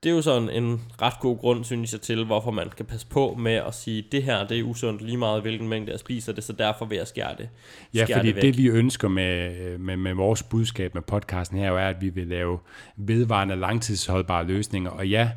det 0.03 0.09
er 0.09 0.13
jo 0.13 0.21
sådan 0.21 0.49
en 0.49 0.81
ret 1.01 1.19
god 1.19 1.37
grund, 1.37 1.63
synes 1.63 1.93
jeg, 1.93 2.01
til, 2.01 2.25
hvorfor 2.25 2.51
man 2.51 2.71
skal 2.71 2.85
passe 2.85 3.07
på 3.07 3.35
med 3.39 3.53
at 3.53 3.75
sige, 3.75 4.03
det 4.11 4.23
her 4.23 4.47
det 4.47 4.59
er 4.59 4.63
usundt 4.63 5.01
lige 5.01 5.17
meget, 5.17 5.41
hvilken 5.41 5.67
mængde 5.67 5.91
jeg 5.91 5.99
spiser 5.99 6.33
det, 6.33 6.43
så 6.43 6.53
derfor 6.53 6.85
vil 6.85 6.95
jeg 6.95 7.07
skære 7.07 7.35
det. 7.37 7.49
Skære 7.93 8.05
ja, 8.09 8.17
fordi 8.17 8.31
det, 8.31 8.41
det 8.41 8.57
vi 8.57 8.67
ønsker 8.67 9.07
med, 9.07 9.77
med, 9.77 9.97
med 9.97 10.13
vores 10.13 10.43
budskab 10.43 10.93
med 10.93 11.01
podcasten 11.01 11.57
her, 11.57 11.71
er, 11.71 11.89
at 11.89 12.01
vi 12.01 12.09
vil 12.09 12.27
lave 12.27 12.59
vedvarende 12.95 13.55
langtidsholdbare 13.55 14.45
løsninger. 14.45 14.91
Og 14.91 15.07
ja, 15.07 15.31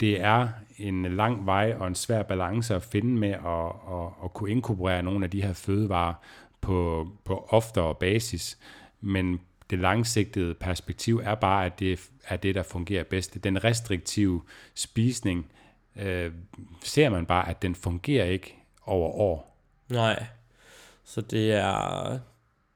det 0.00 0.20
er 0.20 0.48
en 0.78 1.16
lang 1.16 1.46
vej 1.46 1.74
og 1.78 1.88
en 1.88 1.94
svær 1.94 2.22
balance 2.22 2.74
at 2.74 2.82
finde 2.82 3.18
med 3.18 3.30
at, 3.30 3.66
at, 3.92 4.08
at 4.24 4.32
kunne 4.34 4.50
inkorporere 4.50 5.02
nogle 5.02 5.24
af 5.24 5.30
de 5.30 5.42
her 5.42 5.52
fødevarer 5.52 6.14
på, 6.60 7.08
på 7.24 7.46
oftere 7.48 7.94
basis. 7.94 8.58
Men 9.00 9.40
det 9.72 9.80
langsigtede 9.80 10.54
perspektiv 10.54 11.20
er 11.24 11.34
bare, 11.34 11.66
at 11.66 11.78
det 11.78 12.10
er 12.28 12.36
det, 12.36 12.54
der 12.54 12.62
fungerer 12.62 13.04
bedst. 13.04 13.44
Den 13.44 13.64
restriktive 13.64 14.42
spisning 14.74 15.46
øh, 15.96 16.32
ser 16.82 17.08
man 17.08 17.26
bare, 17.26 17.48
at 17.48 17.62
den 17.62 17.74
fungerer 17.74 18.24
ikke 18.24 18.56
over 18.86 19.08
år. 19.08 19.58
Nej, 19.88 20.24
så 21.04 21.20
det 21.20 21.52
er, 21.52 22.18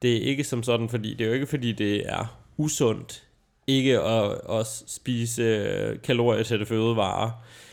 det 0.02 0.16
er 0.16 0.20
ikke 0.20 0.44
som 0.44 0.62
sådan, 0.62 0.88
fordi 0.88 1.14
det 1.14 1.24
er 1.24 1.28
jo 1.28 1.34
ikke 1.34 1.46
fordi 1.46 1.72
det 1.72 2.08
er 2.08 2.40
usundt 2.56 3.26
ikke 3.66 4.00
at, 4.00 4.40
at 4.50 4.66
spise 4.86 5.42
øh, 5.42 6.02
kalorier 6.02 6.42
til 6.42 6.60
det 6.60 6.68
fødevarer. 6.68 7.30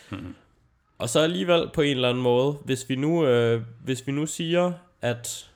Hmm. 0.09 0.35
Og 0.97 1.09
så 1.09 1.19
alligevel 1.19 1.69
på 1.73 1.81
en 1.81 1.95
eller 1.95 2.09
anden 2.09 2.23
måde, 2.23 2.53
hvis 2.53 2.89
vi 2.89 2.95
nu, 2.95 3.25
øh, 3.25 3.61
hvis 3.83 4.07
vi 4.07 4.11
nu 4.11 4.25
siger, 4.25 4.73
at 5.01 5.52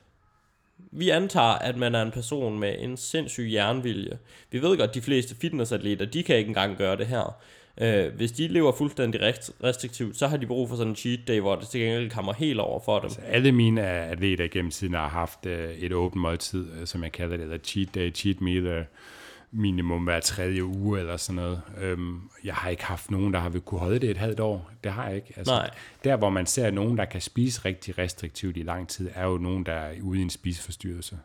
vi 0.92 1.10
antager, 1.10 1.58
at 1.58 1.76
man 1.76 1.94
er 1.94 2.02
en 2.02 2.10
person 2.10 2.58
med 2.58 2.74
en 2.78 2.96
sindssyg 2.96 3.50
jernvilje. 3.52 4.18
Vi 4.50 4.62
ved 4.62 4.76
godt, 4.76 4.88
at 4.88 4.94
de 4.94 5.02
fleste 5.02 5.36
fitnessatleter, 5.40 6.06
de 6.06 6.22
kan 6.22 6.36
ikke 6.36 6.48
engang 6.48 6.76
gøre 6.76 6.96
det 6.96 7.06
her. 7.06 7.36
Øh, 7.80 8.14
hvis 8.14 8.32
de 8.32 8.48
lever 8.48 8.72
fuldstændig 8.72 9.20
restriktivt, 9.64 10.16
så 10.16 10.26
har 10.26 10.36
de 10.36 10.46
brug 10.46 10.68
for 10.68 10.76
sådan 10.76 10.90
en 10.90 10.96
cheat 10.96 11.20
day, 11.28 11.40
hvor 11.40 11.56
det 11.56 11.68
til 11.68 11.80
gengæld 11.80 12.10
kommer 12.10 12.32
helt 12.32 12.60
over 12.60 12.80
for 12.84 12.98
dem. 12.98 13.04
Altså, 13.04 13.20
alle 13.20 13.52
mine 13.52 13.82
atleter 13.86 14.48
gennem 14.48 14.70
tiden 14.70 14.94
har 14.94 15.08
haft 15.08 15.46
øh, 15.46 15.70
et 15.70 15.92
åbent 15.92 16.20
måltid, 16.20 16.66
øh, 16.80 16.86
som 16.86 17.02
jeg 17.02 17.12
kalder 17.12 17.36
det, 17.36 17.44
eller 17.44 17.58
cheat 17.58 17.94
day, 17.94 18.14
cheat 18.14 18.40
meal, 18.40 18.66
øh, 18.66 18.84
minimum 19.50 20.04
hver 20.04 20.20
tredje 20.20 20.64
uge 20.64 21.00
eller 21.00 21.16
sådan 21.16 21.36
noget. 21.36 21.62
Øhm, 21.80 22.30
jeg 22.44 22.54
har 22.54 22.70
ikke 22.70 22.84
haft 22.84 23.10
nogen, 23.10 23.34
der 23.34 23.40
har 23.40 23.48
vil 23.48 23.60
kunne 23.60 23.80
holde 23.80 23.98
det 23.98 24.10
et 24.10 24.16
halvt 24.16 24.40
år. 24.40 24.70
Det 24.84 24.92
har 24.92 25.06
jeg 25.06 25.16
ikke. 25.16 25.32
Altså, 25.36 25.52
Nej. 25.52 25.70
Der, 26.04 26.16
hvor 26.16 26.30
man 26.30 26.46
ser 26.46 26.70
nogen, 26.70 26.98
der 26.98 27.04
kan 27.04 27.20
spise 27.20 27.64
rigtig 27.64 27.98
restriktivt 27.98 28.56
i 28.56 28.62
lang 28.62 28.88
tid, 28.88 29.10
er 29.14 29.26
jo 29.26 29.38
nogen, 29.38 29.66
der 29.66 29.72
er 29.72 29.94
ude 30.02 30.18
i 30.18 30.22
en 30.22 30.30
spiseforstyrrelse. 30.30 31.18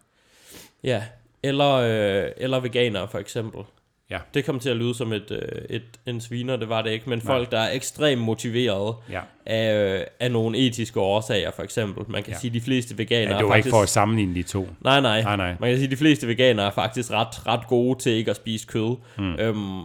Ja, 0.83 1.03
eller, 1.43 1.71
øh, 1.73 2.31
eller 2.37 2.59
veganere 2.59 3.07
for 3.07 3.19
eksempel. 3.19 3.61
Ja. 4.09 4.17
Det 4.33 4.45
kommer 4.45 4.59
til 4.59 4.69
at 4.69 4.77
lyde 4.77 4.95
som 4.95 5.13
et, 5.13 5.31
øh, 5.31 5.61
et, 5.69 5.83
en 6.05 6.21
sviner, 6.21 6.55
det 6.55 6.69
var 6.69 6.81
det 6.81 6.91
ikke, 6.91 7.09
men 7.09 7.19
Nej. 7.19 7.25
folk, 7.25 7.51
der 7.51 7.59
er 7.59 7.71
ekstremt 7.71 8.21
motiveret 8.21 8.95
ja. 9.09 9.19
af, 9.45 10.05
af 10.19 10.31
nogle 10.31 10.57
etiske 10.57 10.99
årsager, 10.99 11.51
for 11.51 11.63
eksempel. 11.63 12.05
Man 12.07 12.23
kan 12.23 12.33
ja. 12.33 12.39
sige, 12.39 12.49
at 12.49 12.53
de 12.53 12.61
fleste 12.61 12.97
veganere... 12.97 13.31
Ja, 13.31 13.37
det 13.37 13.45
var 13.45 13.51
faktisk... 13.51 13.65
ikke 13.65 13.75
for 13.75 13.81
at 13.81 13.89
sammenligne 13.89 14.35
de 14.35 14.43
to. 14.43 14.67
Nej, 14.81 15.01
nej, 15.01 15.21
nej, 15.21 15.35
nej. 15.35 15.55
Man 15.59 15.69
kan 15.69 15.77
sige, 15.77 15.85
at 15.85 15.91
de 15.91 15.97
fleste 15.97 16.27
veganere 16.27 16.65
er 16.65 16.71
faktisk 16.71 17.11
ret, 17.11 17.47
ret 17.47 17.67
gode 17.67 17.99
til 17.99 18.11
ikke 18.11 18.31
at 18.31 18.37
spise 18.37 18.67
kød, 18.67 18.95
mm. 19.17 19.35
øhm, 19.35 19.81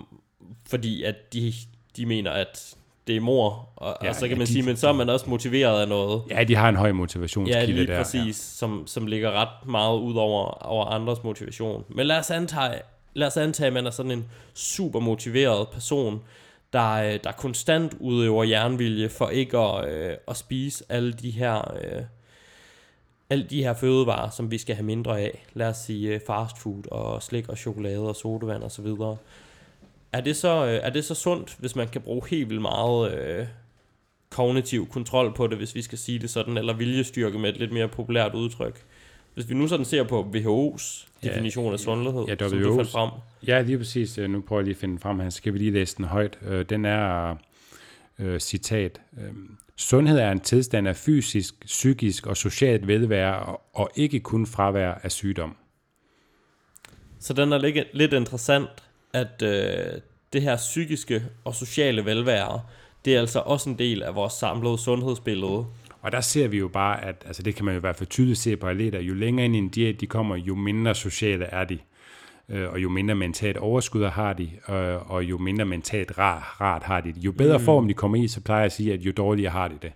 fordi 0.68 1.02
at 1.02 1.32
de, 1.32 1.52
de 1.96 2.06
mener, 2.06 2.30
at 2.30 2.74
det 3.06 3.16
er 3.16 3.20
mor, 3.20 3.68
og, 3.76 3.96
ja, 4.02 4.08
og 4.08 4.14
så 4.14 4.20
kan 4.20 4.30
ja, 4.30 4.36
man 4.36 4.46
de, 4.46 4.52
sige, 4.52 4.62
men 4.62 4.76
så 4.76 4.88
er 4.88 4.92
man 4.92 5.08
også 5.08 5.30
motiveret 5.30 5.80
af 5.80 5.88
noget. 5.88 6.22
Ja, 6.30 6.44
de 6.44 6.54
har 6.54 6.68
en 6.68 6.76
høj 6.76 6.92
motivationskilde 6.92 7.60
der. 7.60 7.66
Ja, 7.66 7.72
lige 7.72 7.96
præcis, 7.96 8.12
der, 8.14 8.26
ja. 8.26 8.32
som, 8.32 8.86
som 8.86 9.06
ligger 9.06 9.32
ret 9.32 9.68
meget 9.68 9.98
ud 9.98 10.14
over, 10.14 10.66
over 10.66 10.84
andres 10.84 11.22
motivation. 11.24 11.84
Men 11.88 12.06
lad 12.06 12.18
os 12.18 12.30
antage, 12.30 12.74
lad 13.14 13.26
os 13.26 13.36
antage, 13.36 13.66
at 13.66 13.72
man 13.72 13.86
er 13.86 13.90
sådan 13.90 14.12
en 14.12 14.28
super 14.54 15.00
motiveret 15.00 15.68
person, 15.68 16.22
der, 16.72 16.92
øh, 16.92 17.18
der 17.24 17.32
konstant 17.32 17.94
udøver 18.00 18.44
jernvilje 18.44 19.08
for 19.08 19.28
ikke 19.28 19.58
at, 19.58 19.92
øh, 19.92 20.16
at 20.28 20.36
spise 20.36 20.84
alle 20.88 21.12
de 21.12 21.30
her... 21.30 21.74
Øh, 21.74 22.02
alle 23.30 23.44
de 23.44 23.62
her 23.62 23.74
fødevarer, 23.74 24.30
som 24.30 24.50
vi 24.50 24.58
skal 24.58 24.74
have 24.74 24.84
mindre 24.84 25.20
af, 25.20 25.46
lad 25.54 25.68
os 25.68 25.76
sige 25.76 26.14
øh, 26.14 26.20
fast 26.26 26.58
food 26.58 26.82
og 26.90 27.22
slik 27.22 27.48
og 27.48 27.58
chokolade 27.58 28.08
og 28.08 28.16
sodavand 28.16 28.62
og 28.62 28.70
så 28.70 28.82
videre. 28.82 29.16
Er 30.12 30.20
det 30.20 30.36
så, 30.36 30.66
øh, 30.66 30.80
er 30.82 30.90
det 30.90 31.04
så 31.04 31.14
sundt, 31.14 31.56
hvis 31.58 31.76
man 31.76 31.88
kan 31.88 32.00
bruge 32.00 32.28
helt 32.30 32.48
vildt 32.48 32.62
meget 32.62 33.12
øh, 33.12 33.46
kognitiv 34.30 34.88
kontrol 34.88 35.34
på 35.34 35.46
det, 35.46 35.56
hvis 35.56 35.74
vi 35.74 35.82
skal 35.82 35.98
sige 35.98 36.18
det 36.18 36.30
sådan, 36.30 36.56
eller 36.56 36.72
viljestyrke 36.72 37.38
med 37.38 37.50
et 37.50 37.56
lidt 37.56 37.72
mere 37.72 37.88
populært 37.88 38.34
udtryk? 38.34 38.84
Hvis 39.34 39.48
vi 39.48 39.54
nu 39.54 39.68
sådan 39.68 39.84
ser 39.84 40.02
på 40.02 40.30
WHO's 40.34 41.07
definition 41.22 41.66
ja, 41.66 41.72
af 41.72 41.78
sundhed, 41.78 42.24
ja, 42.28 42.48
som 42.48 42.58
du 42.58 42.76
fandt 42.76 42.90
frem. 42.90 43.10
Ja, 43.46 43.60
lige 43.60 43.78
præcis. 43.78 44.18
Nu 44.18 44.40
prøver 44.40 44.60
jeg 44.60 44.64
lige 44.64 44.74
at 44.74 44.80
finde 44.80 44.98
frem 44.98 45.20
her, 45.20 45.30
så 45.30 45.36
skal 45.36 45.52
vi 45.52 45.58
lige 45.58 45.70
læse 45.70 45.96
den 45.96 46.04
højt. 46.04 46.38
Øh, 46.42 46.64
den 46.64 46.84
er, 46.84 47.36
uh, 48.18 48.38
citat, 48.38 49.00
uh, 49.12 49.22
Sundhed 49.80 50.18
er 50.18 50.32
en 50.32 50.40
tilstand 50.40 50.88
af 50.88 50.96
fysisk, 50.96 51.66
psykisk 51.66 52.26
og 52.26 52.36
socialt 52.36 52.86
velvære, 52.86 53.56
og, 53.74 53.90
ikke 53.96 54.20
kun 54.20 54.46
fravær 54.46 54.92
af 55.02 55.12
sygdom. 55.12 55.56
Så 57.20 57.32
den 57.32 57.52
er 57.52 57.58
lidt, 57.58 57.78
lidt 57.92 58.12
interessant, 58.12 58.68
at 59.12 59.42
uh, 59.42 60.00
det 60.32 60.42
her 60.42 60.56
psykiske 60.56 61.22
og 61.44 61.54
sociale 61.54 62.04
velvære, 62.04 62.60
det 63.04 63.16
er 63.16 63.20
altså 63.20 63.38
også 63.38 63.70
en 63.70 63.78
del 63.78 64.02
af 64.02 64.14
vores 64.14 64.32
samlede 64.32 64.78
sundhedsbillede. 64.78 65.66
Og 66.00 66.12
der 66.12 66.20
ser 66.20 66.48
vi 66.48 66.58
jo 66.58 66.68
bare, 66.68 67.04
at 67.04 67.24
altså 67.26 67.42
det 67.42 67.54
kan 67.54 67.64
man 67.64 67.74
jo 67.74 67.78
i 67.78 67.80
hvert 67.80 67.96
fald 67.96 68.08
tydeligt 68.08 68.38
se 68.38 68.56
på 68.56 68.66
atleter, 68.66 69.00
jo 69.00 69.14
længere 69.14 69.44
ind 69.44 69.54
i 69.54 69.58
en 69.58 69.68
diæt 69.68 70.00
de 70.00 70.06
kommer, 70.06 70.36
jo 70.36 70.54
mindre 70.54 70.94
sociale 70.94 71.44
er 71.44 71.64
de. 71.64 71.78
Øh, 72.48 72.72
og 72.72 72.82
jo 72.82 72.88
mindre 72.88 73.14
mentalt 73.14 73.56
overskud 73.56 74.04
har 74.04 74.32
de, 74.32 74.50
øh, 74.68 75.12
og 75.12 75.24
jo 75.24 75.38
mindre 75.38 75.64
mentalt 75.64 76.18
rart, 76.18 76.60
rart 76.60 76.82
har 76.82 77.00
de 77.00 77.14
Jo 77.16 77.32
bedre 77.32 77.58
mm. 77.58 77.64
form 77.64 77.88
de 77.88 77.94
kommer 77.94 78.18
i, 78.18 78.28
så 78.28 78.40
plejer 78.40 78.60
jeg 78.60 78.66
at 78.66 78.72
sige, 78.72 78.92
at 78.92 79.00
jo 79.00 79.12
dårligere 79.12 79.52
har 79.52 79.68
de 79.68 79.78
det. 79.82 79.92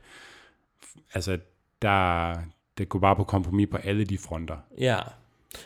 Altså, 1.14 1.38
der, 1.82 2.34
det 2.78 2.88
går 2.88 2.98
bare 2.98 3.16
på 3.16 3.24
kompromis 3.24 3.68
på 3.70 3.76
alle 3.76 4.04
de 4.04 4.18
fronter. 4.18 4.56
Ja, 4.78 4.98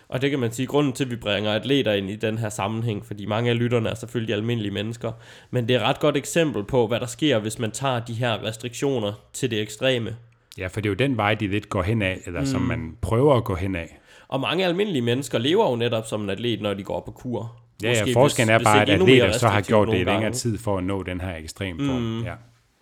og 0.09 0.23
det 0.23 0.31
kan 0.31 0.39
man 0.39 0.53
sige, 0.53 0.67
grunden 0.67 0.93
til, 0.93 1.05
at 1.05 1.11
vi 1.11 1.17
bringer 1.17 1.53
atleter 1.53 1.93
ind 1.93 2.11
i 2.11 2.17
den 2.17 2.39
her 2.39 2.49
sammenhæng, 2.49 3.07
fordi 3.07 3.27
mange 3.27 3.51
af 3.51 3.59
lytterne 3.59 3.89
er 3.89 3.95
selvfølgelig 3.95 4.35
almindelige 4.35 4.73
mennesker, 4.73 5.13
men 5.51 5.69
det 5.69 5.77
er 5.77 5.81
et 5.81 5.87
ret 5.87 6.01
godt 6.01 6.17
eksempel 6.17 6.65
på, 6.65 6.87
hvad 6.87 7.01
der 7.01 7.07
sker, 7.07 7.39
hvis 7.39 7.59
man 7.59 7.71
tager 7.71 8.01
de 8.01 8.15
her 8.15 8.45
restriktioner 8.45 9.13
til 9.33 9.51
det 9.51 9.61
ekstreme. 9.61 10.17
Ja, 10.59 10.67
for 10.67 10.81
det 10.81 10.89
er 10.89 10.91
jo 10.91 10.95
den 10.95 11.17
vej, 11.17 11.35
de 11.35 11.49
lidt 11.49 11.69
går 11.69 11.83
hen 11.83 12.03
af, 12.03 12.21
eller 12.27 12.41
mm. 12.41 12.47
som 12.47 12.61
man 12.61 12.97
prøver 13.03 13.35
at 13.35 13.45
gå 13.45 13.55
hen 13.55 13.77
af. 13.77 13.99
Og 14.29 14.41
mange 14.41 14.65
almindelige 14.65 15.03
mennesker 15.03 15.39
lever 15.39 15.71
jo 15.71 15.77
netop 15.77 16.07
som 16.07 16.23
en 16.23 16.31
atlet, 16.31 16.61
når 16.61 16.75
de 16.75 16.83
går 16.83 17.01
på 17.01 17.11
kur. 17.11 17.57
Ja, 17.83 17.91
ja 17.91 18.13
forskellen 18.13 18.55
er 18.55 18.59
bare, 18.65 18.83
at 18.83 18.89
atleter 18.89 19.33
så 19.33 19.49
har 19.49 19.61
gjort 19.61 19.89
det 19.89 20.01
i 20.01 20.05
længere 20.05 20.33
tid 20.33 20.59
for 20.59 20.79
at 20.79 20.85
nå 20.85 21.03
den 21.03 21.21
her 21.21 21.37
ekstrem 21.37 21.79
form. 21.79 22.03
Mm. 22.03 22.25
Ja. 22.25 22.35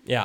ja, 0.08 0.22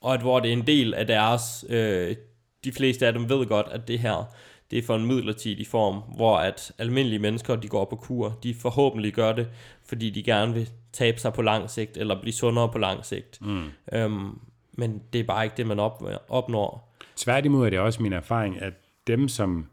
og 0.00 0.14
at 0.14 0.20
hvor 0.20 0.40
det 0.40 0.48
er 0.48 0.52
en 0.52 0.66
del 0.66 0.94
af 0.94 1.06
deres, 1.06 1.64
øh, 1.68 2.16
de 2.64 2.72
fleste 2.72 3.06
af 3.06 3.12
dem 3.12 3.28
ved 3.28 3.46
godt, 3.46 3.66
at 3.70 3.88
det 3.88 3.98
her, 3.98 4.34
det 4.72 4.78
er 4.78 4.82
for 4.82 4.96
en 4.96 5.06
midlertidig 5.06 5.66
form, 5.66 6.02
hvor 6.16 6.36
at 6.36 6.72
almindelige 6.78 7.18
mennesker, 7.18 7.56
de 7.56 7.68
går 7.68 7.84
på 7.84 7.96
kur, 7.96 8.38
de 8.42 8.54
forhåbentlig 8.54 9.12
gør 9.12 9.32
det, 9.32 9.48
fordi 9.84 10.10
de 10.10 10.22
gerne 10.22 10.54
vil 10.54 10.68
tabe 10.92 11.20
sig 11.20 11.32
på 11.32 11.42
lang 11.42 11.70
sigt, 11.70 11.96
eller 11.96 12.20
blive 12.20 12.32
sundere 12.32 12.68
på 12.68 12.78
lang 12.78 13.04
sigt. 13.04 13.38
Mm. 13.40 13.64
Øhm, 13.92 14.38
men 14.72 15.02
det 15.12 15.20
er 15.20 15.24
bare 15.24 15.44
ikke 15.44 15.56
det, 15.56 15.66
man 15.66 15.78
op, 15.78 16.04
opnår. 16.28 16.94
Tværtimod 17.16 17.66
er 17.66 17.70
det 17.70 17.78
også 17.78 18.02
min 18.02 18.12
erfaring, 18.12 18.62
at 18.62 18.72
dem, 19.06 19.28
som 19.28 19.66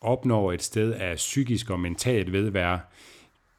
opnår 0.00 0.52
et 0.52 0.62
sted 0.62 0.92
af 0.92 1.16
psykisk 1.16 1.70
og 1.70 1.80
mentalt 1.80 2.32
vedvære, 2.32 2.80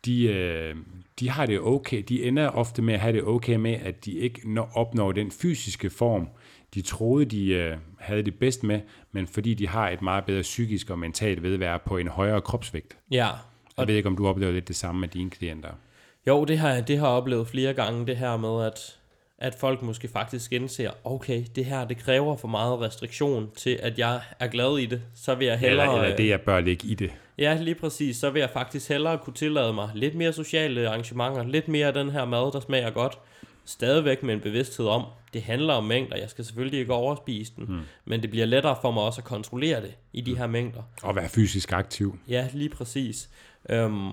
de, 0.05 0.23
øh, 0.23 0.75
de 1.19 1.30
har 1.30 1.45
det 1.45 1.60
okay. 1.60 2.04
De 2.10 2.23
ender 2.23 2.47
ofte 2.47 2.82
med 2.82 2.93
at 2.93 2.99
have 2.99 3.13
det 3.13 3.23
okay 3.23 3.56
med, 3.56 3.73
at 3.73 4.06
de 4.06 4.12
ikke 4.12 4.41
opnår 4.73 5.12
den 5.12 5.32
fysiske 5.32 5.89
form, 5.89 6.28
de 6.73 6.82
troede, 6.82 7.25
de 7.25 7.47
øh, 7.47 7.78
havde 7.99 8.23
det 8.23 8.39
bedst 8.39 8.63
med, 8.63 8.82
men 9.12 9.28
fordi 9.28 9.54
de 9.54 9.67
har 9.67 9.89
et 9.89 10.01
meget 10.01 10.25
bedre 10.25 10.41
psykisk 10.41 10.89
og 10.89 10.99
mentalt 10.99 11.43
vedvære 11.43 11.80
på 11.86 11.97
en 11.97 12.08
højere 12.08 12.41
kropsvægt. 12.41 12.97
Ja. 13.12 13.28
Og 13.30 13.73
jeg 13.78 13.88
ved 13.88 13.95
ikke, 13.95 14.10
om 14.10 14.17
du 14.17 14.28
oplever 14.28 14.51
lidt 14.51 14.67
det 14.67 14.75
samme 14.75 15.01
med 15.01 15.08
dine 15.08 15.30
klienter. 15.30 15.69
Jo, 16.28 16.45
det 16.45 16.58
har, 16.58 16.82
det 16.82 16.97
har 16.97 17.08
jeg 17.08 17.15
oplevet 17.15 17.47
flere 17.47 17.73
gange, 17.73 18.08
det 18.08 18.17
her 18.17 18.38
med, 18.38 18.65
at 18.65 18.97
at 19.38 19.56
folk 19.56 19.82
måske 19.82 20.08
faktisk 20.08 20.54
indser, 20.54 20.91
okay, 21.04 21.43
det 21.56 21.65
her 21.65 21.86
det 21.86 21.98
kræver 21.98 22.38
for 22.38 22.48
meget 22.48 22.82
restriktion 22.82 23.50
til, 23.58 23.80
at 23.82 24.00
jeg 24.00 24.21
er 24.39 24.48
glad 24.48 24.78
i 24.78 24.86
det, 24.86 25.02
så 25.15 25.36
vil 25.36 25.48
jeg 25.48 25.60
hellere... 25.60 25.88
Eller, 25.88 26.02
eller 26.04 26.15
det, 26.15 26.28
jeg 26.28 26.41
bør 26.41 26.60
ligge 26.60 26.88
i 26.88 26.93
det. 26.93 27.12
Ja, 27.38 27.58
lige 27.62 27.76
præcis. 27.76 28.17
Så 28.17 28.30
vil 28.30 28.39
jeg 28.39 28.50
faktisk 28.50 28.89
hellere 28.89 29.17
kunne 29.17 29.34
tillade 29.34 29.74
mig 29.74 29.89
lidt 29.93 30.15
mere 30.15 30.34
sociale 30.34 30.89
arrangementer, 30.89 31.43
lidt 31.43 31.67
mere 31.67 31.88
af 31.88 31.93
den 31.93 32.10
her 32.10 32.26
mad, 32.26 32.52
der 32.52 32.60
smager 32.60 32.89
godt. 32.89 33.19
Stadigvæk 33.65 34.24
med 34.24 34.34
en 34.34 34.39
bevidsthed 34.39 34.88
om, 34.88 35.06
det 35.34 35.41
handler 35.41 35.74
om 35.74 35.84
mængder. 35.84 36.17
Jeg 36.17 36.30
skal 36.30 36.45
selvfølgelig 36.45 36.80
ikke 36.80 36.93
overspise 36.93 37.54
den, 37.56 37.65
hmm. 37.65 37.82
men 38.06 38.21
det 38.21 38.30
bliver 38.30 38.45
lettere 38.45 38.78
for 38.82 38.91
mig 38.91 39.04
også 39.04 39.21
at 39.21 39.26
kontrollere 39.26 39.82
det 39.82 39.95
i 40.13 40.21
de 40.21 40.32
hmm. 40.32 40.39
her 40.39 40.48
mængder. 40.48 40.82
Og 41.04 41.15
være 41.15 41.30
fysisk 41.30 41.71
aktiv. 41.71 42.19
Ja, 42.28 42.48
lige 42.54 42.69
præcis. 42.69 43.30
Øhm, 43.69 44.12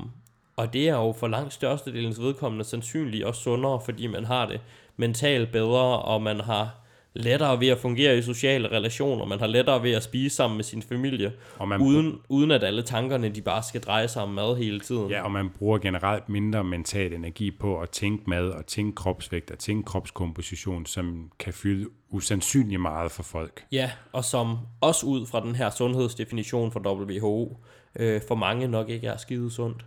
og 0.57 0.73
det 0.73 0.89
er 0.89 0.95
jo 0.95 1.13
for 1.13 1.29
langt 1.29 1.53
størstedelens 1.53 2.21
vedkommende 2.21 2.65
sandsynligt 2.65 3.25
også 3.25 3.43
sundere, 3.43 3.81
fordi 3.85 4.07
man 4.07 4.25
har 4.25 4.47
det 4.47 4.61
mentalt 4.96 5.52
bedre, 5.52 5.98
og 6.02 6.22
man 6.22 6.40
har 6.40 6.83
lettere 7.14 7.61
ved 7.61 7.68
at 7.68 7.78
fungere 7.78 8.18
i 8.18 8.22
sociale 8.22 8.68
relationer, 8.68 9.24
man 9.24 9.38
har 9.38 9.46
lettere 9.46 9.83
ved 9.83 9.92
at 9.92 10.02
spise 10.02 10.37
sammen 10.37 10.57
med 10.57 10.64
sin 10.64 10.83
familie, 10.83 11.33
og 11.59 11.68
man 11.68 11.81
uden, 11.81 12.18
uden 12.28 12.50
at 12.50 12.64
alle 12.64 12.83
tankerne 12.83 13.28
de 13.28 13.42
bare 13.42 13.62
skal 13.62 13.81
dreje 13.81 14.09
sig 14.09 14.22
om 14.22 14.28
mad 14.28 14.57
hele 14.57 14.81
tiden. 14.81 15.11
Ja, 15.11 15.22
og 15.22 15.31
man 15.31 15.50
bruger 15.59 15.78
generelt 15.78 16.28
mindre 16.28 16.64
mental 16.64 17.12
energi 17.12 17.50
på 17.50 17.81
at 17.81 17.90
tænke 17.90 18.31
mad, 18.31 18.48
og 18.48 18.66
tænke 18.66 18.94
kropsvægt, 18.94 19.50
og 19.50 19.59
tænke 19.59 19.87
kropskomposition, 19.87 20.87
som 20.87 21.31
kan 21.38 21.52
fylde 21.52 21.88
usandsynligt 22.11 22.81
meget 22.81 23.12
for 23.12 23.22
folk. 23.22 23.64
Ja, 23.72 23.90
og 24.12 24.24
som 24.24 24.59
også 24.81 25.07
ud 25.07 25.26
fra 25.26 25.40
den 25.40 25.55
her 25.55 25.70
sundhedsdefinition 25.70 26.72
fra 26.72 26.92
WHO, 26.92 27.57
øh, 27.96 28.20
for 28.28 28.35
mange 28.35 28.68
nok 28.68 28.88
ikke 28.88 29.07
er 29.07 29.16
skide 29.16 29.50
sundt. 29.50 29.85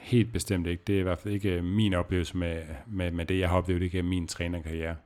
Helt 0.00 0.32
bestemt 0.32 0.66
ikke. 0.66 0.82
Det 0.86 0.94
er 0.94 1.00
i 1.00 1.02
hvert 1.02 1.18
fald 1.18 1.34
ikke 1.34 1.62
min 1.62 1.94
oplevelse 1.94 2.36
med, 2.36 2.62
med, 2.86 3.10
med 3.10 3.26
det, 3.26 3.38
jeg 3.38 3.48
har 3.48 3.56
oplevet 3.56 3.82
ikke 3.82 4.02
min 4.02 4.26
trænerkarriere. 4.26 4.96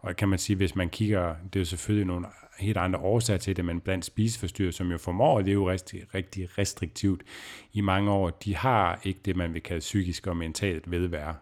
Og 0.00 0.16
kan 0.16 0.28
man 0.28 0.38
sige, 0.38 0.56
hvis 0.56 0.76
man 0.76 0.88
kigger, 0.88 1.34
det 1.44 1.56
er 1.56 1.60
jo 1.60 1.64
selvfølgelig 1.64 2.06
nogle 2.06 2.26
helt 2.58 2.76
andre 2.76 2.98
årsager 2.98 3.38
til 3.38 3.56
det, 3.56 3.64
men 3.64 3.80
blandt 3.80 4.04
spiseforstyrrelser, 4.04 4.76
som 4.76 4.90
jo 4.90 4.98
formår 4.98 5.38
at 5.38 5.44
leve 5.44 5.70
rigtig, 5.70 6.14
rigtig 6.14 6.58
restriktivt 6.58 7.22
i 7.72 7.80
mange 7.80 8.10
år, 8.10 8.30
de 8.30 8.56
har 8.56 9.00
ikke 9.04 9.20
det, 9.24 9.36
man 9.36 9.54
vil 9.54 9.62
kalde 9.62 9.80
psykisk 9.80 10.26
og 10.26 10.36
mentalt 10.36 10.90
vedvære. 10.90 11.34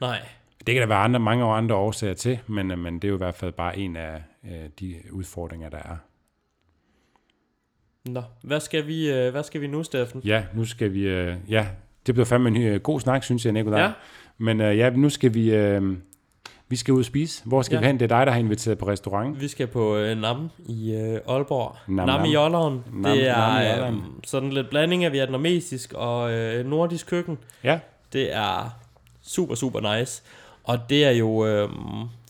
Nej. 0.00 0.22
Det 0.66 0.74
kan 0.74 0.80
der 0.80 0.88
være 0.88 0.98
andre, 0.98 1.20
mange 1.20 1.44
andre 1.44 1.74
årsager 1.74 2.14
til, 2.14 2.38
men, 2.46 2.70
øh, 2.70 2.78
men 2.78 2.94
det 2.94 3.04
er 3.04 3.08
jo 3.08 3.14
i 3.14 3.18
hvert 3.18 3.34
fald 3.34 3.52
bare 3.52 3.78
en 3.78 3.96
af 3.96 4.22
øh, 4.44 4.68
de 4.80 5.00
udfordringer, 5.10 5.68
der 5.68 5.78
er. 5.78 5.96
Nå, 8.04 8.22
hvad 8.42 8.60
skal 8.60 8.86
vi, 8.86 9.10
øh, 9.12 9.30
hvad 9.30 9.42
skal 9.42 9.60
vi 9.60 9.66
nu, 9.66 9.82
Steffen? 9.82 10.20
Ja, 10.24 10.44
nu 10.54 10.64
skal 10.64 10.92
vi... 10.92 11.08
Øh, 11.08 11.36
ja, 11.48 11.68
det 12.06 12.14
blev 12.14 12.26
fandme 12.26 12.48
en 12.48 12.80
god 12.80 13.00
snak, 13.00 13.24
synes 13.24 13.44
jeg, 13.44 13.52
Nicolaj. 13.52 13.80
Ja. 13.80 13.90
Men 14.38 14.60
øh, 14.60 14.78
ja, 14.78 14.90
nu 14.90 15.08
skal 15.08 15.34
vi... 15.34 15.54
Øh, 15.54 15.96
vi 16.68 16.76
skal 16.76 16.94
ud 16.94 16.98
og 16.98 17.04
spise. 17.04 17.42
Hvor 17.44 17.62
skal 17.62 17.74
ja. 17.74 17.80
vi 17.80 17.86
hen? 17.86 18.00
Det 18.00 18.12
er 18.12 18.16
dig, 18.18 18.26
der 18.26 18.32
har 18.32 18.38
inviteret 18.38 18.78
på 18.78 18.88
restaurant. 18.88 19.40
Vi 19.40 19.48
skal 19.48 19.66
på 19.66 19.96
øh, 19.96 20.20
Nam 20.20 20.50
i 20.68 20.92
øh, 20.92 21.20
Aalborg. 21.28 21.76
Nam, 21.88 22.06
Nam, 22.06 22.24
i 22.24 22.36
Olleren. 22.36 22.84
Nam, 22.92 23.16
det 23.16 23.28
er 23.28 23.80
Nam 23.80 23.94
øh, 23.94 24.02
sådan 24.24 24.50
lidt 24.50 24.70
blanding 24.70 25.04
af 25.04 25.12
vietnamesisk 25.12 25.92
og 25.92 26.32
øh, 26.32 26.66
nordisk 26.66 27.06
køkken. 27.06 27.38
Ja. 27.64 27.78
Det 28.12 28.34
er 28.34 28.78
super, 29.22 29.54
super 29.54 29.98
nice. 29.98 30.22
Og 30.64 30.78
det 30.90 31.04
er 31.04 31.10
jo, 31.10 31.46
øh, 31.46 31.68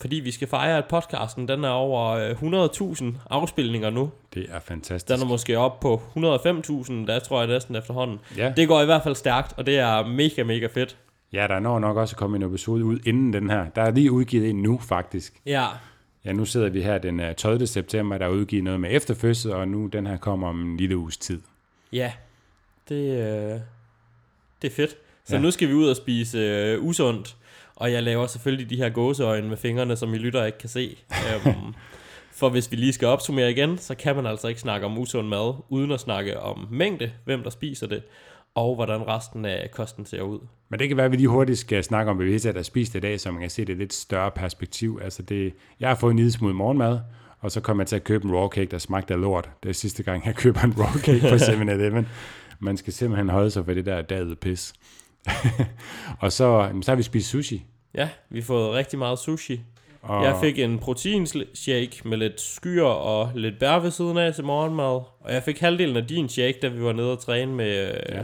fordi 0.01 0.15
vi 0.15 0.31
skal 0.31 0.47
fejre, 0.47 0.77
at 0.77 0.85
podcasten 0.85 1.47
den 1.47 1.63
er 1.63 1.69
over 1.69 2.33
100.000 2.33 3.05
afspilninger 3.29 3.89
nu. 3.89 4.11
Det 4.33 4.45
er 4.49 4.59
fantastisk. 4.59 5.07
Den 5.07 5.25
er 5.25 5.29
måske 5.29 5.57
op 5.57 5.79
på 5.79 6.01
105.000, 6.15 6.93
der 7.07 7.19
tror 7.19 7.39
jeg 7.39 7.47
næsten 7.47 7.75
efterhånden. 7.75 8.19
Ja. 8.37 8.53
Det 8.57 8.67
går 8.67 8.81
i 8.81 8.85
hvert 8.85 9.03
fald 9.03 9.15
stærkt, 9.15 9.53
og 9.57 9.65
det 9.65 9.79
er 9.79 10.05
mega, 10.07 10.43
mega 10.43 10.67
fedt. 10.67 10.97
Ja, 11.33 11.47
der 11.47 11.55
er 11.55 11.59
når 11.59 11.79
nok 11.79 11.97
også 11.97 12.15
kommet 12.15 12.41
en 12.41 12.47
episode 12.47 12.85
ud 12.85 12.99
inden 13.05 13.33
den 13.33 13.49
her. 13.49 13.65
Der 13.75 13.81
er 13.81 13.91
lige 13.91 14.11
udgivet 14.11 14.49
en 14.49 14.61
nu, 14.61 14.79
faktisk. 14.79 15.33
Ja. 15.45 15.65
Ja, 16.25 16.33
nu 16.33 16.45
sidder 16.45 16.69
vi 16.69 16.81
her 16.81 16.97
den 16.97 17.35
12. 17.35 17.61
Øh, 17.61 17.67
september, 17.67 18.17
der 18.17 18.25
er 18.25 18.29
udgivet 18.29 18.63
noget 18.63 18.79
med 18.79 18.89
efterfødsel, 18.91 19.51
og 19.51 19.67
nu 19.67 19.87
den 19.87 20.07
her 20.07 20.17
kommer 20.17 20.47
om 20.47 20.61
en 20.61 20.77
lille 20.77 20.97
uges 20.97 21.17
tid. 21.17 21.41
Ja, 21.93 22.11
det, 22.89 22.95
øh, 22.95 23.59
det 24.61 24.71
er 24.71 24.75
fedt. 24.75 24.95
Så 25.25 25.35
ja. 25.35 25.41
nu 25.41 25.51
skal 25.51 25.69
vi 25.69 25.73
ud 25.73 25.87
og 25.87 25.95
spise 25.95 26.37
øh, 26.37 26.83
usundt, 26.83 27.35
og 27.83 27.91
jeg 27.91 28.03
laver 28.03 28.27
selvfølgelig 28.27 28.69
de 28.69 28.75
her 28.75 28.89
gåseøjne 28.89 29.49
med 29.49 29.57
fingrene, 29.57 29.95
som 29.95 30.13
I 30.13 30.17
lytter 30.17 30.45
ikke 30.45 30.57
kan 30.57 30.69
se. 30.69 30.97
um, 31.45 31.75
for 32.31 32.49
hvis 32.49 32.71
vi 32.71 32.75
lige 32.75 32.93
skal 32.93 33.07
opsummere 33.07 33.51
igen, 33.51 33.77
så 33.77 33.95
kan 33.95 34.15
man 34.15 34.25
altså 34.25 34.47
ikke 34.47 34.61
snakke 34.61 34.85
om 34.85 34.97
usund 34.97 35.27
mad, 35.27 35.53
uden 35.69 35.91
at 35.91 35.99
snakke 35.99 36.39
om 36.39 36.67
mængde, 36.71 37.11
hvem 37.25 37.43
der 37.43 37.49
spiser 37.49 37.87
det, 37.87 38.03
og 38.55 38.75
hvordan 38.75 39.07
resten 39.07 39.45
af 39.45 39.71
kosten 39.71 40.05
ser 40.05 40.21
ud. 40.21 40.39
Men 40.69 40.79
det 40.79 40.87
kan 40.87 40.97
være, 40.97 41.05
at 41.05 41.11
vi 41.11 41.17
lige 41.17 41.27
hurtigt 41.27 41.59
skal 41.59 41.83
snakke 41.83 42.11
om, 42.11 42.17
hvad 42.17 42.25
vi 42.25 42.39
har 42.55 42.63
spist 42.63 42.95
i 42.95 42.99
dag, 42.99 43.19
så 43.19 43.31
man 43.31 43.41
kan 43.41 43.49
se 43.49 43.65
det 43.65 43.77
lidt 43.77 43.93
større 43.93 44.31
perspektiv. 44.31 44.99
Altså 45.03 45.21
det, 45.21 45.53
jeg 45.79 45.89
har 45.89 45.95
fået 45.95 46.11
en 46.11 46.17
lille 46.17 46.31
smule 46.31 46.53
morgenmad, 46.53 46.99
og 47.39 47.51
så 47.51 47.61
kommer 47.61 47.83
jeg 47.83 47.87
til 47.87 47.95
at 47.95 48.03
købe 48.03 48.25
en 48.25 48.35
raw 48.35 48.49
cake, 48.49 48.71
der 48.71 48.77
smagte 48.77 49.13
af 49.13 49.21
lort. 49.21 49.49
Det 49.63 49.69
er 49.69 49.73
sidste 49.73 50.03
gang, 50.03 50.25
jeg 50.25 50.35
køber 50.43 50.61
en 50.61 50.73
raw 50.77 50.99
cake 50.99 51.19
på 51.19 51.35
7-Eleven. 51.51 52.07
Man 52.59 52.77
skal 52.77 52.93
simpelthen 52.93 53.29
holde 53.29 53.51
sig 53.51 53.65
for 53.65 53.73
det 53.73 53.85
der 53.85 54.01
daget 54.01 54.39
pis. 54.39 54.73
og 56.21 56.31
så, 56.31 56.69
så 56.81 56.91
har 56.91 56.95
vi 56.95 57.03
spist 57.03 57.29
sushi. 57.29 57.65
Ja, 57.95 58.09
vi 58.29 58.39
har 58.39 58.45
fået 58.45 58.73
rigtig 58.73 58.99
meget 58.99 59.19
sushi. 59.19 59.61
Og... 60.01 60.23
Jeg 60.23 60.37
fik 60.41 60.59
en 60.59 60.79
proteinshake 60.79 62.01
med 62.05 62.17
lidt 62.17 62.41
skyer 62.41 62.83
og 62.83 63.31
lidt 63.35 63.59
bær 63.59 63.79
ved 63.79 63.91
siden 63.91 64.17
af 64.17 64.33
til 64.33 64.43
morgenmad. 64.43 65.01
Og 65.19 65.33
jeg 65.33 65.43
fik 65.43 65.59
halvdelen 65.59 65.97
af 65.97 66.07
din 66.07 66.29
shake, 66.29 66.59
da 66.61 66.67
vi 66.67 66.83
var 66.83 66.93
nede 66.93 67.11
og 67.11 67.19
træne 67.19 67.55
med 67.55 67.87
øh, 67.87 68.15
ja. 68.15 68.21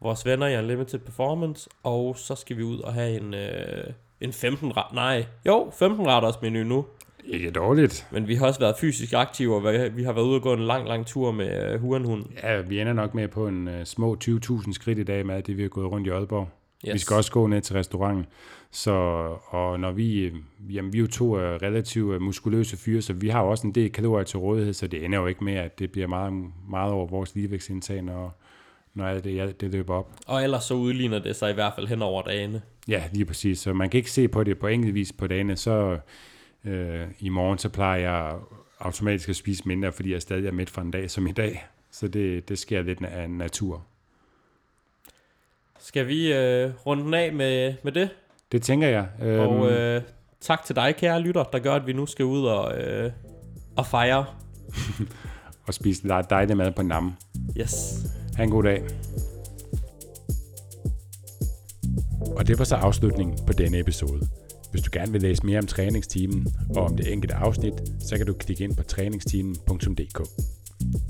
vores 0.00 0.26
venner 0.26 0.46
i 0.46 0.58
Unlimited 0.58 0.98
Performance. 0.98 1.70
Og 1.82 2.16
så 2.18 2.34
skal 2.34 2.56
vi 2.56 2.62
ud 2.62 2.78
og 2.78 2.94
have 2.94 3.20
en, 3.20 3.34
øh, 3.34 3.84
en 4.20 4.32
15 4.32 4.76
ret, 4.76 4.92
nej, 4.94 5.26
jo, 5.46 5.70
15 5.78 6.06
retters 6.06 6.42
menu 6.42 6.64
nu. 6.64 6.86
Ikke 7.24 7.50
dårligt. 7.50 8.06
Men 8.10 8.28
vi 8.28 8.34
har 8.34 8.46
også 8.46 8.60
været 8.60 8.76
fysisk 8.80 9.12
aktive, 9.12 9.54
og 9.54 9.62
vi 9.96 10.02
har 10.02 10.12
været 10.12 10.24
ude 10.24 10.36
og 10.36 10.42
gå 10.42 10.52
en 10.52 10.66
lang, 10.66 10.88
lang 10.88 11.06
tur 11.06 11.32
med 11.32 11.74
uh, 11.74 11.80
Hurenhund. 11.80 12.24
Ja, 12.42 12.60
vi 12.60 12.80
ender 12.80 12.92
nok 12.92 13.14
med 13.14 13.28
på 13.28 13.46
en 13.46 13.68
uh, 13.68 13.74
små 13.84 14.16
20.000 14.24 14.72
skridt 14.72 14.98
i 14.98 15.04
dag 15.04 15.26
med 15.26 15.42
det, 15.42 15.56
vi 15.56 15.62
har 15.62 15.68
gået 15.68 15.90
rundt 15.90 16.06
i 16.06 16.10
Aalborg. 16.10 16.48
Yes. 16.88 16.94
Vi 16.94 16.98
skal 16.98 17.16
også 17.16 17.32
gå 17.32 17.46
ned 17.46 17.60
til 17.60 17.76
restauranten. 17.76 18.26
Så, 18.70 18.92
og 19.46 19.80
når 19.80 19.92
vi, 19.92 20.32
jamen, 20.70 20.92
vi 20.92 20.98
er 20.98 21.02
jo 21.02 21.06
to 21.06 21.24
uh, 21.24 21.40
relativt 21.40 22.14
uh, 22.14 22.22
muskuløse 22.22 22.76
fyre, 22.76 23.02
så 23.02 23.12
vi 23.12 23.28
har 23.28 23.40
også 23.40 23.66
en 23.66 23.74
del 23.74 23.92
kalorier 23.92 24.24
til 24.24 24.38
rådighed, 24.38 24.72
så 24.72 24.86
det 24.86 25.04
ender 25.04 25.18
jo 25.18 25.26
ikke 25.26 25.44
med, 25.44 25.54
at 25.54 25.78
det 25.78 25.92
bliver 25.92 26.06
meget, 26.06 26.32
meget 26.68 26.92
over 26.92 27.06
vores 27.06 27.34
ligevægtsindtag, 27.34 28.02
når, 28.02 28.40
når 28.94 29.06
alt 29.06 29.24
det, 29.24 29.60
det 29.60 29.72
løber 29.72 29.94
op. 29.94 30.12
Og 30.26 30.42
ellers 30.42 30.64
så 30.64 30.74
udligner 30.74 31.18
det 31.18 31.36
sig 31.36 31.50
i 31.50 31.54
hvert 31.54 31.72
fald 31.74 31.86
hen 31.86 32.02
over 32.02 32.22
dagene. 32.22 32.62
Ja, 32.88 33.02
lige 33.12 33.24
præcis. 33.24 33.58
Så 33.58 33.72
man 33.72 33.90
kan 33.90 33.98
ikke 33.98 34.10
se 34.10 34.28
på 34.28 34.44
det 34.44 34.58
på 34.58 34.66
enkelt 34.66 34.94
vis 34.94 35.12
på 35.12 35.26
dagene, 35.26 35.56
så 35.56 35.98
øh, 36.64 37.06
i 37.20 37.28
morgen 37.28 37.58
så 37.58 37.68
plejer 37.68 38.00
jeg 38.00 38.38
automatisk 38.80 39.28
at 39.28 39.36
spise 39.36 39.62
mindre, 39.68 39.92
fordi 39.92 40.12
jeg 40.12 40.22
stadig 40.22 40.46
er 40.46 40.52
midt 40.52 40.70
for 40.70 40.80
en 40.80 40.90
dag 40.90 41.10
som 41.10 41.26
i 41.26 41.32
dag. 41.32 41.66
Så 41.90 42.08
det, 42.08 42.48
det 42.48 42.58
sker 42.58 42.82
lidt 42.82 43.04
af 43.04 43.30
natur. 43.30 43.86
Skal 45.92 46.08
vi 46.08 46.32
øh, 46.32 46.70
runde 46.86 47.04
den 47.04 47.14
af 47.14 47.32
med, 47.32 47.74
med 47.82 47.92
det? 47.92 48.10
Det 48.52 48.62
tænker 48.62 48.88
jeg. 48.88 49.06
Og 49.20 49.70
øhm, 49.70 49.76
øh, 49.76 50.02
tak 50.40 50.64
til 50.64 50.76
dig, 50.76 50.94
kære 50.96 51.20
lytter, 51.20 51.44
der 51.44 51.58
gør, 51.58 51.74
at 51.74 51.86
vi 51.86 51.92
nu 51.92 52.06
skal 52.06 52.24
ud 52.24 52.44
og, 52.44 52.78
øh, 52.78 53.10
og 53.76 53.86
fejre. 53.86 54.24
og 55.66 55.74
spise 55.74 56.08
dejlig 56.08 56.56
mad 56.56 56.72
på 56.72 56.82
nam. 56.82 57.16
Yes. 57.60 58.06
Ha' 58.36 58.44
en 58.44 58.50
god 58.50 58.62
dag. 58.62 58.82
Og 62.36 62.46
det 62.46 62.58
var 62.58 62.64
så 62.64 62.76
afslutningen 62.76 63.38
på 63.46 63.52
denne 63.52 63.78
episode. 63.78 64.28
Hvis 64.70 64.82
du 64.82 64.90
gerne 64.92 65.12
vil 65.12 65.22
læse 65.22 65.46
mere 65.46 65.58
om 65.58 65.66
træningsteamen 65.66 66.46
og 66.76 66.84
om 66.84 66.96
det 66.96 67.12
enkelte 67.12 67.34
afsnit, 67.34 67.74
så 68.00 68.16
kan 68.16 68.26
du 68.26 68.32
klikke 68.32 68.64
ind 68.64 68.76
på 68.76 68.82
træningsteamen.dk. 68.82 70.20